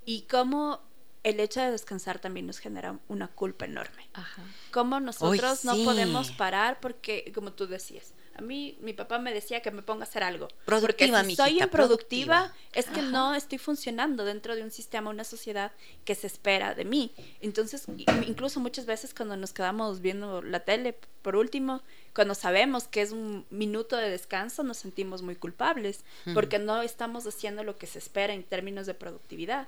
y 0.05 0.21
cómo 0.29 0.81
el 1.23 1.39
hecho 1.39 1.61
de 1.61 1.71
descansar 1.71 2.19
también 2.19 2.47
nos 2.47 2.59
genera 2.59 2.99
una 3.07 3.27
culpa 3.27 3.65
enorme. 3.65 4.09
Ajá. 4.13 4.43
Como 4.71 4.99
nosotros 4.99 5.65
no 5.65 5.75
podemos 5.83 6.31
parar 6.31 6.79
porque, 6.79 7.31
como 7.33 7.53
tú 7.53 7.67
decías, 7.67 8.13
a 8.35 8.41
mí 8.41 8.77
mi 8.81 8.93
papá 8.93 9.19
me 9.19 9.33
decía 9.33 9.61
que 9.61 9.71
me 9.71 9.81
ponga 9.81 10.05
a 10.05 10.07
hacer 10.07 10.23
algo. 10.23 10.47
Productiva, 10.65 11.19
porque 11.19 11.29
si 11.29 11.35
soy 11.35 11.61
improductiva 11.61 12.53
es 12.73 12.87
que 12.87 13.01
no 13.01 13.35
estoy 13.35 13.57
funcionando 13.57 14.25
dentro 14.25 14.55
de 14.55 14.63
un 14.63 14.71
sistema, 14.71 15.09
una 15.09 15.23
sociedad 15.23 15.71
que 16.05 16.15
se 16.15 16.27
espera 16.27 16.73
de 16.73 16.85
mí. 16.85 17.11
Entonces, 17.41 17.85
incluso 18.25 18.59
muchas 18.59 18.85
veces 18.85 19.13
cuando 19.13 19.35
nos 19.37 19.53
quedamos 19.53 20.01
viendo 20.01 20.41
la 20.41 20.61
tele, 20.61 20.97
por 21.21 21.35
último, 21.35 21.81
cuando 22.15 22.33
sabemos 22.33 22.87
que 22.87 23.01
es 23.01 23.11
un 23.11 23.45
minuto 23.49 23.95
de 23.95 24.09
descanso, 24.09 24.63
nos 24.63 24.77
sentimos 24.77 25.21
muy 25.21 25.35
culpables 25.35 26.03
porque 26.33 26.57
no 26.57 26.81
estamos 26.81 27.27
haciendo 27.27 27.63
lo 27.63 27.77
que 27.77 27.85
se 27.85 27.99
espera 27.99 28.33
en 28.33 28.43
términos 28.43 28.87
de 28.87 28.93
productividad. 28.93 29.67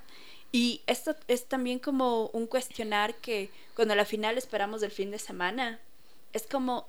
Y 0.54 0.82
esto 0.86 1.16
es 1.26 1.46
también 1.46 1.80
como 1.80 2.28
un 2.28 2.46
cuestionar 2.46 3.16
que 3.16 3.50
cuando 3.74 3.94
a 3.94 3.96
la 3.96 4.04
final 4.04 4.38
esperamos 4.38 4.80
del 4.80 4.92
fin 4.92 5.10
de 5.10 5.18
semana, 5.18 5.80
es 6.32 6.46
como 6.46 6.86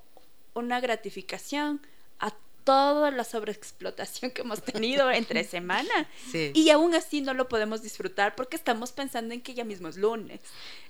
una 0.53 0.79
gratificación 0.79 1.81
a 2.19 2.31
toda 2.63 3.09
la 3.09 3.23
sobreexplotación 3.23 4.29
que 4.29 4.43
hemos 4.43 4.61
tenido 4.61 5.09
entre 5.09 5.43
semana. 5.55 6.07
Y 6.31 6.69
aún 6.69 6.93
así 6.93 7.21
no 7.21 7.33
lo 7.33 7.49
podemos 7.49 7.81
disfrutar 7.81 8.35
porque 8.35 8.55
estamos 8.55 8.91
pensando 8.91 9.33
en 9.33 9.41
que 9.41 9.55
ya 9.55 9.63
mismo 9.63 9.87
es 9.87 9.97
lunes. 9.97 10.41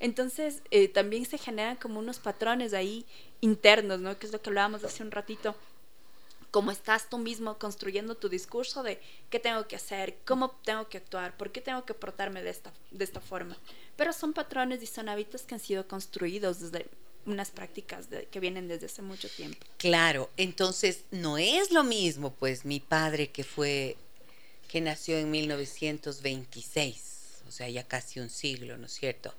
Entonces 0.02 0.62
eh, 0.70 0.90
también 0.90 1.26
se 1.26 1.38
generan 1.38 1.78
como 1.78 2.00
unos 2.00 2.20
patrones 2.20 2.74
ahí 2.74 3.06
internos, 3.40 4.02
¿no? 4.02 4.20
Que 4.20 4.26
es 4.26 4.34
lo 4.34 4.42
que 4.42 4.50
hablábamos 4.50 4.84
hace 4.84 5.02
un 5.02 5.12
ratito 5.12 5.56
cómo 6.56 6.72
estás 6.72 7.10
tú 7.10 7.18
mismo 7.18 7.58
construyendo 7.58 8.16
tu 8.16 8.30
discurso 8.30 8.82
de 8.82 9.02
qué 9.30 9.42
tengo 9.42 9.68
que 9.68 9.76
hacer, 9.76 10.16
cómo 10.24 10.52
tengo 10.64 10.88
que 10.88 11.00
actuar, 11.00 11.36
por 11.36 11.52
qué 11.52 11.60
tengo 11.60 11.84
que 11.84 11.94
portarme 11.94 12.42
de 12.44 12.50
esta, 12.50 12.72
de 12.92 13.04
esta 13.04 13.20
forma. 13.20 13.58
Pero 13.98 14.14
son 14.14 14.32
patrones 14.32 14.82
y 14.82 14.86
son 14.86 15.10
hábitos 15.10 15.42
que 15.42 15.56
han 15.56 15.60
sido 15.60 15.86
construidos 15.86 16.62
desde 16.62 16.86
unas 17.26 17.52
prácticas 17.52 18.08
que 18.32 18.40
vienen 18.40 18.70
desde 18.70 18.86
hace 18.86 19.02
mucho 19.02 19.28
tiempo. 19.28 19.66
Claro, 19.78 20.30
entonces 20.38 21.02
no 21.12 21.38
es 21.38 21.72
lo 21.72 21.84
mismo, 21.84 22.32
pues 22.32 22.64
mi 22.64 22.80
padre 22.80 23.32
que 23.32 23.44
fue, 23.44 23.98
que 24.70 24.80
nació 24.80 25.18
en 25.18 25.32
1926, 25.32 27.42
o 27.50 27.52
sea, 27.52 27.68
ya 27.68 27.84
casi 27.84 28.22
un 28.22 28.30
siglo, 28.30 28.78
¿no 28.78 28.86
es 28.86 28.94
cierto? 28.94 29.34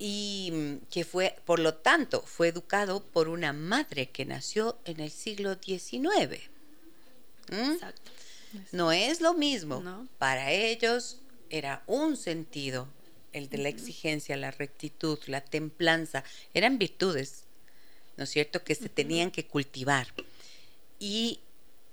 Y 0.00 0.50
mm, 0.50 0.86
que 0.90 1.04
fue, 1.04 1.36
por 1.44 1.60
lo 1.60 1.74
tanto, 1.74 2.22
fue 2.22 2.48
educado 2.48 3.04
por 3.04 3.28
una 3.28 3.52
madre 3.52 4.08
que 4.08 4.24
nació 4.24 4.78
en 4.86 4.98
el 4.98 5.10
siglo 5.10 5.54
XIX. 5.54 6.40
¿Mm? 7.52 7.72
Exacto. 7.72 8.10
No 8.72 8.90
es 8.90 9.20
lo 9.20 9.34
mismo. 9.34 10.08
Para 10.18 10.50
ellos 10.50 11.18
era 11.50 11.84
un 11.86 12.16
sentido, 12.16 12.88
el 13.32 13.50
de 13.50 13.58
la 13.58 13.68
exigencia, 13.68 14.36
la 14.38 14.50
rectitud, 14.50 15.18
la 15.26 15.42
templanza. 15.42 16.24
Eran 16.54 16.78
virtudes, 16.78 17.44
¿no 18.16 18.24
es 18.24 18.30
cierto?, 18.30 18.64
que 18.64 18.74
se 18.74 18.88
tenían 18.88 19.30
que 19.30 19.46
cultivar. 19.46 20.08
Y, 20.98 21.40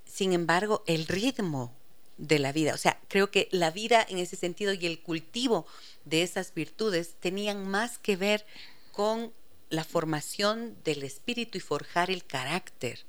sin 0.06 0.32
embargo, 0.32 0.84
el 0.88 1.06
ritmo 1.08 1.77
de 2.18 2.40
la 2.40 2.52
vida. 2.52 2.74
O 2.74 2.78
sea, 2.78 3.00
creo 3.08 3.32
que 3.32 3.48
la 3.52 3.72
vida 3.72 4.06
en 4.08 4.18
ese 4.18 4.36
sentido 4.36 4.74
y 4.74 4.86
el 4.86 5.00
cultivo 5.02 5.66
de 6.06 6.24
esas 6.24 6.54
virtudes 6.54 7.16
tenían 7.20 7.68
más 7.68 7.98
que 7.98 8.16
ver 8.16 8.46
con 8.92 9.32
la 9.70 9.84
formación 9.84 10.78
del 10.84 11.04
espíritu 11.04 11.58
y 11.58 11.62
forjar 11.62 12.10
el 12.10 12.26
carácter, 12.26 13.00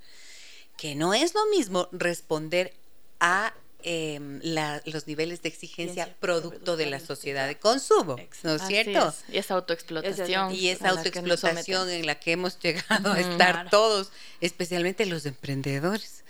que 0.77 0.95
no 0.95 1.15
es 1.15 1.35
lo 1.35 1.47
mismo 1.47 1.89
responder 1.93 2.75
a 3.21 3.55
em, 3.85 4.41
los 4.87 5.07
niveles 5.07 5.41
de 5.43 5.49
exigencia 5.49 6.17
producto 6.19 6.77
de 6.77 6.87
la 6.87 6.99
sociedad 6.99 7.47
de 7.47 7.59
consumo, 7.59 8.17
¿no 8.43 8.55
es 8.57 8.63
cierto? 8.67 9.15
Y 9.29 9.39
esa 9.39 9.55
autoexplotación. 9.55 10.53
y 10.53 10.69
esa 10.69 10.91
autoexplotación 10.91 11.89
en 11.89 12.07
la 12.07 12.19
que 12.19 12.33
hemos 12.33 12.59
llegado 12.59 13.13
a 13.13 13.21
estar 13.21 13.71
todos, 13.71 14.11
especialmente 14.41 15.07
los 15.07 15.27
emprendedores. 15.27 16.25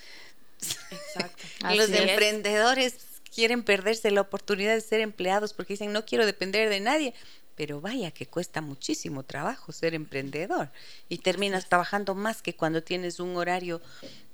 Exacto. 0.90 1.38
Los 1.74 1.90
emprendedores 1.90 2.94
quieren 3.34 3.62
perderse 3.62 4.11
la 4.11 4.22
oportunidad 4.22 4.74
de 4.74 4.80
ser 4.80 5.00
empleados 5.00 5.52
porque 5.52 5.74
dicen 5.74 5.92
no 5.92 6.04
quiero 6.04 6.26
depender 6.26 6.68
de 6.68 6.80
nadie. 6.80 7.14
Pero 7.54 7.80
vaya 7.80 8.12
que 8.12 8.26
cuesta 8.26 8.61
muchísimo 8.61 9.24
trabajo 9.24 9.72
ser 9.72 9.94
emprendedor 9.94 10.70
y 11.09 11.18
terminas 11.18 11.68
trabajando 11.68 12.14
más 12.14 12.40
que 12.40 12.54
cuando 12.54 12.84
tienes 12.84 13.18
un 13.18 13.36
horario 13.36 13.80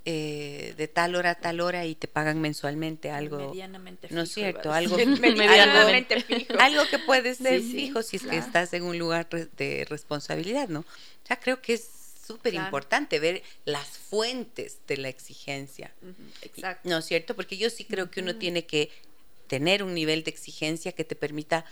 eh, 0.05 0.75
de 0.77 0.89
tal 0.89 1.15
hora 1.15 1.31
a 1.31 1.35
tal 1.35 1.63
hora 1.63 1.87
y 1.87 1.95
te 1.95 2.07
pagan 2.07 2.43
mensualmente 2.43 3.11
algo. 3.11 3.39
Medianamente 3.39 4.09
fijo, 4.09 4.17
¿No 4.17 4.25
es 4.25 4.33
cierto? 4.33 4.71
Algo, 4.71 4.99
medianamente 5.21 6.21
fijo. 6.21 6.53
algo 6.61 6.83
que 6.91 6.99
puede 6.99 7.35
ser 7.35 7.63
fijo 7.63 8.03
si 8.03 8.17
es 8.17 8.25
que 8.25 8.37
estás 8.37 8.75
en 8.75 8.83
un 8.83 8.99
lugar 8.99 9.27
de 9.31 9.87
responsabilidad, 9.89 10.69
¿no? 10.69 10.85
Ya 11.27 11.37
creo 11.41 11.63
que 11.63 11.73
es 11.73 12.04
súper 12.27 12.55
importante 12.55 13.19
ver 13.19 13.43
las 13.65 13.87
fuentes 13.87 14.79
de 14.87 14.97
la 14.97 15.09
exigencia. 15.09 15.93
Exacto. 16.43 16.89
¿No 16.89 16.99
es 16.99 17.05
cierto? 17.05 17.35
Porque 17.37 17.57
yo 17.57 17.71
sí 17.71 17.85
creo 17.85 18.11
que 18.11 18.21
uno 18.21 18.37
tiene 18.37 18.67
que 18.67 18.91
tener 19.47 19.83
un 19.83 19.95
nivel 19.95 20.25
de 20.25 20.31
exigencia 20.31 20.93
que 20.93 21.05
te 21.05 21.17
permita 21.17 21.65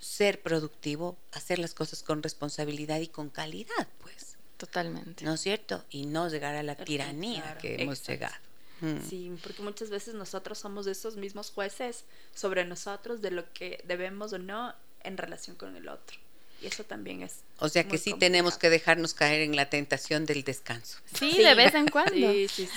ser 0.00 0.40
productivo, 0.40 1.16
hacer 1.32 1.58
las 1.58 1.74
cosas 1.74 2.02
con 2.02 2.22
responsabilidad 2.22 3.00
y 3.00 3.08
con 3.08 3.28
calidad, 3.28 3.88
pues. 4.00 4.36
Totalmente. 4.56 5.24
¿No 5.24 5.34
es 5.34 5.40
cierto? 5.40 5.84
Y 5.90 6.06
no 6.06 6.28
llegar 6.28 6.54
a 6.54 6.62
la 6.62 6.76
tiranía 6.76 7.58
que 7.58 7.82
hemos 7.82 8.06
llegado. 8.06 8.34
Mm. 8.80 9.08
Sí, 9.08 9.36
porque 9.42 9.62
muchas 9.62 9.90
veces 9.90 10.14
nosotros 10.14 10.58
somos 10.58 10.86
esos 10.86 11.16
mismos 11.16 11.50
jueces 11.50 12.04
sobre 12.34 12.64
nosotros 12.64 13.20
de 13.20 13.30
lo 13.30 13.52
que 13.52 13.82
debemos 13.84 14.32
o 14.32 14.38
no 14.38 14.74
en 15.02 15.16
relación 15.16 15.56
con 15.56 15.76
el 15.76 15.88
otro. 15.88 16.18
Y 16.62 16.66
eso 16.66 16.84
también 16.84 17.22
es 17.22 17.40
o 17.58 17.70
sea 17.70 17.84
que 17.84 17.96
sí 17.96 18.12
tenemos 18.12 18.58
que 18.58 18.68
dejarnos 18.68 19.14
caer 19.14 19.40
en 19.40 19.56
la 19.56 19.70
tentación 19.70 20.26
del 20.26 20.44
descanso. 20.44 20.98
Sí, 21.14 21.38
de 21.38 21.54
vez 21.54 21.74
en 21.74 21.88
cuando. 21.88 22.26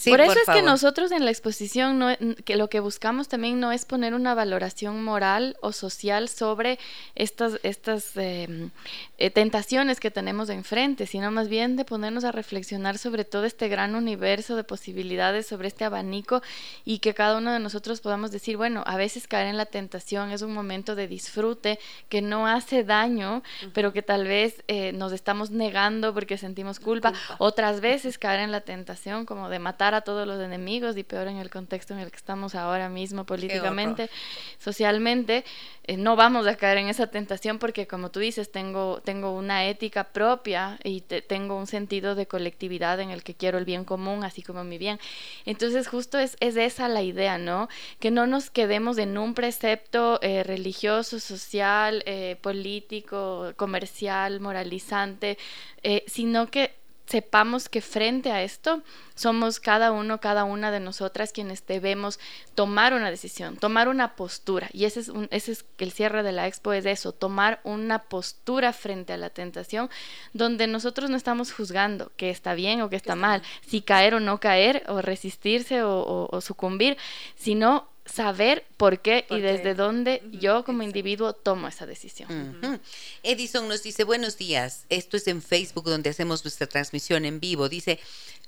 por 0.05 0.21
eso 0.21 0.33
es 0.39 0.53
que 0.53 0.61
nosotros 0.61 1.11
en 1.11 1.25
la 1.25 1.31
exposición 1.31 1.99
no, 1.99 2.15
que 2.45 2.55
lo 2.55 2.69
que 2.69 2.79
buscamos 2.79 3.27
también 3.27 3.59
no 3.59 3.73
es 3.73 3.83
poner 3.83 4.13
una 4.13 4.33
valoración 4.35 5.03
moral 5.03 5.57
o 5.61 5.73
social 5.73 6.29
sobre 6.29 6.79
estas, 7.15 7.59
estas 7.63 8.15
em, 8.15 8.69
eh, 9.17 9.29
tentaciones 9.29 9.99
que 9.99 10.11
tenemos 10.11 10.49
enfrente, 10.49 11.05
sino 11.07 11.29
más 11.29 11.49
bien 11.49 11.75
de 11.75 11.83
ponernos 11.83 12.23
a 12.23 12.31
reflexionar 12.31 12.97
sobre 12.97 13.25
todo 13.25 13.43
este 13.43 13.67
gran 13.67 13.95
universo 13.95 14.55
de 14.55 14.63
posibilidades, 14.63 15.45
sobre 15.45 15.67
este 15.67 15.83
abanico 15.83 16.41
y 16.85 16.99
que 16.99 17.13
cada 17.13 17.37
uno 17.37 17.51
de 17.51 17.59
nosotros 17.59 17.99
podamos 17.99 18.31
decir, 18.31 18.55
bueno, 18.55 18.83
a 18.85 18.95
veces 18.95 19.27
caer 19.27 19.47
en 19.47 19.57
la 19.57 19.65
tentación 19.65 20.31
es 20.31 20.41
un 20.41 20.53
momento 20.53 20.95
de 20.95 21.09
disfrute 21.09 21.79
que 22.07 22.21
no 22.21 22.47
hace 22.47 22.85
daño, 22.85 23.43
pero 23.73 23.91
que 23.91 24.01
tal 24.01 24.25
vez 24.25 24.63
eh, 24.71 24.91
nos 24.93 25.13
estamos 25.13 25.49
negando 25.49 26.13
porque 26.13 26.37
sentimos 26.37 26.79
culpa. 26.79 27.11
Otras 27.39 27.81
veces 27.81 28.19
caer 28.19 28.41
en 28.41 28.51
la 28.51 28.61
tentación 28.61 29.25
como 29.25 29.49
de 29.49 29.57
matar 29.57 29.95
a 29.95 30.01
todos 30.01 30.27
los 30.27 30.39
enemigos 30.39 30.95
y 30.95 31.03
peor 31.03 31.27
en 31.27 31.37
el 31.37 31.49
contexto 31.49 31.95
en 31.95 32.01
el 32.01 32.11
que 32.11 32.17
estamos 32.17 32.53
ahora 32.53 32.87
mismo 32.87 33.25
políticamente, 33.25 34.11
socialmente. 34.59 35.43
Eh, 35.85 35.97
no 35.97 36.15
vamos 36.15 36.45
a 36.45 36.55
caer 36.55 36.77
en 36.77 36.87
esa 36.87 37.07
tentación 37.07 37.57
porque 37.57 37.87
como 37.87 38.11
tú 38.11 38.19
dices, 38.19 38.51
tengo, 38.51 39.01
tengo 39.03 39.31
una 39.31 39.65
ética 39.65 40.03
propia 40.03 40.77
y 40.83 41.01
tengo 41.01 41.57
un 41.57 41.65
sentido 41.65 42.13
de 42.13 42.27
colectividad 42.27 42.99
en 42.99 43.09
el 43.09 43.23
que 43.23 43.33
quiero 43.33 43.57
el 43.57 43.65
bien 43.65 43.85
común, 43.85 44.23
así 44.23 44.43
como 44.43 44.63
mi 44.63 44.77
bien. 44.77 44.99
Entonces 45.45 45.87
justo 45.87 46.19
es, 46.19 46.37
es 46.41 46.57
esa 46.57 46.87
la 46.89 47.01
idea, 47.01 47.39
¿no? 47.39 47.69
Que 47.99 48.11
no 48.11 48.27
nos 48.27 48.51
quedemos 48.51 48.99
en 48.99 49.17
un 49.17 49.33
precepto 49.33 50.19
eh, 50.21 50.43
religioso, 50.43 51.19
social, 51.19 52.03
político, 52.41 53.53
comercial, 53.55 54.39
moral 54.39 54.58
eh, 54.61 56.03
sino 56.07 56.47
que 56.47 56.79
sepamos 57.09 57.69
que 57.69 57.81
frente 57.81 58.31
a 58.31 58.43
esto 58.43 58.83
somos 59.15 59.59
cada 59.59 59.91
uno, 59.91 60.19
cada 60.21 60.43
una 60.43 60.69
de 60.69 60.79
nosotras 60.79 61.33
quienes 61.33 61.65
debemos 61.65 62.19
tomar 62.53 62.93
una 62.93 63.09
decisión, 63.09 63.57
tomar 63.57 63.87
una 63.87 64.15
postura. 64.15 64.69
Y 64.73 64.85
ese 64.85 64.99
es, 64.99 65.09
un, 65.09 65.27
ese 65.31 65.53
es 65.53 65.65
el 65.79 65.91
cierre 65.91 66.21
de 66.21 66.31
la 66.31 66.45
expo, 66.45 66.71
es 66.71 66.85
eso, 66.85 67.11
tomar 67.11 67.61
una 67.63 68.03
postura 68.03 68.73
frente 68.73 69.11
a 69.13 69.17
la 69.17 69.31
tentación, 69.31 69.89
donde 70.33 70.67
nosotros 70.67 71.09
no 71.09 71.17
estamos 71.17 71.51
juzgando 71.51 72.11
que 72.15 72.29
está 72.29 72.53
bien 72.53 72.81
o 72.81 72.91
que 72.91 72.95
está 72.95 73.15
mal, 73.15 73.41
si 73.65 73.81
caer 73.81 74.13
o 74.13 74.19
no 74.19 74.39
caer, 74.39 74.83
o 74.87 75.01
resistirse 75.01 75.81
o 75.83 76.39
sucumbir, 76.41 76.95
sino 77.35 77.88
saber 78.13 78.65
por 78.77 79.01
qué 79.01 79.25
y 79.29 79.39
desde 79.39 79.75
dónde 79.75 80.21
yo 80.31 80.63
como 80.63 80.83
individuo 80.83 81.33
tomo 81.33 81.67
esa 81.67 81.85
decisión. 81.85 82.81
Edison 83.23 83.67
nos 83.67 83.83
dice, 83.83 84.03
buenos 84.03 84.37
días, 84.37 84.85
esto 84.89 85.17
es 85.17 85.27
en 85.27 85.41
Facebook 85.41 85.85
donde 85.85 86.09
hacemos 86.09 86.43
nuestra 86.43 86.67
transmisión 86.67 87.25
en 87.25 87.39
vivo. 87.39 87.69
Dice, 87.69 87.99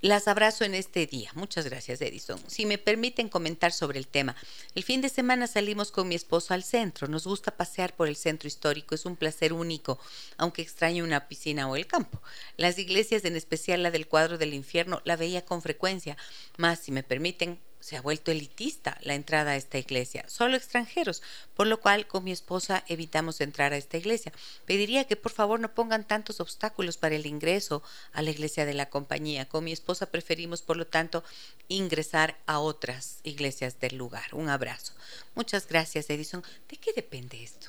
las 0.02 0.28
abrazo 0.28 0.64
en 0.64 0.74
este 0.74 1.06
día. 1.06 1.30
Muchas 1.36 1.66
gracias, 1.66 2.02
Edison. 2.02 2.42
Si 2.48 2.66
me 2.66 2.80
permiten 2.80 3.30
comentar 3.30 3.72
sobre 3.72 4.00
el 4.00 4.08
tema, 4.08 4.36
el 4.74 4.84
fin 4.84 5.00
de 5.00 5.10
semana 5.10 5.46
salimos 5.46 5.92
con 5.92 6.08
mi 6.08 6.16
esposo 6.16 6.56
al 6.56 6.64
centro. 6.64 7.08
Nos 7.08 7.28
gusta 7.28 7.56
pasear 7.56 7.96
por 7.96 8.08
el 8.08 8.16
centro 8.16 8.48
histórico, 8.48 8.96
es 8.96 9.06
un 9.06 9.16
placer 9.16 9.54
único, 9.54 10.00
aunque 10.38 10.64
extraño 10.64 11.04
una 11.04 11.28
piscina 11.28 11.70
o 11.70 11.76
el 11.76 11.86
campo. 11.86 12.20
Las 12.58 12.80
iglesias, 12.80 13.26
en 13.26 13.36
especial 13.36 13.84
la 13.84 13.92
del 13.92 14.08
cuadro 14.08 14.40
del 14.40 14.56
infierno, 14.56 15.02
la 15.06 15.18
veía 15.18 15.46
con 15.46 15.62
frecuencia, 15.62 16.18
más 16.58 16.80
si 16.80 16.92
me 16.92 17.04
permiten, 17.04 17.60
se 17.82 17.98
ha 17.98 18.02
vuelto 18.02 18.32
elitista 18.32 18.98
la 19.02 19.16
entrada 19.16 19.52
a 19.52 19.56
esta 19.58 19.78
iglesia, 19.78 20.24
solo 20.28 20.56
extranjeros, 20.56 21.22
por 21.56 21.68
lo 21.68 21.82
cual 21.82 22.08
con 22.08 22.24
mi 22.24 22.32
esposa 22.32 22.84
evitamos 22.88 23.42
entrar 23.42 23.74
a 23.74 23.78
esta 23.78 23.98
iglesia. 23.98 24.32
Pediría 24.66 25.06
que 25.06 25.16
por 25.16 25.32
favor 25.32 25.60
no 25.60 25.74
pongan 25.74 26.08
tantos 26.08 26.40
obstáculos 26.40 26.98
para 26.98 27.16
el 27.16 27.26
ingreso 27.26 27.84
a 28.14 28.22
la 28.22 28.30
iglesia 28.30 28.66
de 28.66 28.74
la 28.74 28.90
compañía. 28.90 29.50
Con 29.50 29.64
mi 29.64 29.72
esposa 29.72 30.06
preferimos, 30.06 30.62
por 30.62 30.78
lo 30.78 30.88
tanto, 30.88 31.24
ingresar 31.68 32.38
a 32.46 32.60
otras 32.60 33.20
iglesias 33.24 33.80
del 33.80 33.98
lugar. 33.98 34.34
Un 34.34 34.50
abrazo. 34.50 34.94
Muchas 35.36 35.68
gracias, 35.68 36.10
Edison. 36.10 36.44
¿De 36.70 36.78
qué 36.78 36.94
depende 36.94 37.44
esto? 37.44 37.68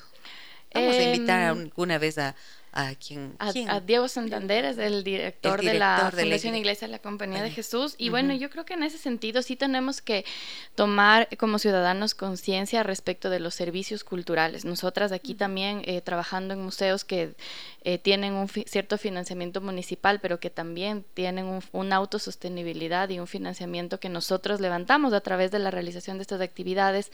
Vamos 0.73 0.95
a 0.95 1.03
invitar 1.03 1.51
em, 1.51 1.63
alguna 1.65 1.97
vez 1.97 2.17
a, 2.17 2.35
a 2.73 2.95
quien 2.95 3.35
a, 3.39 3.79
Diego 3.81 4.07
Santander 4.07 4.65
es 4.65 4.77
el 4.79 5.03
director, 5.03 5.61
de 5.61 5.75
la 5.75 6.11
Fundación 6.11 6.55
Iglesia 6.55 6.87
de 6.87 6.91
la 6.91 6.99
Compañía 6.99 7.43
de 7.43 7.51
Jesús. 7.51 7.95
Y 7.97 8.09
bueno 8.09 8.33
yo 8.33 8.49
creo 8.49 8.65
que 8.65 8.73
en 8.73 8.83
ese 8.83 8.97
sentido 8.97 9.41
sí 9.41 9.55
tenemos 9.55 10.01
que 10.01 10.25
tomar 10.75 11.27
como 11.37 11.59
ciudadanos 11.59 12.15
conciencia 12.15 12.81
respecto 12.83 13.29
de 13.29 13.39
los 13.39 13.53
servicios 13.53 14.03
culturales. 14.03 14.65
Nosotras 14.65 15.11
aquí 15.11 15.35
también 15.35 15.83
eh, 15.85 16.01
trabajando 16.01 16.55
en 16.55 16.61
museos 16.61 17.03
que 17.05 17.35
eh, 17.83 17.99
tienen 17.99 18.33
un 18.33 18.49
cierto 18.49 18.97
financiamiento 18.97 19.61
municipal 19.61 20.19
pero 20.19 20.39
que 20.39 20.49
también 20.49 21.05
tienen 21.13 21.45
un, 21.45 21.61
una 21.71 21.97
autosostenibilidad 21.97 23.09
y 23.09 23.19
un 23.19 23.27
financiamiento 23.27 23.99
que 23.99 24.09
nosotros 24.09 24.59
levantamos 24.59 25.13
a 25.13 25.21
través 25.21 25.51
de 25.51 25.59
la 25.59 25.69
realización 25.69 26.17
de 26.17 26.23
estas 26.23 26.41
actividades 26.41 27.11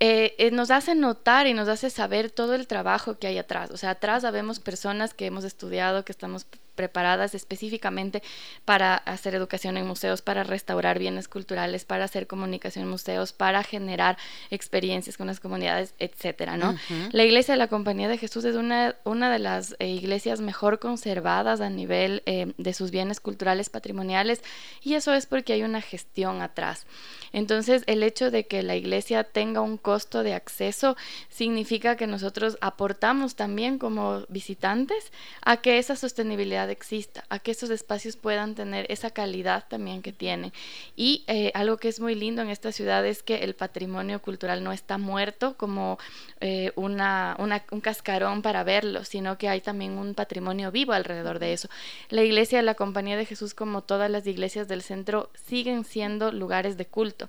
eh, 0.00 0.34
eh, 0.38 0.50
nos 0.52 0.70
hace 0.70 0.94
notar 0.94 1.46
y 1.46 1.54
nos 1.54 1.68
hace 1.68 1.90
saber 1.90 2.30
todo 2.30 2.54
el 2.54 2.66
trabajo 2.66 3.18
que 3.18 3.26
hay 3.26 3.38
atrás. 3.38 3.70
O 3.70 3.76
sea, 3.76 3.90
atrás 3.90 4.22
sabemos 4.22 4.60
personas 4.60 5.14
que 5.14 5.26
hemos 5.26 5.44
estudiado, 5.44 6.04
que 6.04 6.12
estamos 6.12 6.46
preparadas 6.78 7.34
específicamente 7.34 8.22
para 8.64 8.94
hacer 8.94 9.34
educación 9.34 9.76
en 9.76 9.84
museos, 9.84 10.22
para 10.22 10.44
restaurar 10.44 11.00
bienes 11.00 11.26
culturales, 11.26 11.84
para 11.84 12.04
hacer 12.04 12.28
comunicación 12.28 12.84
en 12.84 12.90
museos, 12.90 13.32
para 13.32 13.64
generar 13.64 14.16
experiencias 14.50 15.16
con 15.16 15.26
las 15.26 15.40
comunidades, 15.40 15.94
etcétera, 15.98 16.56
¿no? 16.56 16.76
La 17.10 17.24
iglesia 17.24 17.54
de 17.54 17.58
la 17.58 17.66
Compañía 17.66 18.06
de 18.06 18.16
Jesús 18.16 18.44
es 18.44 18.54
una, 18.54 18.94
una 19.02 19.28
de 19.32 19.40
las 19.40 19.74
eh, 19.80 19.88
iglesias 19.88 20.40
mejor 20.40 20.78
conservadas 20.78 21.60
a 21.60 21.68
nivel 21.68 22.22
eh, 22.26 22.52
de 22.56 22.72
sus 22.74 22.92
bienes 22.92 23.18
culturales 23.18 23.70
patrimoniales 23.70 24.40
y 24.80 24.94
eso 24.94 25.12
es 25.14 25.26
porque 25.26 25.54
hay 25.54 25.64
una 25.64 25.80
gestión 25.80 26.42
atrás. 26.42 26.86
Entonces, 27.32 27.82
el 27.86 28.04
hecho 28.04 28.30
de 28.30 28.46
que 28.46 28.62
la 28.62 28.76
iglesia 28.76 29.24
tenga 29.24 29.62
un 29.62 29.78
costo 29.78 30.22
de 30.22 30.34
acceso 30.34 30.96
significa 31.28 31.96
que 31.96 32.06
nosotros 32.06 32.56
aportamos 32.60 33.34
también 33.34 33.78
como 33.78 34.22
visitantes 34.28 35.12
a 35.42 35.56
que 35.58 35.78
esa 35.78 35.96
sostenibilidad 35.96 36.67
exista, 36.72 37.24
a 37.28 37.38
que 37.38 37.50
esos 37.50 37.70
espacios 37.70 38.16
puedan 38.16 38.54
tener 38.54 38.86
esa 38.90 39.10
calidad 39.10 39.66
también 39.68 40.02
que 40.02 40.12
tienen. 40.12 40.52
Y 40.96 41.24
eh, 41.26 41.50
algo 41.54 41.76
que 41.76 41.88
es 41.88 42.00
muy 42.00 42.14
lindo 42.14 42.42
en 42.42 42.50
esta 42.50 42.72
ciudad 42.72 43.04
es 43.04 43.22
que 43.22 43.36
el 43.44 43.54
patrimonio 43.54 44.20
cultural 44.22 44.62
no 44.62 44.72
está 44.72 44.98
muerto 44.98 45.56
como 45.56 45.98
eh, 46.40 46.72
una, 46.76 47.36
un 47.38 47.80
cascarón 47.80 48.42
para 48.42 48.64
verlo, 48.64 49.04
sino 49.04 49.38
que 49.38 49.48
hay 49.48 49.60
también 49.60 49.98
un 49.98 50.14
patrimonio 50.14 50.70
vivo 50.70 50.92
alrededor 50.92 51.38
de 51.38 51.52
eso. 51.52 51.68
La 52.08 52.22
iglesia 52.22 52.58
de 52.58 52.64
la 52.64 52.74
Compañía 52.74 53.16
de 53.16 53.26
Jesús, 53.26 53.54
como 53.54 53.82
todas 53.82 54.10
las 54.10 54.26
iglesias 54.26 54.68
del 54.68 54.82
centro, 54.82 55.30
siguen 55.46 55.84
siendo 55.84 56.32
lugares 56.32 56.76
de 56.76 56.86
culto 56.86 57.28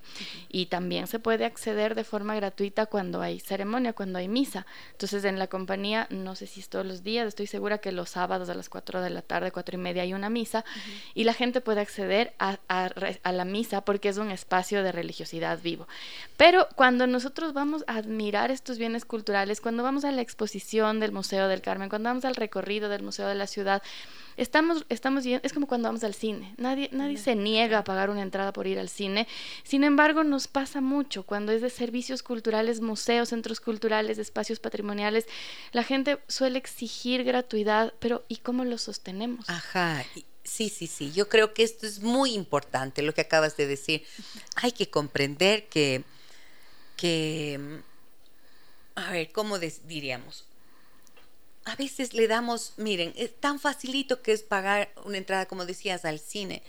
y 0.49 0.67
también 0.67 1.07
se 1.07 1.19
puede 1.19 1.45
acceder 1.45 1.95
de 1.95 2.03
forma 2.03 2.35
gratuita 2.35 2.85
cuando 2.85 3.21
hay 3.21 3.39
ceremonia, 3.39 3.93
cuando 3.93 4.19
hay 4.19 4.27
misa. 4.27 4.65
Entonces 4.91 5.23
en 5.25 5.39
la 5.39 5.47
compañía, 5.47 6.07
no 6.09 6.35
sé 6.35 6.47
si 6.47 6.59
todos 6.63 6.85
los 6.85 7.03
días, 7.03 7.27
estoy 7.27 7.47
segura 7.47 7.79
que 7.79 7.91
los 7.91 8.09
sábados 8.09 8.49
a 8.49 8.53
las 8.53 8.69
4 8.69 9.01
de 9.01 9.09
la 9.09 9.21
tarde, 9.29 9.51
cuatro 9.53 9.75
y 9.75 9.81
media, 9.81 10.03
hay 10.03 10.13
una 10.13 10.29
misa 10.29 10.65
y 11.13 11.23
la 11.23 11.33
gente 11.33 11.61
puede 11.61 11.79
acceder 11.79 12.33
a, 12.39 12.57
a, 12.67 13.31
la 13.31 13.45
misa 13.45 13.85
porque 13.85 14.09
es 14.09 14.17
un 14.17 14.31
espacio 14.31 14.83
de 14.83 14.91
religiosidad 14.91 15.61
vivo. 15.61 15.87
Pero 16.35 16.67
cuando 16.75 17.07
nosotros 17.07 17.53
vamos 17.53 17.85
a 17.87 17.95
admirar 17.95 18.51
estos 18.51 18.77
bienes 18.77 19.05
culturales, 19.05 19.61
cuando 19.61 19.83
vamos 19.83 20.03
a 20.03 20.11
la 20.11 20.21
exposición 20.21 20.99
del 20.99 21.13
Museo 21.13 21.47
del 21.47 21.61
Carmen, 21.61 21.87
cuando 21.87 22.09
vamos 22.09 22.25
al 22.25 22.35
recorrido 22.35 22.89
del 22.89 23.03
Museo 23.03 23.27
de 23.27 23.35
la 23.35 23.47
Ciudad, 23.47 23.81
estamos, 24.39 24.85
estamos 24.89 25.25
es 25.25 25.53
como 25.53 25.67
cuando 25.67 25.87
vamos 25.87 26.03
al 26.03 26.13
cine. 26.13 26.53
Nadie, 26.57 26.89
nadie 26.91 27.17
se 27.17 27.35
niega 27.35 27.79
a 27.79 27.83
pagar 27.83 28.09
una 28.09 28.21
entrada 28.21 28.53
por 28.53 28.67
ir 28.67 28.79
al 28.79 28.89
cine. 28.89 29.27
Sin 29.63 29.83
embargo, 29.83 30.23
nos 30.23 30.47
pasa 30.47 30.81
mucho 30.81 31.23
cuando 31.23 31.51
es 31.51 31.61
de 31.61 31.69
servicios 31.69 32.23
culturales, 32.23 32.81
museos, 32.81 33.29
centros 33.29 33.59
culturales, 33.59 34.17
espacios 34.17 34.59
patrimoniales. 34.59 35.25
La 35.71 35.83
gente 35.83 36.19
suele 36.27 36.57
exigir 36.57 37.23
gratuidad, 37.23 37.93
pero 37.99 38.23
¿y 38.27 38.37
cómo 38.37 38.65
lo 38.65 38.77
sostenemos? 38.77 39.49
Ajá. 39.49 40.05
Sí, 40.43 40.69
sí, 40.69 40.87
sí. 40.87 41.11
Yo 41.11 41.29
creo 41.29 41.53
que 41.53 41.63
esto 41.63 41.85
es 41.85 41.99
muy 41.99 42.33
importante, 42.33 43.03
lo 43.03 43.13
que 43.13 43.21
acabas 43.21 43.55
de 43.57 43.67
decir. 43.67 44.03
Hay 44.55 44.71
que 44.71 44.89
comprender 44.89 45.67
que, 45.67 46.03
que 46.95 47.81
a 48.95 49.11
ver, 49.11 49.31
¿cómo 49.31 49.59
diríamos? 49.59 50.45
A 51.69 51.75
veces 51.75 52.13
le 52.13 52.27
damos, 52.27 52.73
miren, 52.77 53.13
es 53.15 53.39
tan 53.39 53.59
facilito 53.59 54.21
que 54.21 54.31
es 54.31 54.43
pagar 54.43 54.91
una 55.05 55.17
entrada, 55.17 55.45
como 55.45 55.65
decías, 55.65 56.05
al 56.05 56.19
cine. 56.19 56.63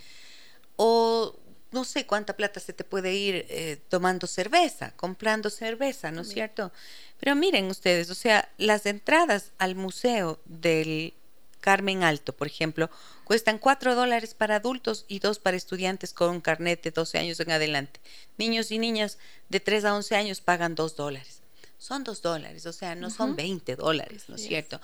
O 0.77 1.37
no 1.73 1.85
sé 1.85 2.07
cuánta 2.07 2.37
plata 2.37 2.61
se 2.61 2.73
te 2.73 2.85
puede 2.85 3.15
ir 3.15 3.47
eh, 3.49 3.79
tomando 3.89 4.27
cerveza, 4.27 4.93
comprando 4.97 5.51
cerveza, 5.51 6.11
¿no 6.11 6.23
es 6.23 6.29
cierto? 6.29 6.73
Pero 7.19 7.35
miren 7.35 7.67
ustedes, 7.67 8.11
o 8.11 8.15
sea, 8.15 8.49
las 8.59 8.87
entradas 8.87 9.53
al 9.59 9.75
museo 9.75 10.41
del 10.45 11.15
Carmen 11.61 12.03
Alto, 12.03 12.35
por 12.35 12.47
ejemplo, 12.47 12.91
cuestan 13.25 13.59
cuatro 13.59 13.95
dólares 13.95 14.35
para 14.35 14.57
adultos 14.57 15.05
y 15.09 15.21
dos 15.21 15.39
para 15.39 15.57
estudiantes 15.57 16.13
con 16.13 16.31
un 16.31 16.41
carnet 16.41 16.83
de 16.83 16.91
12 16.91 17.19
años 17.19 17.41
en 17.41 17.53
adelante. 17.53 18.01
Niños 18.39 18.71
y 18.71 18.79
niñas 18.79 19.19
de 19.49 19.61
3 19.61 19.85
a 19.85 19.95
11 19.95 20.17
años 20.17 20.41
pagan 20.41 20.75
dos 20.75 20.97
dólares 20.97 21.40
son 21.81 22.05
dos 22.05 22.21
dólares, 22.21 22.67
o 22.67 22.75
sea, 22.75 22.95
no 22.95 23.09
son 23.09 23.35
20 23.35 23.75
dólares, 23.75 24.25
¿no 24.29 24.37
es 24.37 24.43
cierto? 24.43 24.79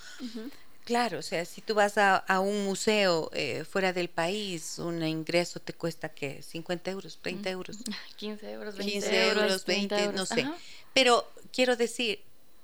Claro, 0.86 1.18
o 1.18 1.22
sea, 1.22 1.44
si 1.44 1.60
tú 1.60 1.74
vas 1.74 1.98
a, 1.98 2.24
un 2.40 2.64
museo 2.64 3.28
eh, 3.34 3.64
fuera 3.64 3.92
del 3.92 4.08
país, 4.08 4.78
un 4.78 5.04
ingreso 5.04 5.60
te 5.60 5.74
cuesta 5.74 6.08
que 6.08 6.42
50 6.42 6.90
euros, 6.90 7.18
30 7.20 7.50
euros. 7.50 7.76
15 8.16 8.50
euros, 8.50 8.76
20 8.76 8.92
15 8.92 9.28
euros, 9.28 9.66
20, 9.66 10.12
no 10.14 10.24
sé. 10.24 10.48
Pero 10.94 11.30
quiero 11.52 11.76
decir, 11.76 12.22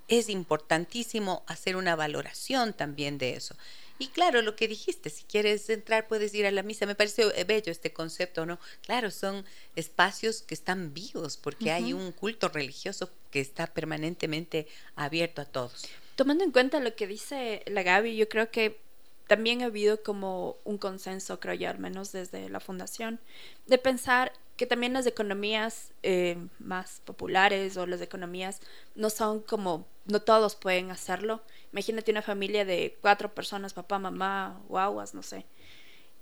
es 0.09 0.31
importantísimo 0.31 1.43
hacer 1.47 1.77
una 1.77 1.95
valoración 1.95 2.73
también 2.73 3.19
de 3.19 3.35
eso. 3.37 3.55
Y 4.03 4.09
claro, 4.09 4.43
lo 4.43 4.57
que 4.57 4.67
dijiste, 4.67 5.11
si 5.11 5.23
quieres 5.23 5.71
entrar 5.71 6.09
puedes 6.09 6.35
ir 6.35 6.45
a 6.45 6.51
la 6.51 6.65
misa. 6.65 6.87
Me 6.87 6.97
parece 6.97 7.23
eh, 7.37 7.45
bello 7.45 7.71
este 7.71 7.93
concepto, 7.93 8.45
¿no? 8.45 8.59
Claro, 8.85 9.13
son 9.13 9.45
espacios 9.77 10.43
que 10.43 10.55
están 10.55 10.93
vivos 10.93 11.37
porque 11.37 11.71
hay 11.71 11.93
un 11.93 12.11
culto 12.11 12.49
religioso 12.49 13.11
que 13.31 13.39
está 13.39 13.69
permanentemente 13.69 14.67
abierto 14.97 15.41
a 15.41 15.45
todos. 15.45 15.87
Tomando 16.17 16.43
en 16.43 16.51
cuenta 16.51 16.81
lo 16.81 16.97
que 16.97 17.07
dice 17.07 17.63
la 17.67 17.85
Gaby, 17.85 18.17
yo 18.17 18.29
creo 18.29 18.51
que 18.51 18.81
también 19.29 19.63
ha 19.63 19.67
habido 19.67 20.03
como 20.03 20.57
un 20.65 20.79
consenso, 20.79 21.39
creo 21.39 21.55
yo, 21.55 21.71
al 21.71 21.79
menos 21.79 22.11
desde 22.11 22.49
la 22.49 22.59
fundación, 22.59 23.21
de 23.69 23.79
pensar 23.79 24.33
que 24.57 24.67
también 24.67 24.93
las 24.93 25.07
economías 25.07 25.93
eh, 26.03 26.37
más 26.59 27.01
populares 27.05 27.77
o 27.77 27.87
las 27.87 28.01
economías 28.01 28.61
no 28.95 29.11
son 29.11 29.41
como, 29.41 29.87
no 30.07 30.21
todos 30.21 30.55
pueden 30.57 30.91
hacerlo 30.91 31.43
Imagínate 31.73 32.11
una 32.11 32.23
familia 32.23 32.65
de 32.65 32.99
cuatro 33.01 33.35
personas, 33.35 33.73
papá, 33.73 33.99
mamá, 33.99 34.61
guaguas, 34.69 35.15
no 35.15 35.23
sé. 35.23 35.47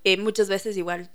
Eh, 0.05 0.17
muchas 0.17 0.49
veces 0.49 0.77
igual 0.77 1.11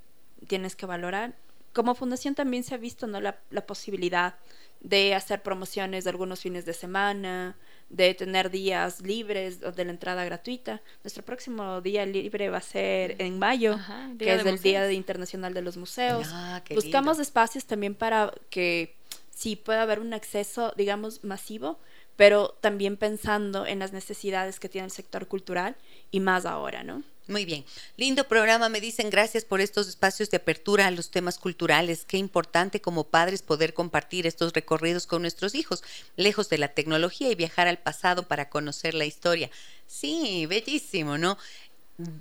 tienes 0.46 0.76
que 0.76 0.84
valorar. 0.84 1.34
Como 1.72 1.94
fundación 1.94 2.34
también 2.34 2.62
se 2.62 2.74
ha 2.74 2.78
visto 2.78 3.06
¿no? 3.06 3.20
la, 3.20 3.38
la 3.50 3.66
posibilidad 3.66 4.34
de 4.80 5.14
hacer 5.14 5.42
promociones 5.42 6.04
de 6.04 6.10
algunos 6.10 6.40
fines 6.40 6.66
de 6.66 6.74
semana, 6.74 7.56
de 7.88 8.14
tener 8.14 8.50
días 8.50 9.00
libres 9.00 9.60
o 9.64 9.72
de 9.72 9.84
la 9.84 9.90
entrada 9.92 10.24
gratuita. 10.24 10.82
Nuestro 11.04 11.24
próximo 11.24 11.80
día 11.80 12.04
libre 12.04 12.50
va 12.50 12.58
a 12.58 12.62
ser 12.62 13.16
en 13.20 13.38
mayo, 13.38 13.78
que 14.18 14.34
es 14.34 14.44
el 14.44 14.60
Día 14.60 14.90
Internacional 14.92 15.54
de 15.54 15.62
los 15.62 15.76
Museos. 15.76 16.26
Ah, 16.30 16.62
Buscamos 16.74 17.18
espacios 17.18 17.64
también 17.66 17.94
para 17.94 18.32
que 18.50 18.96
sí 19.30 19.56
pueda 19.56 19.82
haber 19.82 20.00
un 20.00 20.14
acceso, 20.14 20.72
digamos, 20.76 21.22
masivo, 21.22 21.78
pero 22.16 22.56
también 22.60 22.96
pensando 22.96 23.66
en 23.66 23.78
las 23.78 23.92
necesidades 23.92 24.58
que 24.58 24.68
tiene 24.68 24.86
el 24.86 24.90
sector 24.90 25.28
cultural 25.28 25.76
y 26.10 26.20
más 26.20 26.46
ahora, 26.46 26.82
¿no? 26.82 27.02
Muy 27.28 27.44
bien. 27.44 27.64
Lindo 27.96 28.28
programa, 28.28 28.68
me 28.68 28.80
dicen 28.80 29.10
gracias 29.10 29.44
por 29.44 29.60
estos 29.60 29.88
espacios 29.88 30.30
de 30.30 30.36
apertura 30.36 30.86
a 30.86 30.92
los 30.92 31.10
temas 31.10 31.38
culturales. 31.38 32.04
Qué 32.06 32.18
importante 32.18 32.80
como 32.80 33.08
padres 33.08 33.42
poder 33.42 33.74
compartir 33.74 34.28
estos 34.28 34.52
recorridos 34.52 35.08
con 35.08 35.22
nuestros 35.22 35.56
hijos, 35.56 35.82
lejos 36.14 36.48
de 36.48 36.58
la 36.58 36.68
tecnología 36.68 37.28
y 37.30 37.34
viajar 37.34 37.66
al 37.66 37.78
pasado 37.78 38.28
para 38.28 38.48
conocer 38.48 38.94
la 38.94 39.06
historia. 39.06 39.50
Sí, 39.88 40.46
bellísimo, 40.46 41.18
¿no? 41.18 41.36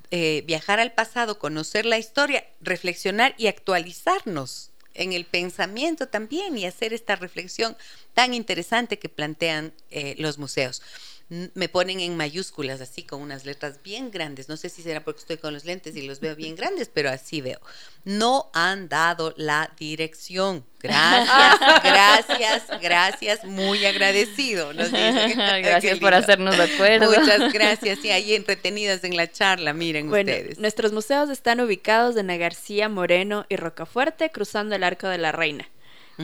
Eh, 0.09 0.43
viajar 0.47 0.79
al 0.79 0.93
pasado, 0.93 1.37
conocer 1.37 1.85
la 1.85 1.99
historia, 1.99 2.43
reflexionar 2.61 3.35
y 3.37 3.45
actualizarnos 3.45 4.71
en 4.95 5.13
el 5.13 5.25
pensamiento 5.25 6.07
también 6.07 6.57
y 6.57 6.65
hacer 6.65 6.93
esta 6.93 7.15
reflexión 7.15 7.77
tan 8.15 8.33
interesante 8.33 8.97
que 8.97 9.09
plantean 9.09 9.71
eh, 9.91 10.15
los 10.17 10.39
museos 10.39 10.81
me 11.27 11.69
ponen 11.69 11.99
en 12.01 12.15
mayúsculas, 12.15 12.81
así 12.81 13.01
con 13.01 13.19
unas 13.19 13.45
letras 13.45 13.81
bien 13.83 14.11
grandes. 14.11 14.47
No 14.47 14.57
sé 14.57 14.69
si 14.69 14.83
será 14.83 15.03
porque 15.03 15.21
estoy 15.21 15.37
con 15.37 15.53
los 15.53 15.65
lentes 15.65 15.95
y 15.95 16.03
los 16.03 16.19
veo 16.19 16.35
bien 16.35 16.55
grandes, 16.55 16.89
pero 16.93 17.09
así 17.09 17.41
veo. 17.41 17.59
No 18.03 18.51
han 18.53 18.89
dado 18.89 19.33
la 19.35 19.71
dirección. 19.77 20.63
Gracias, 20.85 21.81
gracias, 21.83 22.63
gracias. 22.79 23.43
Muy 23.43 23.83
agradecido. 23.85 24.69
gracias 24.75 25.97
por 25.97 26.13
hacernos 26.13 26.55
de 26.55 26.63
acuerdo. 26.63 27.09
Muchas 27.09 27.51
gracias. 27.51 28.05
Y 28.05 28.11
ahí 28.11 28.35
entretenidas 28.35 29.03
en 29.03 29.17
la 29.17 29.31
charla, 29.31 29.73
miren 29.73 30.09
ustedes. 30.09 30.59
Nuestros 30.59 30.93
museos 30.93 31.31
están 31.31 31.59
ubicados 31.59 32.17
en 32.17 32.27
la 32.27 32.37
García 32.37 32.87
Moreno 32.87 33.47
y 33.49 33.55
Rocafuerte, 33.55 34.29
cruzando 34.29 34.75
el 34.75 34.83
Arco 34.83 35.07
de 35.07 35.17
la 35.17 35.31
Reina. 35.31 35.67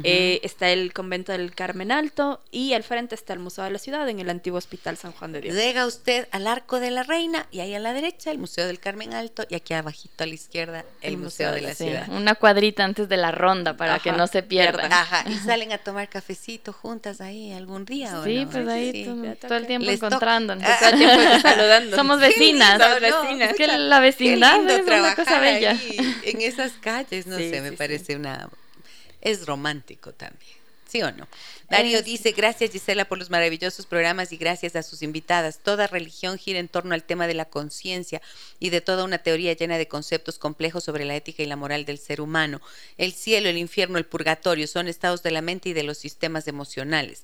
Eh, 0.03 0.39
está 0.43 0.69
el 0.69 0.93
convento 0.93 1.31
del 1.31 1.53
Carmen 1.53 1.91
Alto 1.91 2.39
y 2.49 2.73
al 2.73 2.83
frente 2.83 3.15
está 3.15 3.33
el 3.33 3.39
Museo 3.39 3.65
de 3.65 3.71
la 3.71 3.79
Ciudad 3.79 4.07
en 4.07 4.19
el 4.19 4.29
antiguo 4.29 4.57
Hospital 4.57 4.97
San 4.97 5.11
Juan 5.11 5.33
de 5.33 5.41
Dios. 5.41 5.55
Llega 5.55 5.85
usted 5.85 6.27
al 6.31 6.47
Arco 6.47 6.79
de 6.79 6.91
la 6.91 7.03
Reina 7.03 7.47
y 7.51 7.59
ahí 7.59 7.73
a 7.75 7.79
la 7.79 7.93
derecha 7.93 8.31
el 8.31 8.37
Museo 8.37 8.67
del 8.67 8.79
Carmen 8.79 9.13
Alto 9.13 9.43
y 9.49 9.55
aquí 9.55 9.73
abajito 9.73 10.23
a 10.23 10.27
la 10.27 10.33
izquierda 10.33 10.85
el, 11.01 11.17
Museo, 11.17 11.51
de 11.51 11.61
la 11.61 11.75
Ciudad. 11.75 12.07
Una 12.09 12.35
cuadrita 12.35 12.85
antes 12.85 13.09
de 13.09 13.17
la 13.17 13.31
ronda 13.31 13.75
para 13.75 13.99
que 13.99 14.11
no 14.11 14.27
se 14.27 14.43
pierdan. 14.43 14.91
Ajá, 14.93 15.25
y 15.29 15.35
salen 15.35 15.73
a 15.73 15.77
tomar 15.77 16.07
cafecito 16.07 16.71
juntas 16.71 17.19
ahí 17.19 17.51
algún 17.51 17.85
día 17.85 18.19
¿o 18.19 18.23
sí, 18.23 18.47
pues 18.49 18.67
ahí 18.67 19.03
todo, 19.39 19.57
el 19.57 19.67
tiempo 19.67 19.89
encontrándonos. 19.89 20.63
Todo 20.79 20.89
el 20.89 20.97
tiempo 20.97 21.39
saludando. 21.41 21.95
Somos 21.97 22.19
vecinas. 22.19 22.79
vecinas. 23.01 23.51
Es 23.51 23.57
que 23.57 23.67
la 23.67 23.99
vecindad 23.99 24.69
es 24.69 24.85
una 24.85 25.15
cosa 25.15 25.39
bella. 25.39 25.77
en 26.23 26.41
esas 26.41 26.71
calles, 26.73 27.27
no 27.27 27.37
sé, 27.37 27.61
me 27.61 27.73
parece 27.73 28.15
una 28.15 28.49
es 29.21 29.45
romántico 29.45 30.13
también. 30.13 30.61
¿Sí 30.91 31.01
o 31.03 31.11
no? 31.13 31.25
Darío 31.69 32.01
dice, 32.01 32.33
gracias 32.33 32.71
Gisela 32.71 33.05
por 33.05 33.17
los 33.17 33.29
maravillosos 33.29 33.85
programas 33.85 34.33
y 34.33 34.37
gracias 34.37 34.75
a 34.75 34.83
sus 34.83 35.01
invitadas. 35.03 35.59
Toda 35.63 35.87
religión 35.87 36.37
gira 36.37 36.59
en 36.59 36.67
torno 36.67 36.93
al 36.93 37.05
tema 37.05 37.27
de 37.27 37.33
la 37.33 37.45
conciencia 37.45 38.21
y 38.59 38.71
de 38.71 38.81
toda 38.81 39.05
una 39.05 39.19
teoría 39.19 39.53
llena 39.53 39.77
de 39.77 39.87
conceptos 39.87 40.37
complejos 40.37 40.83
sobre 40.83 41.05
la 41.05 41.15
ética 41.15 41.43
y 41.43 41.45
la 41.45 41.55
moral 41.55 41.85
del 41.85 41.97
ser 41.97 42.19
humano. 42.19 42.59
El 42.97 43.13
cielo, 43.13 43.47
el 43.47 43.57
infierno, 43.57 43.99
el 43.99 44.05
purgatorio 44.05 44.67
son 44.67 44.89
estados 44.89 45.23
de 45.23 45.31
la 45.31 45.41
mente 45.41 45.69
y 45.69 45.73
de 45.73 45.83
los 45.83 45.97
sistemas 45.97 46.49
emocionales. 46.49 47.23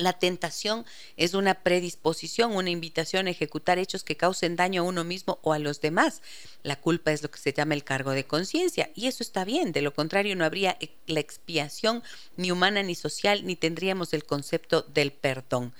La 0.00 0.14
tentación 0.14 0.86
es 1.18 1.34
una 1.34 1.62
predisposición, 1.62 2.56
una 2.56 2.70
invitación 2.70 3.26
a 3.26 3.30
ejecutar 3.30 3.78
hechos 3.78 4.02
que 4.02 4.16
causen 4.16 4.56
daño 4.56 4.80
a 4.80 4.84
uno 4.86 5.04
mismo 5.04 5.38
o 5.42 5.52
a 5.52 5.58
los 5.58 5.82
demás. 5.82 6.22
La 6.62 6.76
culpa 6.76 7.12
es 7.12 7.22
lo 7.22 7.30
que 7.30 7.38
se 7.38 7.52
llama 7.52 7.74
el 7.74 7.84
cargo 7.84 8.12
de 8.12 8.24
conciencia 8.24 8.90
y 8.94 9.08
eso 9.08 9.22
está 9.22 9.44
bien, 9.44 9.72
de 9.72 9.82
lo 9.82 9.92
contrario 9.92 10.34
no 10.36 10.46
habría 10.46 10.78
la 11.06 11.20
expiación 11.20 12.02
ni 12.36 12.50
humana 12.50 12.82
ni 12.82 12.94
social 12.94 13.44
ni 13.44 13.56
tendríamos 13.56 14.14
el 14.14 14.24
concepto 14.24 14.82
del 14.82 15.12
perdón. 15.12 15.74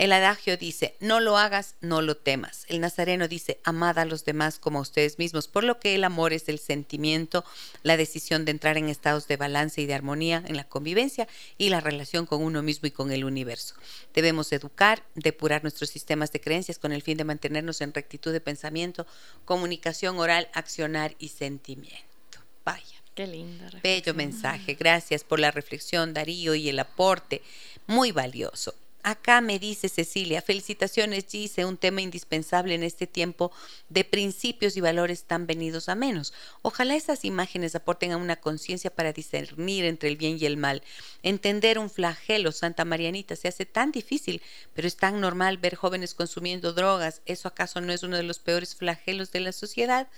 El 0.00 0.12
adagio 0.12 0.56
dice, 0.56 0.96
no 1.00 1.20
lo 1.20 1.36
hagas, 1.36 1.74
no 1.82 2.00
lo 2.00 2.16
temas. 2.16 2.64
El 2.68 2.80
nazareno 2.80 3.28
dice, 3.28 3.60
amad 3.64 3.98
a 3.98 4.06
los 4.06 4.24
demás 4.24 4.58
como 4.58 4.78
a 4.78 4.80
ustedes 4.80 5.18
mismos, 5.18 5.46
por 5.46 5.62
lo 5.62 5.78
que 5.78 5.94
el 5.94 6.04
amor 6.04 6.32
es 6.32 6.48
el 6.48 6.58
sentimiento, 6.58 7.44
la 7.82 7.98
decisión 7.98 8.46
de 8.46 8.52
entrar 8.52 8.78
en 8.78 8.88
estados 8.88 9.28
de 9.28 9.36
balance 9.36 9.78
y 9.78 9.84
de 9.84 9.92
armonía 9.92 10.42
en 10.46 10.56
la 10.56 10.64
convivencia 10.64 11.28
y 11.58 11.68
la 11.68 11.80
relación 11.80 12.24
con 12.24 12.42
uno 12.42 12.62
mismo 12.62 12.88
y 12.88 12.92
con 12.92 13.12
el 13.12 13.26
universo. 13.26 13.74
Debemos 14.14 14.50
educar, 14.52 15.04
depurar 15.16 15.64
nuestros 15.64 15.90
sistemas 15.90 16.32
de 16.32 16.40
creencias 16.40 16.78
con 16.78 16.92
el 16.92 17.02
fin 17.02 17.18
de 17.18 17.24
mantenernos 17.24 17.82
en 17.82 17.92
rectitud 17.92 18.32
de 18.32 18.40
pensamiento, 18.40 19.06
comunicación 19.44 20.18
oral, 20.18 20.48
accionar 20.54 21.14
y 21.18 21.28
sentimiento. 21.28 22.38
Vaya. 22.64 22.96
Qué 23.14 23.26
lindo. 23.26 23.66
Bello 23.82 24.14
mensaje. 24.14 24.76
Gracias 24.76 25.24
por 25.24 25.40
la 25.40 25.50
reflexión, 25.50 26.14
Darío, 26.14 26.54
y 26.54 26.70
el 26.70 26.78
aporte. 26.78 27.42
Muy 27.86 28.12
valioso. 28.12 28.74
Acá 29.02 29.40
me 29.40 29.58
dice 29.58 29.88
Cecilia, 29.88 30.42
felicitaciones 30.42 31.24
Gise, 31.26 31.64
un 31.64 31.78
tema 31.78 32.02
indispensable 32.02 32.74
en 32.74 32.82
este 32.82 33.06
tiempo 33.06 33.50
de 33.88 34.04
principios 34.04 34.76
y 34.76 34.82
valores 34.82 35.24
tan 35.24 35.46
venidos 35.46 35.88
a 35.88 35.94
menos. 35.94 36.34
Ojalá 36.60 36.94
esas 36.94 37.24
imágenes 37.24 37.74
aporten 37.74 38.12
a 38.12 38.18
una 38.18 38.36
conciencia 38.36 38.94
para 38.94 39.14
discernir 39.14 39.86
entre 39.86 40.10
el 40.10 40.16
bien 40.16 40.36
y 40.38 40.44
el 40.44 40.58
mal. 40.58 40.82
Entender 41.22 41.78
un 41.78 41.88
flagelo, 41.88 42.52
Santa 42.52 42.84
Marianita, 42.84 43.36
se 43.36 43.48
hace 43.48 43.64
tan 43.64 43.90
difícil, 43.90 44.42
pero 44.74 44.86
es 44.86 44.96
tan 44.96 45.18
normal 45.18 45.56
ver 45.56 45.76
jóvenes 45.76 46.12
consumiendo 46.12 46.74
drogas. 46.74 47.22
¿Eso 47.24 47.48
acaso 47.48 47.80
no 47.80 47.94
es 47.94 48.02
uno 48.02 48.18
de 48.18 48.22
los 48.22 48.38
peores 48.38 48.74
flagelos 48.74 49.32
de 49.32 49.40
la 49.40 49.52
sociedad? 49.52 50.08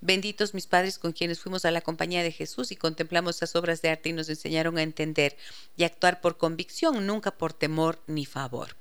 Benditos 0.00 0.54
mis 0.54 0.66
padres 0.66 0.98
con 0.98 1.12
quienes 1.12 1.40
fuimos 1.40 1.64
a 1.64 1.70
la 1.70 1.80
compañía 1.80 2.22
de 2.22 2.30
Jesús 2.30 2.70
y 2.70 2.76
contemplamos 2.76 3.36
esas 3.36 3.56
obras 3.56 3.82
de 3.82 3.90
arte 3.90 4.10
y 4.10 4.12
nos 4.12 4.28
enseñaron 4.28 4.78
a 4.78 4.82
entender 4.82 5.36
y 5.76 5.84
actuar 5.84 6.20
por 6.20 6.38
convicción, 6.38 7.06
nunca 7.06 7.32
por 7.32 7.52
temor 7.52 8.00
ni 8.06 8.24
favor. 8.24 8.76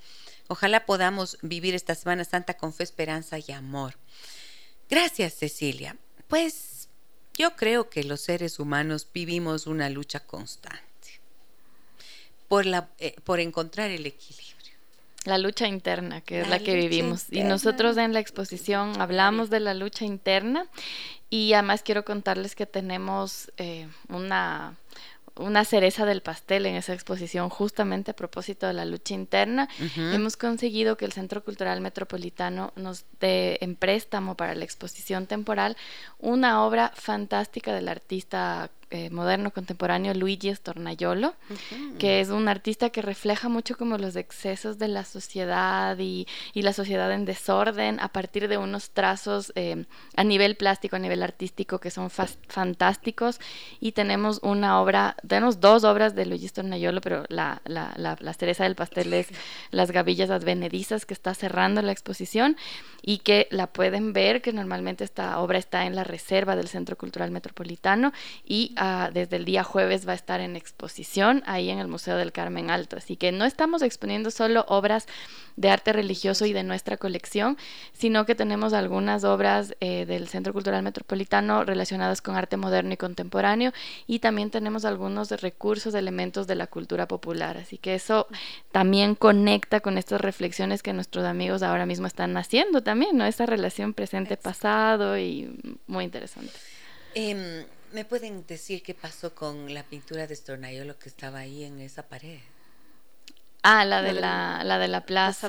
Ojalá 0.48 0.86
podamos 0.86 1.38
vivir 1.42 1.76
esta 1.76 1.96
Semana 1.96 2.24
Santa 2.24 2.56
con 2.56 2.74
fe, 2.74 2.84
esperanza 2.84 3.38
y 3.40 3.52
amor. 3.52 3.96
Gracias, 4.90 5.34
Cecilia. 5.34 5.98
Pues 6.28 6.88
yo 7.34 7.56
creo 7.56 7.90
que 7.90 8.04
los 8.04 8.22
seres 8.22 8.60
humanos 8.60 9.08
vivimos 9.14 9.68
una 9.68 9.90
lucha 9.90 10.20
constante 10.20 10.86
por, 12.48 12.66
la, 12.66 12.90
eh, 13.00 13.16
por 13.24 13.40
encontrar 13.40 13.92
el 13.92 14.06
equilibrio. 14.06 14.57
La 15.26 15.38
lucha 15.38 15.68
interna, 15.68 16.22
que 16.22 16.42
es 16.42 16.50
la, 16.50 16.60
que 16.60 16.76
vivimos. 16.76 17.26
Y 17.32 17.44
nosotros 17.44 17.98
en 17.98 18.14
la 18.14 18.20
exposición 18.20 19.02
hablamos 19.02 19.50
de 19.50 19.60
la 19.60 19.74
lucha 19.74 20.06
interna 20.06 20.68
y 21.30 21.54
además 21.54 21.82
quiero 21.84 22.06
contarles 22.06 22.56
que 22.56 22.66
tenemos 22.66 23.52
eh, 23.58 23.88
una 24.08 24.78
una 25.40 25.66
cereza 25.66 26.06
del 26.06 26.22
pastel 26.22 26.66
en 26.66 26.76
esa 26.76 26.94
exposición 26.94 27.50
justamente 27.50 28.12
a 28.12 28.16
propósito 28.16 28.68
de 28.68 28.74
la 28.74 28.86
lucha 28.86 29.14
interna. 29.14 29.70
Hemos 29.96 30.38
conseguido 30.38 30.98
que 30.98 31.06
el 31.06 31.14
Centro 31.14 31.44
Cultural 31.44 31.82
Metropolitano 31.82 32.74
nos 32.76 33.06
dé 33.20 33.58
en 33.62 33.76
préstamo 33.76 34.36
para 34.36 34.56
la 34.56 34.64
exposición 34.64 35.28
temporal 35.28 35.78
una 36.20 36.64
obra 36.66 36.92
fantástica 36.96 37.74
del 37.74 37.88
artista 37.88 38.70
eh, 38.90 39.10
moderno 39.10 39.52
contemporáneo 39.52 40.14
Luigi 40.14 40.54
Stornaiolo, 40.56 41.36
que 42.00 42.22
es 42.22 42.30
un 42.30 42.48
artista 42.48 42.90
que 42.90 43.02
refleja 43.02 43.50
mucho 43.50 43.76
como 43.76 43.98
los 43.98 44.16
excesos 44.16 44.78
de 44.78 44.88
la 44.88 45.04
sociedad 45.04 45.98
y, 46.00 46.26
la 46.54 46.72
sociedad 46.74 47.12
en 47.12 47.26
desorden 47.26 48.00
a 48.00 48.08
partir 48.08 48.48
de 48.48 48.58
unos 48.58 48.92
trazos 48.92 49.52
eh, 49.56 49.86
a 50.16 50.24
nivel 50.24 50.56
plástico, 50.56 50.96
a 50.96 51.00
nivel 51.00 51.22
artístico 51.22 51.80
que 51.80 51.92
son 51.92 52.10
fantásticos. 52.10 53.40
Y 53.80 53.92
tenemos 53.92 54.40
una 54.42 54.82
obra, 54.82 55.18
tenemos 55.28 55.60
dos 55.60 55.84
obras 55.84 56.16
de 56.16 56.26
Luigi 56.26 56.48
Stornaiolo, 56.48 57.02
pero 57.02 57.26
la, 57.28 57.62
la, 57.66 57.94
la, 57.98 58.34
cereza 58.34 58.64
del 58.64 58.76
pastel 58.76 59.14
es 59.14 59.28
Las 59.72 59.92
gavillas 59.92 60.30
advenedizas 60.30 61.06
que 61.06 61.14
está 61.14 61.34
cerrando 61.34 61.82
la 61.82 61.92
exposición 61.92 62.56
y 63.02 63.20
que 63.20 63.48
la 63.52 63.68
pueden 63.68 64.14
ver, 64.14 64.42
que 64.42 64.54
normalmente 64.54 65.04
esta 65.04 65.40
obra 65.40 65.58
está 65.58 65.86
en 65.86 65.96
la 65.96 66.04
reserva 66.04 66.56
del 66.56 66.68
Centro 66.68 66.98
Cultural 66.98 67.32
Metropolitano 67.32 68.14
y 68.46 68.74
desde 69.14 69.36
el 69.36 69.46
día 69.46 69.64
jueves 69.64 70.08
va 70.08 70.12
a 70.12 70.16
estar 70.16 70.42
en 70.42 70.56
exposición 70.56 71.44
ahí 71.46 71.70
en 71.70 71.80
el 71.80 71.88
Museo 71.88 72.18
del 72.18 72.32
Carmen 72.32 72.70
Alto. 72.70 72.98
Así 72.98 73.16
que 73.16 73.32
no 73.32 73.46
estamos 73.46 73.82
exponiendo 73.82 74.32
solo 74.32 74.66
obras 74.68 75.08
de 75.56 75.70
arte 75.70 75.92
religioso 75.92 76.46
y 76.46 76.54
de 76.54 76.64
nuestra 76.64 76.98
colección, 76.98 77.58
sino 77.92 78.26
que 78.26 78.36
tenemos 78.36 78.74
algunas 78.74 79.24
obras 79.24 79.76
eh, 79.80 80.06
del 80.06 80.28
Centro 80.28 80.54
Cultural 80.54 80.84
Metropolitano 80.84 81.64
relacionadas 81.64 82.22
con 82.22 82.36
arte 82.36 82.58
moderno 82.58 82.94
y 82.94 82.98
contemporáneo 82.98 83.74
y 84.06 84.20
también 84.20 84.52
tenemos 84.52 84.86
algunos 84.86 85.30
recursos, 85.42 85.96
elementos 85.96 86.46
de 86.46 86.56
la 86.56 86.68
cultura 86.68 87.08
popular. 87.08 87.58
Así 87.58 87.78
que 87.80 87.96
eso 87.96 88.28
también 88.72 89.16
conecta 89.16 89.80
con 89.80 89.98
estas 89.98 90.22
reflexiones 90.22 90.84
que 90.84 90.94
nuestros 90.94 91.26
amigos 91.26 91.64
ahora 91.64 91.86
mismo 91.86 92.06
están 92.06 92.38
haciendo 92.38 92.84
también, 92.84 93.18
¿no? 93.18 93.26
Esa 93.26 93.48
relación 93.48 93.94
presente-pasado 93.94 95.18
y 95.18 95.78
muy 95.88 96.04
interesante. 96.04 96.54
Em, 97.16 97.66
¿Me 97.92 98.06
pueden 98.06 98.46
decir 98.46 98.84
qué 98.84 98.94
pasó 98.94 99.34
con 99.34 99.74
la 99.74 99.84
pintura 99.84 100.28
de 100.28 100.36
Stornaiolo 100.36 101.00
que 101.00 101.10
estaba 101.10 101.40
ahí 101.40 101.64
en 101.64 101.80
esa 101.80 102.04
pared? 102.04 102.40
Ah, 103.64 103.86
la 103.86 104.02
de 104.02 104.14
la, 104.14 104.64
la 104.64 104.78
de 104.78 104.88
la 104.88 105.06
plaza. 105.06 105.48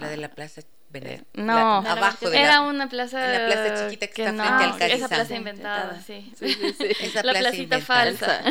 La 0.00 0.08
de 0.08 0.16
la 0.16 0.28
plaza 0.28 0.62
eh, 0.94 1.22
no, 1.34 1.78
abajo 1.78 2.28
de 2.28 2.38
era 2.38 2.60
una 2.60 2.88
plaza, 2.88 3.26
la 3.26 3.46
plaza 3.46 3.88
chiquita 3.88 4.06
que, 4.08 4.24
está 4.24 4.58
frente 4.58 4.84
al 4.84 4.90
Esa 4.90 5.08
plaza 5.08 5.34
inventada, 5.34 6.02
sí. 6.06 6.32
sí, 6.36 6.54
sí, 6.54 6.86
Esa 7.00 7.22
la 7.22 7.32
placita 7.32 7.80
falsa. 7.80 8.42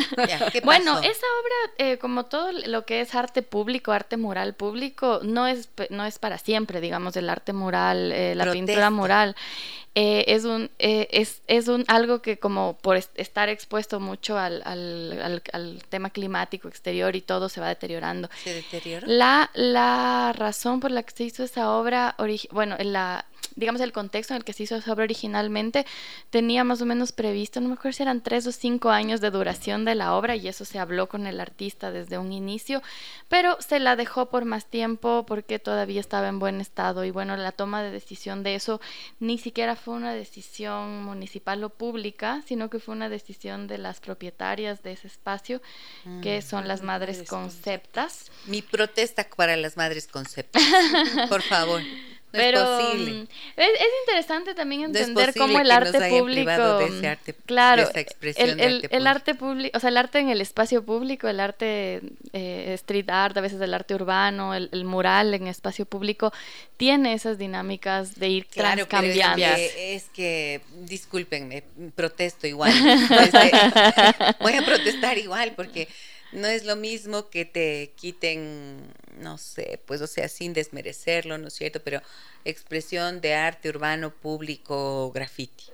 bueno, 0.64 0.98
esa 0.98 1.26
obra, 1.40 1.72
eh, 1.78 1.98
como 1.98 2.26
todo 2.26 2.50
lo 2.52 2.84
que 2.84 3.00
es 3.00 3.14
arte 3.14 3.42
público, 3.42 3.92
arte 3.92 4.16
mural 4.16 4.54
público, 4.54 5.20
no 5.22 5.46
es, 5.46 5.68
no 5.90 6.04
es 6.04 6.18
para 6.18 6.38
siempre, 6.38 6.80
digamos, 6.80 7.16
el 7.16 7.30
arte 7.30 7.52
mural, 7.52 8.10
eh, 8.12 8.34
la 8.34 8.50
pintura 8.50 8.90
mural. 8.90 9.36
Eh, 9.94 10.24
es 10.28 10.44
un 10.44 10.70
eh, 10.78 11.06
es, 11.10 11.42
es, 11.48 11.68
un 11.68 11.84
algo 11.86 12.22
que 12.22 12.38
como 12.38 12.78
por 12.80 12.96
estar 12.96 13.50
expuesto 13.50 14.00
mucho 14.00 14.38
al, 14.38 14.62
al, 14.64 15.42
al, 15.52 15.82
tema 15.90 16.08
climático 16.08 16.66
exterior 16.66 17.14
y 17.14 17.20
todo 17.20 17.50
se 17.50 17.60
va 17.60 17.68
deteriorando. 17.68 18.30
¿Se 18.42 18.54
deteriora? 18.54 19.06
La, 19.06 19.50
la 19.52 20.32
razón 20.34 20.80
por 20.80 20.92
la 20.92 21.02
que 21.02 21.14
se 21.14 21.24
hizo 21.24 21.44
esa 21.44 21.72
obra, 21.72 22.16
bueno, 22.52 22.76
la, 22.80 23.26
digamos, 23.56 23.80
el 23.80 23.92
contexto 23.92 24.34
en 24.34 24.38
el 24.38 24.44
que 24.44 24.52
se 24.52 24.64
hizo 24.64 24.76
esa 24.76 24.92
obra 24.92 25.04
originalmente 25.04 25.86
tenía 26.30 26.64
más 26.64 26.80
o 26.82 26.86
menos 26.86 27.12
previsto, 27.12 27.60
no 27.60 27.68
me 27.68 27.74
acuerdo 27.74 27.96
si 27.96 28.02
eran 28.02 28.22
tres 28.22 28.46
o 28.46 28.52
cinco 28.52 28.90
años 28.90 29.20
de 29.20 29.30
duración 29.30 29.84
de 29.84 29.94
la 29.94 30.14
obra 30.14 30.36
y 30.36 30.48
eso 30.48 30.64
se 30.64 30.78
habló 30.78 31.08
con 31.08 31.26
el 31.26 31.40
artista 31.40 31.90
desde 31.90 32.18
un 32.18 32.32
inicio, 32.32 32.82
pero 33.28 33.56
se 33.60 33.78
la 33.78 33.96
dejó 33.96 34.30
por 34.30 34.44
más 34.44 34.66
tiempo 34.66 35.24
porque 35.26 35.58
todavía 35.58 36.00
estaba 36.00 36.28
en 36.28 36.38
buen 36.38 36.60
estado 36.60 37.04
y 37.04 37.10
bueno, 37.10 37.36
la 37.36 37.52
toma 37.52 37.82
de 37.82 37.90
decisión 37.90 38.42
de 38.42 38.54
eso 38.54 38.80
ni 39.20 39.38
siquiera 39.38 39.76
fue 39.76 39.94
una 39.94 40.12
decisión 40.12 41.02
municipal 41.04 41.62
o 41.64 41.70
pública, 41.70 42.42
sino 42.46 42.70
que 42.70 42.78
fue 42.78 42.94
una 42.94 43.08
decisión 43.08 43.66
de 43.66 43.78
las 43.78 44.00
propietarias 44.00 44.82
de 44.82 44.92
ese 44.92 45.06
espacio, 45.06 45.60
que 46.22 46.38
mm, 46.38 46.42
son 46.42 46.68
las 46.68 46.82
madres 46.82 47.28
conceptas. 47.28 48.30
Mi 48.46 48.62
protesta 48.62 49.28
para 49.36 49.56
las 49.56 49.76
madres 49.76 50.06
conceptas, 50.06 50.62
por 51.28 51.42
favor. 51.42 51.82
Pero 52.32 52.94
mm, 52.94 53.22
es, 53.56 53.68
es, 53.68 53.88
interesante 54.06 54.54
también 54.54 54.84
entender 54.84 55.34
cómo 55.36 55.60
el 55.60 55.70
arte 55.70 56.08
público, 56.08 56.80
claro, 57.44 57.88
el, 58.36 59.06
arte 59.06 59.34
público, 59.34 59.76
o 59.76 59.80
sea, 59.80 59.90
el 59.90 59.96
arte 59.98 60.18
en 60.18 60.30
el 60.30 60.40
espacio 60.40 60.82
público, 60.82 61.28
el 61.28 61.40
arte 61.40 62.00
eh, 62.32 62.72
street 62.74 63.10
art, 63.10 63.36
a 63.36 63.42
veces 63.42 63.60
el 63.60 63.74
arte 63.74 63.94
urbano, 63.94 64.54
el, 64.54 64.84
mural 64.84 65.34
en 65.34 65.46
espacio 65.46 65.84
público, 65.84 66.32
tiene 66.78 67.12
esas 67.12 67.36
dinámicas 67.36 68.18
de 68.18 68.28
ir 68.28 68.46
claro, 68.46 68.88
cambiando. 68.88 69.44
Es, 69.44 69.74
es 69.76 70.04
que, 70.14 70.62
discúlpenme, 70.80 71.64
protesto 71.94 72.46
igual. 72.46 72.72
Voy 74.40 74.54
a 74.54 74.62
protestar 74.64 75.18
igual 75.18 75.52
porque 75.54 75.86
no 76.32 76.46
es 76.48 76.64
lo 76.64 76.76
mismo 76.76 77.30
que 77.30 77.44
te 77.44 77.92
quiten, 77.96 78.92
no 79.18 79.38
sé, 79.38 79.80
pues 79.86 80.00
o 80.00 80.06
sea, 80.06 80.28
sin 80.28 80.52
desmerecerlo, 80.52 81.38
¿no 81.38 81.48
es 81.48 81.54
cierto? 81.54 81.80
Pero 81.82 82.00
expresión 82.44 83.20
de 83.20 83.34
arte 83.34 83.68
urbano 83.68 84.10
público 84.10 85.12
graffiti. 85.12 85.66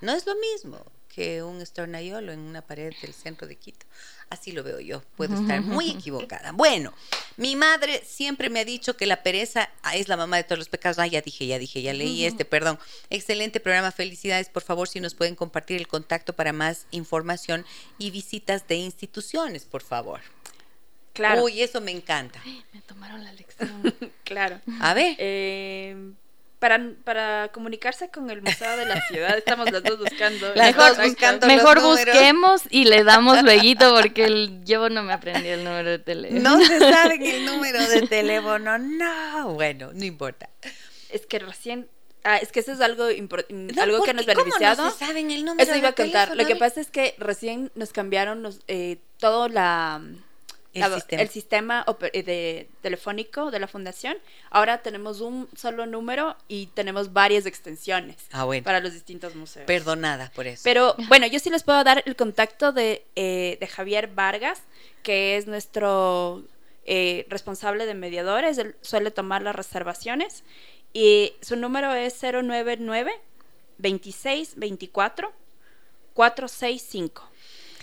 No 0.00 0.12
es 0.12 0.26
lo 0.26 0.34
mismo 0.36 0.84
que 1.18 1.42
un 1.42 1.60
estornayolo 1.60 2.30
en 2.30 2.38
una 2.38 2.62
pared 2.62 2.94
del 3.02 3.12
centro 3.12 3.48
de 3.48 3.56
Quito. 3.56 3.86
Así 4.30 4.52
lo 4.52 4.62
veo 4.62 4.78
yo. 4.78 5.02
Puedo 5.16 5.34
estar 5.34 5.60
muy 5.62 5.90
equivocada. 5.98 6.52
Bueno, 6.52 6.94
mi 7.36 7.56
madre 7.56 8.04
siempre 8.06 8.50
me 8.50 8.60
ha 8.60 8.64
dicho 8.64 8.96
que 8.96 9.04
la 9.04 9.24
pereza 9.24 9.68
es 9.94 10.06
la 10.06 10.16
mamá 10.16 10.36
de 10.36 10.44
todos 10.44 10.60
los 10.60 10.68
pecados. 10.68 11.00
Ah, 11.00 11.08
ya 11.08 11.20
dije, 11.20 11.44
ya 11.48 11.58
dije, 11.58 11.82
ya 11.82 11.92
leí 11.92 12.24
este, 12.24 12.44
perdón. 12.44 12.78
Excelente 13.10 13.58
programa. 13.58 13.90
Felicidades. 13.90 14.48
Por 14.48 14.62
favor, 14.62 14.88
si 14.88 15.00
nos 15.00 15.16
pueden 15.16 15.34
compartir 15.34 15.78
el 15.78 15.88
contacto 15.88 16.34
para 16.34 16.52
más 16.52 16.86
información 16.92 17.66
y 17.98 18.12
visitas 18.12 18.68
de 18.68 18.76
instituciones, 18.76 19.64
por 19.64 19.82
favor. 19.82 20.20
Claro. 21.14 21.42
Uy, 21.42 21.62
eso 21.62 21.80
me 21.80 21.90
encanta. 21.90 22.40
me 22.72 22.80
tomaron 22.82 23.24
la 23.24 23.32
lección. 23.32 23.92
claro. 24.22 24.60
A 24.80 24.94
ver. 24.94 25.16
Eh, 25.18 26.12
para, 26.58 26.80
para 27.04 27.48
comunicarse 27.52 28.10
con 28.10 28.30
el 28.30 28.42
museo 28.42 28.76
de 28.76 28.86
la 28.86 29.00
ciudad, 29.02 29.36
estamos 29.38 29.70
las 29.70 29.82
dos 29.82 29.98
buscando. 29.98 30.52
mejor, 30.54 31.02
buscando 31.02 31.46
mejor 31.46 31.80
busquemos 31.80 32.62
y 32.70 32.84
le 32.84 33.04
damos 33.04 33.42
luego 33.42 33.94
porque 33.94 34.24
el, 34.24 34.64
yo 34.64 34.88
no 34.88 35.02
me 35.02 35.12
aprendí 35.12 35.48
el 35.48 35.64
número 35.64 35.90
de 35.90 35.98
teléfono. 35.98 36.40
No 36.40 36.64
se 36.64 36.78
sabe 36.92 37.36
el 37.36 37.44
número 37.44 37.86
de 37.88 38.02
teléfono, 38.02 38.78
no. 38.78 39.54
Bueno, 39.54 39.90
no 39.92 40.04
importa. 40.04 40.48
Es 41.10 41.26
que 41.26 41.38
recién 41.38 41.88
Ah, 42.24 42.36
es 42.36 42.52
que 42.52 42.60
eso 42.60 42.72
es 42.72 42.80
algo, 42.80 43.04
algo 43.04 44.02
que 44.02 44.12
nos 44.12 44.26
beneficiado. 44.26 44.76
¿Cómo 44.76 44.88
no 44.88 44.94
se 44.94 45.06
saben 45.06 45.30
el 45.30 45.44
número 45.44 45.62
Eso 45.62 45.78
iba 45.78 45.88
a 45.88 45.92
contar. 45.92 46.36
Lo 46.36 46.46
que 46.46 46.56
pasa 46.56 46.80
es 46.80 46.90
que 46.90 47.14
recién 47.18 47.70
nos 47.74 47.92
cambiaron 47.92 48.42
los, 48.42 48.60
eh, 48.68 48.98
todo 49.18 49.48
la 49.48 50.02
el, 51.10 51.28
sistema. 51.28 51.84
Eh, 52.12 52.22
de, 52.22 52.68
telefónico 52.80 53.50
de 53.50 53.58
la 53.58 53.68
fundación. 53.68 54.16
Ahora 54.50 54.82
tenemos 54.82 55.20
un 55.20 55.48
solo 55.56 55.86
número 55.86 56.36
y 56.48 56.66
tenemos 56.68 57.12
varias 57.12 57.46
extensiones 57.46 58.16
ah, 58.32 58.46
para 58.64 58.80
los 58.80 58.92
distintos 58.92 59.34
museos. 59.34 59.66
Perdonada 59.66 60.30
por 60.34 60.46
eso. 60.46 60.62
Pero 60.64 60.94
bueno, 61.08 61.26
yo 61.26 61.38
sí 61.38 61.50
les 61.50 61.62
puedo 61.62 61.82
dar 61.84 62.02
el 62.06 62.16
contacto 62.16 62.72
de, 62.72 63.04
eh, 63.16 63.58
de 63.60 63.66
Javier 63.66 64.08
Vargas, 64.08 64.62
que 65.02 65.36
es 65.36 65.46
nuestro 65.46 66.44
eh, 66.90 67.26
responsable 67.28 67.84
de 67.84 67.92
mediadores, 67.92 68.56
él 68.56 68.74
suele 68.80 69.10
tomar 69.10 69.42
las 69.42 69.54
reservaciones 69.54 70.42
y 70.94 71.34
su 71.42 71.54
número 71.56 71.92
es 71.92 72.18
099 72.22 73.12
26 73.76 74.54
24 74.56 75.30
465. 76.14 77.27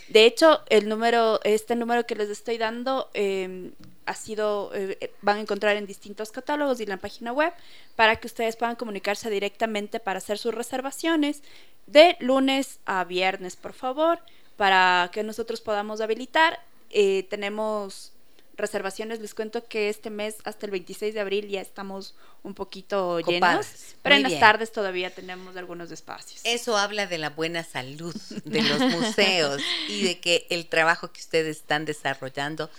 De 0.07 0.25
hecho, 0.25 0.61
el 0.69 0.87
número, 0.87 1.39
este 1.43 1.75
número 1.75 2.05
que 2.05 2.15
les 2.15 2.29
estoy 2.29 2.57
dando 2.57 3.09
em, 3.13 3.71
ha 4.05 4.13
sido, 4.13 4.71
eh, 4.73 5.11
van 5.21 5.37
a 5.37 5.41
encontrar 5.41 5.77
en 5.77 5.87
distintos 5.87 6.31
catálogos 6.31 6.79
y 6.79 6.83
en 6.83 6.89
la 6.89 6.97
página 6.97 7.31
web 7.31 7.53
para 7.95 8.15
que 8.17 8.27
ustedes 8.27 8.55
puedan 8.55 8.75
comunicarse 8.75 9.29
directamente 9.29 9.99
para 9.99 10.19
hacer 10.19 10.37
sus 10.37 10.53
reservaciones 10.53 11.41
de 11.87 12.17
lunes 12.19 12.79
a 12.85 13.03
viernes, 13.03 13.55
por 13.55 13.73
favor, 13.73 14.19
para 14.57 15.09
que 15.11 15.23
nosotros 15.23 15.61
podamos 15.61 16.01
habilitar. 16.01 16.59
Eh, 16.91 17.23
tenemos 17.29 18.13
reservaciones, 18.57 19.19
les 19.19 19.33
cuento 19.33 19.65
que 19.65 19.89
este 19.89 20.09
mes 20.09 20.35
hasta 20.43 20.65
el 20.65 20.71
26 20.71 21.13
de 21.13 21.19
abril 21.19 21.47
ya 21.47 21.61
estamos 21.61 22.15
un 22.43 22.53
poquito 22.53 23.19
llenos, 23.19 23.67
pero 24.01 24.15
en 24.15 24.23
las 24.23 24.39
tardes 24.39 24.71
todavía 24.71 25.13
tenemos 25.13 25.55
algunos 25.57 25.91
espacios. 25.91 26.41
Eso 26.43 26.77
habla 26.77 27.07
de 27.07 27.17
la 27.17 27.29
buena 27.29 27.63
salud 27.63 28.15
de 28.45 28.61
los 28.61 28.79
museos 28.79 29.61
y 29.89 30.03
de 30.03 30.19
que 30.19 30.47
el 30.49 30.67
trabajo 30.67 31.11
que 31.11 31.21
ustedes 31.21 31.57
están 31.57 31.85
desarrollando 31.85 32.69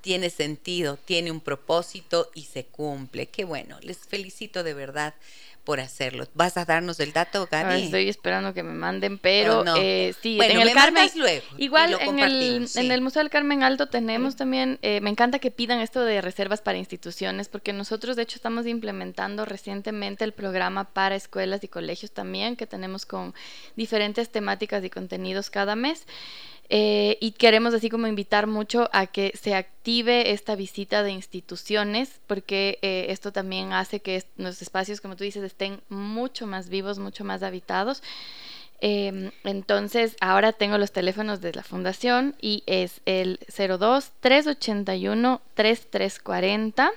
tiene 0.00 0.30
sentido, 0.30 0.96
tiene 0.96 1.30
un 1.30 1.40
propósito 1.40 2.30
y 2.34 2.44
se 2.44 2.64
cumple. 2.64 3.26
Qué 3.26 3.44
bueno, 3.44 3.78
les 3.82 3.98
felicito 3.98 4.62
de 4.62 4.74
verdad 4.74 5.14
por 5.68 5.80
hacerlo. 5.80 6.26
¿Vas 6.32 6.56
a 6.56 6.64
darnos 6.64 6.98
el 6.98 7.12
dato, 7.12 7.46
Gaby? 7.50 7.82
estoy 7.82 8.08
esperando 8.08 8.54
que 8.54 8.62
me 8.62 8.72
manden, 8.72 9.18
pero 9.18 9.60
oh, 9.60 9.76
eh, 9.76 10.14
sí, 10.22 10.38
en 10.40 10.62
el 10.62 10.72
Carmen, 10.72 11.10
luego 11.14 11.44
igual 11.58 11.94
en 12.00 12.18
el, 12.20 12.66
en 12.74 12.90
el 12.90 13.02
Museo 13.02 13.20
del 13.20 13.28
Carmen 13.28 13.62
Alto 13.62 13.86
tenemos 13.86 14.34
también, 14.34 14.78
eh, 14.80 15.02
me 15.02 15.10
encanta 15.10 15.40
que 15.40 15.50
pidan 15.50 15.80
esto 15.80 16.06
de 16.06 16.22
reservas 16.22 16.62
para 16.62 16.78
instituciones, 16.78 17.50
porque 17.50 17.74
nosotros 17.74 18.16
de 18.16 18.22
hecho 18.22 18.36
estamos 18.36 18.66
implementando 18.66 19.44
recientemente 19.44 20.24
el 20.24 20.32
programa 20.32 20.84
para 20.84 21.16
escuelas 21.16 21.62
y 21.62 21.68
colegios 21.68 22.12
también, 22.12 22.56
que 22.56 22.66
tenemos 22.66 23.04
con 23.04 23.34
diferentes 23.76 24.30
temáticas 24.30 24.82
y 24.84 24.88
contenidos 24.88 25.50
cada 25.50 25.76
mes. 25.76 26.06
Eh, 26.70 27.16
y 27.20 27.32
queremos 27.32 27.72
así 27.72 27.88
como 27.88 28.06
invitar 28.06 28.46
mucho 28.46 28.90
a 28.92 29.06
que 29.06 29.32
se 29.40 29.54
active 29.54 30.32
esta 30.32 30.54
visita 30.54 31.02
de 31.02 31.12
instituciones, 31.12 32.20
porque 32.26 32.78
eh, 32.82 33.06
esto 33.08 33.32
también 33.32 33.72
hace 33.72 34.00
que 34.00 34.22
los 34.36 34.60
espacios, 34.60 35.00
como 35.00 35.16
tú 35.16 35.24
dices, 35.24 35.42
estén 35.42 35.80
mucho 35.88 36.46
más 36.46 36.68
vivos, 36.68 36.98
mucho 36.98 37.24
más 37.24 37.42
habitados. 37.42 38.02
Em, 38.80 39.30
entonces, 39.44 40.16
ahora 40.20 40.52
tengo 40.52 40.78
los 40.78 40.92
teléfonos 40.92 41.40
de 41.40 41.52
la 41.52 41.64
fundación 41.64 42.36
y 42.40 42.62
es 42.66 43.00
el 43.06 43.40
02 43.48 44.12
381 44.20 45.40
3340 45.54 46.92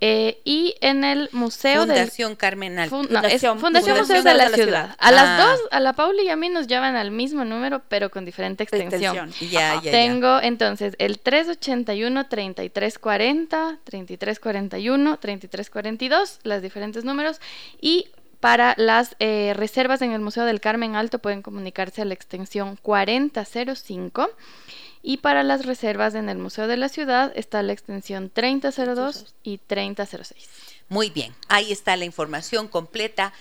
eh, 0.00 0.40
y 0.44 0.76
en 0.80 1.02
el 1.04 1.28
Museo 1.32 1.80
Fundación 1.80 2.36
Carmen 2.36 2.78
Alto. 2.78 2.96
Fundación, 2.96 3.58
Museos 3.58 4.24
de 4.24 4.34
la, 4.34 4.48
Ciudad. 4.50 4.94
A 4.98 5.10
las 5.10 5.26
ah. 5.26 5.44
dos, 5.44 5.60
a 5.70 5.80
la 5.80 5.92
Paula 5.92 6.22
y 6.22 6.28
a 6.28 6.36
mí 6.36 6.48
nos 6.48 6.68
llevan 6.68 6.96
al 6.96 7.10
mismo 7.10 7.44
número, 7.44 7.82
pero 7.88 8.10
con 8.10 8.24
diferente 8.24 8.62
extensión. 8.62 9.32
Ya, 9.50 9.80
ya, 9.82 9.90
Tengo 9.90 10.40
entonces 10.40 10.94
el 10.98 11.20
381-3340, 11.22 13.78
3341, 13.84 15.18
3342, 15.18 16.40
los 16.44 16.62
diferentes 16.62 17.04
números. 17.04 17.40
Y 17.80 18.06
para 18.40 18.74
las 18.76 19.16
eh, 19.18 19.52
reservas 19.56 20.02
en 20.02 20.12
el 20.12 20.20
Museo 20.20 20.44
del 20.44 20.60
Carmen 20.60 20.94
Alto 20.94 21.18
pueden 21.18 21.42
comunicarse 21.42 22.02
a 22.02 22.04
la 22.04 22.14
extensión 22.14 22.78
4005. 22.82 24.30
Y 25.02 25.18
para 25.18 25.42
las 25.42 25.64
reservas 25.64 26.14
en 26.14 26.28
el 26.28 26.38
Museo 26.38 26.66
de 26.66 26.76
la 26.76 26.88
Ciudad 26.88 27.32
está 27.34 27.62
la 27.62 27.72
extensión 27.72 28.30
3002 28.30 29.34
y 29.42 29.58
3006. 29.58 30.48
Muy 30.88 31.10
bien, 31.10 31.34
ahí 31.48 31.72
está 31.72 31.96
la 31.96 32.04
información 32.04 32.68
completa. 32.68 33.32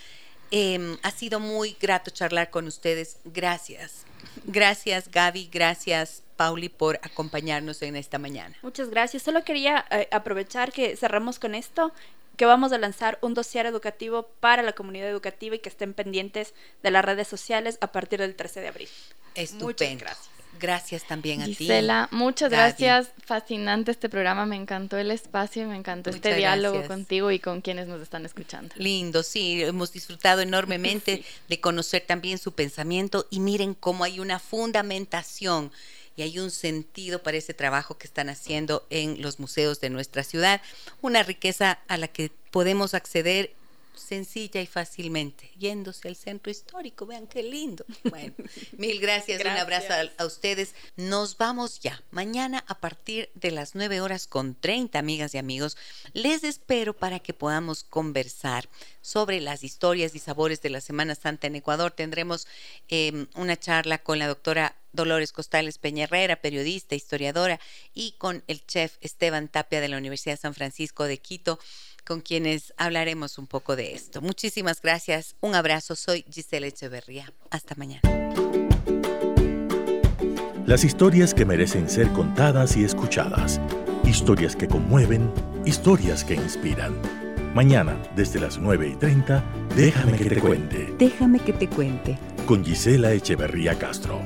Em, 0.51 0.97
ha 1.03 1.11
sido 1.11 1.39
muy 1.39 1.75
grato 1.79 2.11
charlar 2.11 2.49
con 2.49 2.67
ustedes. 2.67 3.17
Gracias. 3.25 4.05
Gracias 4.45 5.09
Gaby, 5.11 5.49
gracias 5.51 6.23
Pauli 6.37 6.69
por 6.69 6.99
acompañarnos 7.03 7.81
en 7.81 7.95
esta 7.95 8.17
mañana. 8.17 8.55
Muchas 8.61 8.89
gracias. 8.89 9.23
Solo 9.23 9.43
quería 9.43 9.85
eh, 9.89 10.07
aprovechar 10.11 10.71
que 10.71 10.95
cerramos 10.95 11.39
con 11.39 11.55
esto, 11.55 11.91
que 12.37 12.45
vamos 12.45 12.71
a 12.71 12.77
lanzar 12.77 13.17
un 13.21 13.33
dossier 13.33 13.65
educativo 13.65 14.29
para 14.39 14.61
la 14.61 14.73
comunidad 14.73 15.09
educativa 15.09 15.55
y 15.55 15.59
que 15.59 15.69
estén 15.69 15.93
pendientes 15.93 16.53
de 16.83 16.91
las 16.91 17.03
redes 17.03 17.27
sociales 17.27 17.77
a 17.81 17.91
partir 17.91 18.19
del 18.19 18.35
13 18.35 18.61
de 18.61 18.67
abril. 18.67 18.89
Estupendo. 19.35 19.65
Muchas 19.65 19.97
gracias. 19.97 20.36
Gracias 20.59 21.03
también 21.05 21.41
a 21.41 21.45
ti. 21.45 21.55
Gisela, 21.55 22.07
muchas 22.11 22.49
gracias. 22.49 23.09
Fascinante 23.25 23.91
este 23.91 24.09
programa. 24.09 24.45
Me 24.45 24.55
encantó 24.55 24.97
el 24.97 25.11
espacio, 25.11 25.67
me 25.67 25.75
encantó 25.75 26.09
este 26.09 26.35
diálogo 26.35 26.85
contigo 26.87 27.31
y 27.31 27.39
con 27.39 27.61
quienes 27.61 27.87
nos 27.87 28.01
están 28.01 28.25
escuchando. 28.25 28.73
Lindo, 28.77 29.23
sí. 29.23 29.63
Hemos 29.63 29.91
disfrutado 29.91 30.41
enormemente 30.41 31.23
de 31.47 31.59
conocer 31.59 32.03
también 32.05 32.37
su 32.37 32.53
pensamiento 32.53 33.27
y 33.29 33.39
miren 33.39 33.73
cómo 33.73 34.03
hay 34.03 34.19
una 34.19 34.39
fundamentación 34.39 35.71
y 36.17 36.23
hay 36.23 36.39
un 36.39 36.49
sentido 36.49 37.21
para 37.21 37.37
ese 37.37 37.53
trabajo 37.53 37.97
que 37.97 38.07
están 38.07 38.29
haciendo 38.29 38.85
en 38.89 39.21
los 39.21 39.39
museos 39.39 39.79
de 39.79 39.91
nuestra 39.91 40.23
ciudad. 40.23 40.61
Una 41.01 41.21
riqueza 41.21 41.79
a 41.87 41.97
la 41.97 42.07
que 42.07 42.31
podemos 42.49 42.95
acceder 42.95 43.53
sencilla 43.97 44.61
y 44.61 44.67
fácilmente, 44.67 45.51
yéndose 45.57 46.07
al 46.07 46.15
centro 46.15 46.51
histórico. 46.51 47.05
Vean 47.05 47.27
qué 47.27 47.43
lindo. 47.43 47.85
Bueno, 48.07 48.33
mil 48.77 48.99
gracias, 49.01 49.41
un 49.41 49.47
abrazo 49.47 49.93
a, 50.17 50.25
ustedes. 50.25 50.73
Nos 50.95 51.37
vamos 51.37 51.79
ya. 51.81 52.01
Mañana 52.09 52.63
a 52.67 52.79
partir 52.79 53.29
de 53.35 53.51
las 53.51 53.75
9 53.75 54.01
horas 54.01 54.27
con 54.27 54.55
30, 54.55 54.97
amigas 54.97 55.35
y 55.35 55.37
amigos, 55.37 55.77
les 56.13 56.43
espero 56.43 56.95
para 56.95 57.19
que 57.19 57.33
podamos 57.33 57.83
conversar 57.83 58.69
sobre 59.01 59.41
las 59.41 59.63
historias 59.63 60.15
y 60.15 60.19
sabores 60.19 60.61
de 60.61 60.69
la 60.69 60.81
Semana 60.81 61.15
Santa 61.15 61.47
en 61.47 61.55
Ecuador. 61.55 61.91
Tendremos 61.91 62.47
em, 62.87 63.27
una 63.35 63.57
charla 63.57 63.97
con 63.97 64.19
la 64.19 64.27
doctora 64.27 64.75
Dolores 64.93 65.31
Costales 65.31 65.77
Peña 65.77 66.07
periodista, 66.07 66.95
historiadora, 66.95 67.59
y 67.93 68.13
con 68.17 68.43
el 68.47 68.65
chef 68.65 68.97
Esteban 69.01 69.47
Tapia 69.47 69.79
de 69.79 69.87
la 69.87 69.97
Universidad 69.97 70.33
de 70.33 70.41
San 70.41 70.53
Francisco 70.53 71.05
de 71.05 71.19
Quito 71.19 71.59
con 72.07 72.21
quienes 72.21 72.73
hablaremos 72.77 73.37
un 73.37 73.47
poco 73.47 73.75
de 73.75 73.93
esto. 73.93 74.21
Muchísimas 74.21 74.81
gracias, 74.81 75.35
un 75.41 75.55
abrazo, 75.55 75.95
soy 75.95 76.23
Giselle 76.31 76.67
Echeverría. 76.67 77.33
Hasta 77.51 77.75
mañana. 77.75 78.01
Las 80.65 80.83
historias 80.83 81.33
que 81.33 81.45
merecen 81.45 81.89
ser 81.89 82.07
contadas 82.13 82.77
y 82.77 82.83
escuchadas. 82.85 83.59
Historias 84.05 84.55
que 84.55 84.67
conmueven, 84.67 85.29
historias 85.65 86.23
que 86.23 86.35
inspiran. 86.35 86.95
Mañana, 87.53 88.01
desde 88.15 88.39
las 88.39 88.57
9 88.57 88.89
y 88.89 88.95
30, 88.95 89.43
déjame, 89.75 90.17
que, 90.17 90.25
te 90.29 90.39
cuente. 90.39 90.93
Déjame 90.97 91.39
que 91.39 91.53
te 91.53 91.67
cuente. 91.67 92.17
Con 92.45 92.63
Gisela 92.63 93.11
Echeverría 93.11 93.77
Castro. 93.77 94.21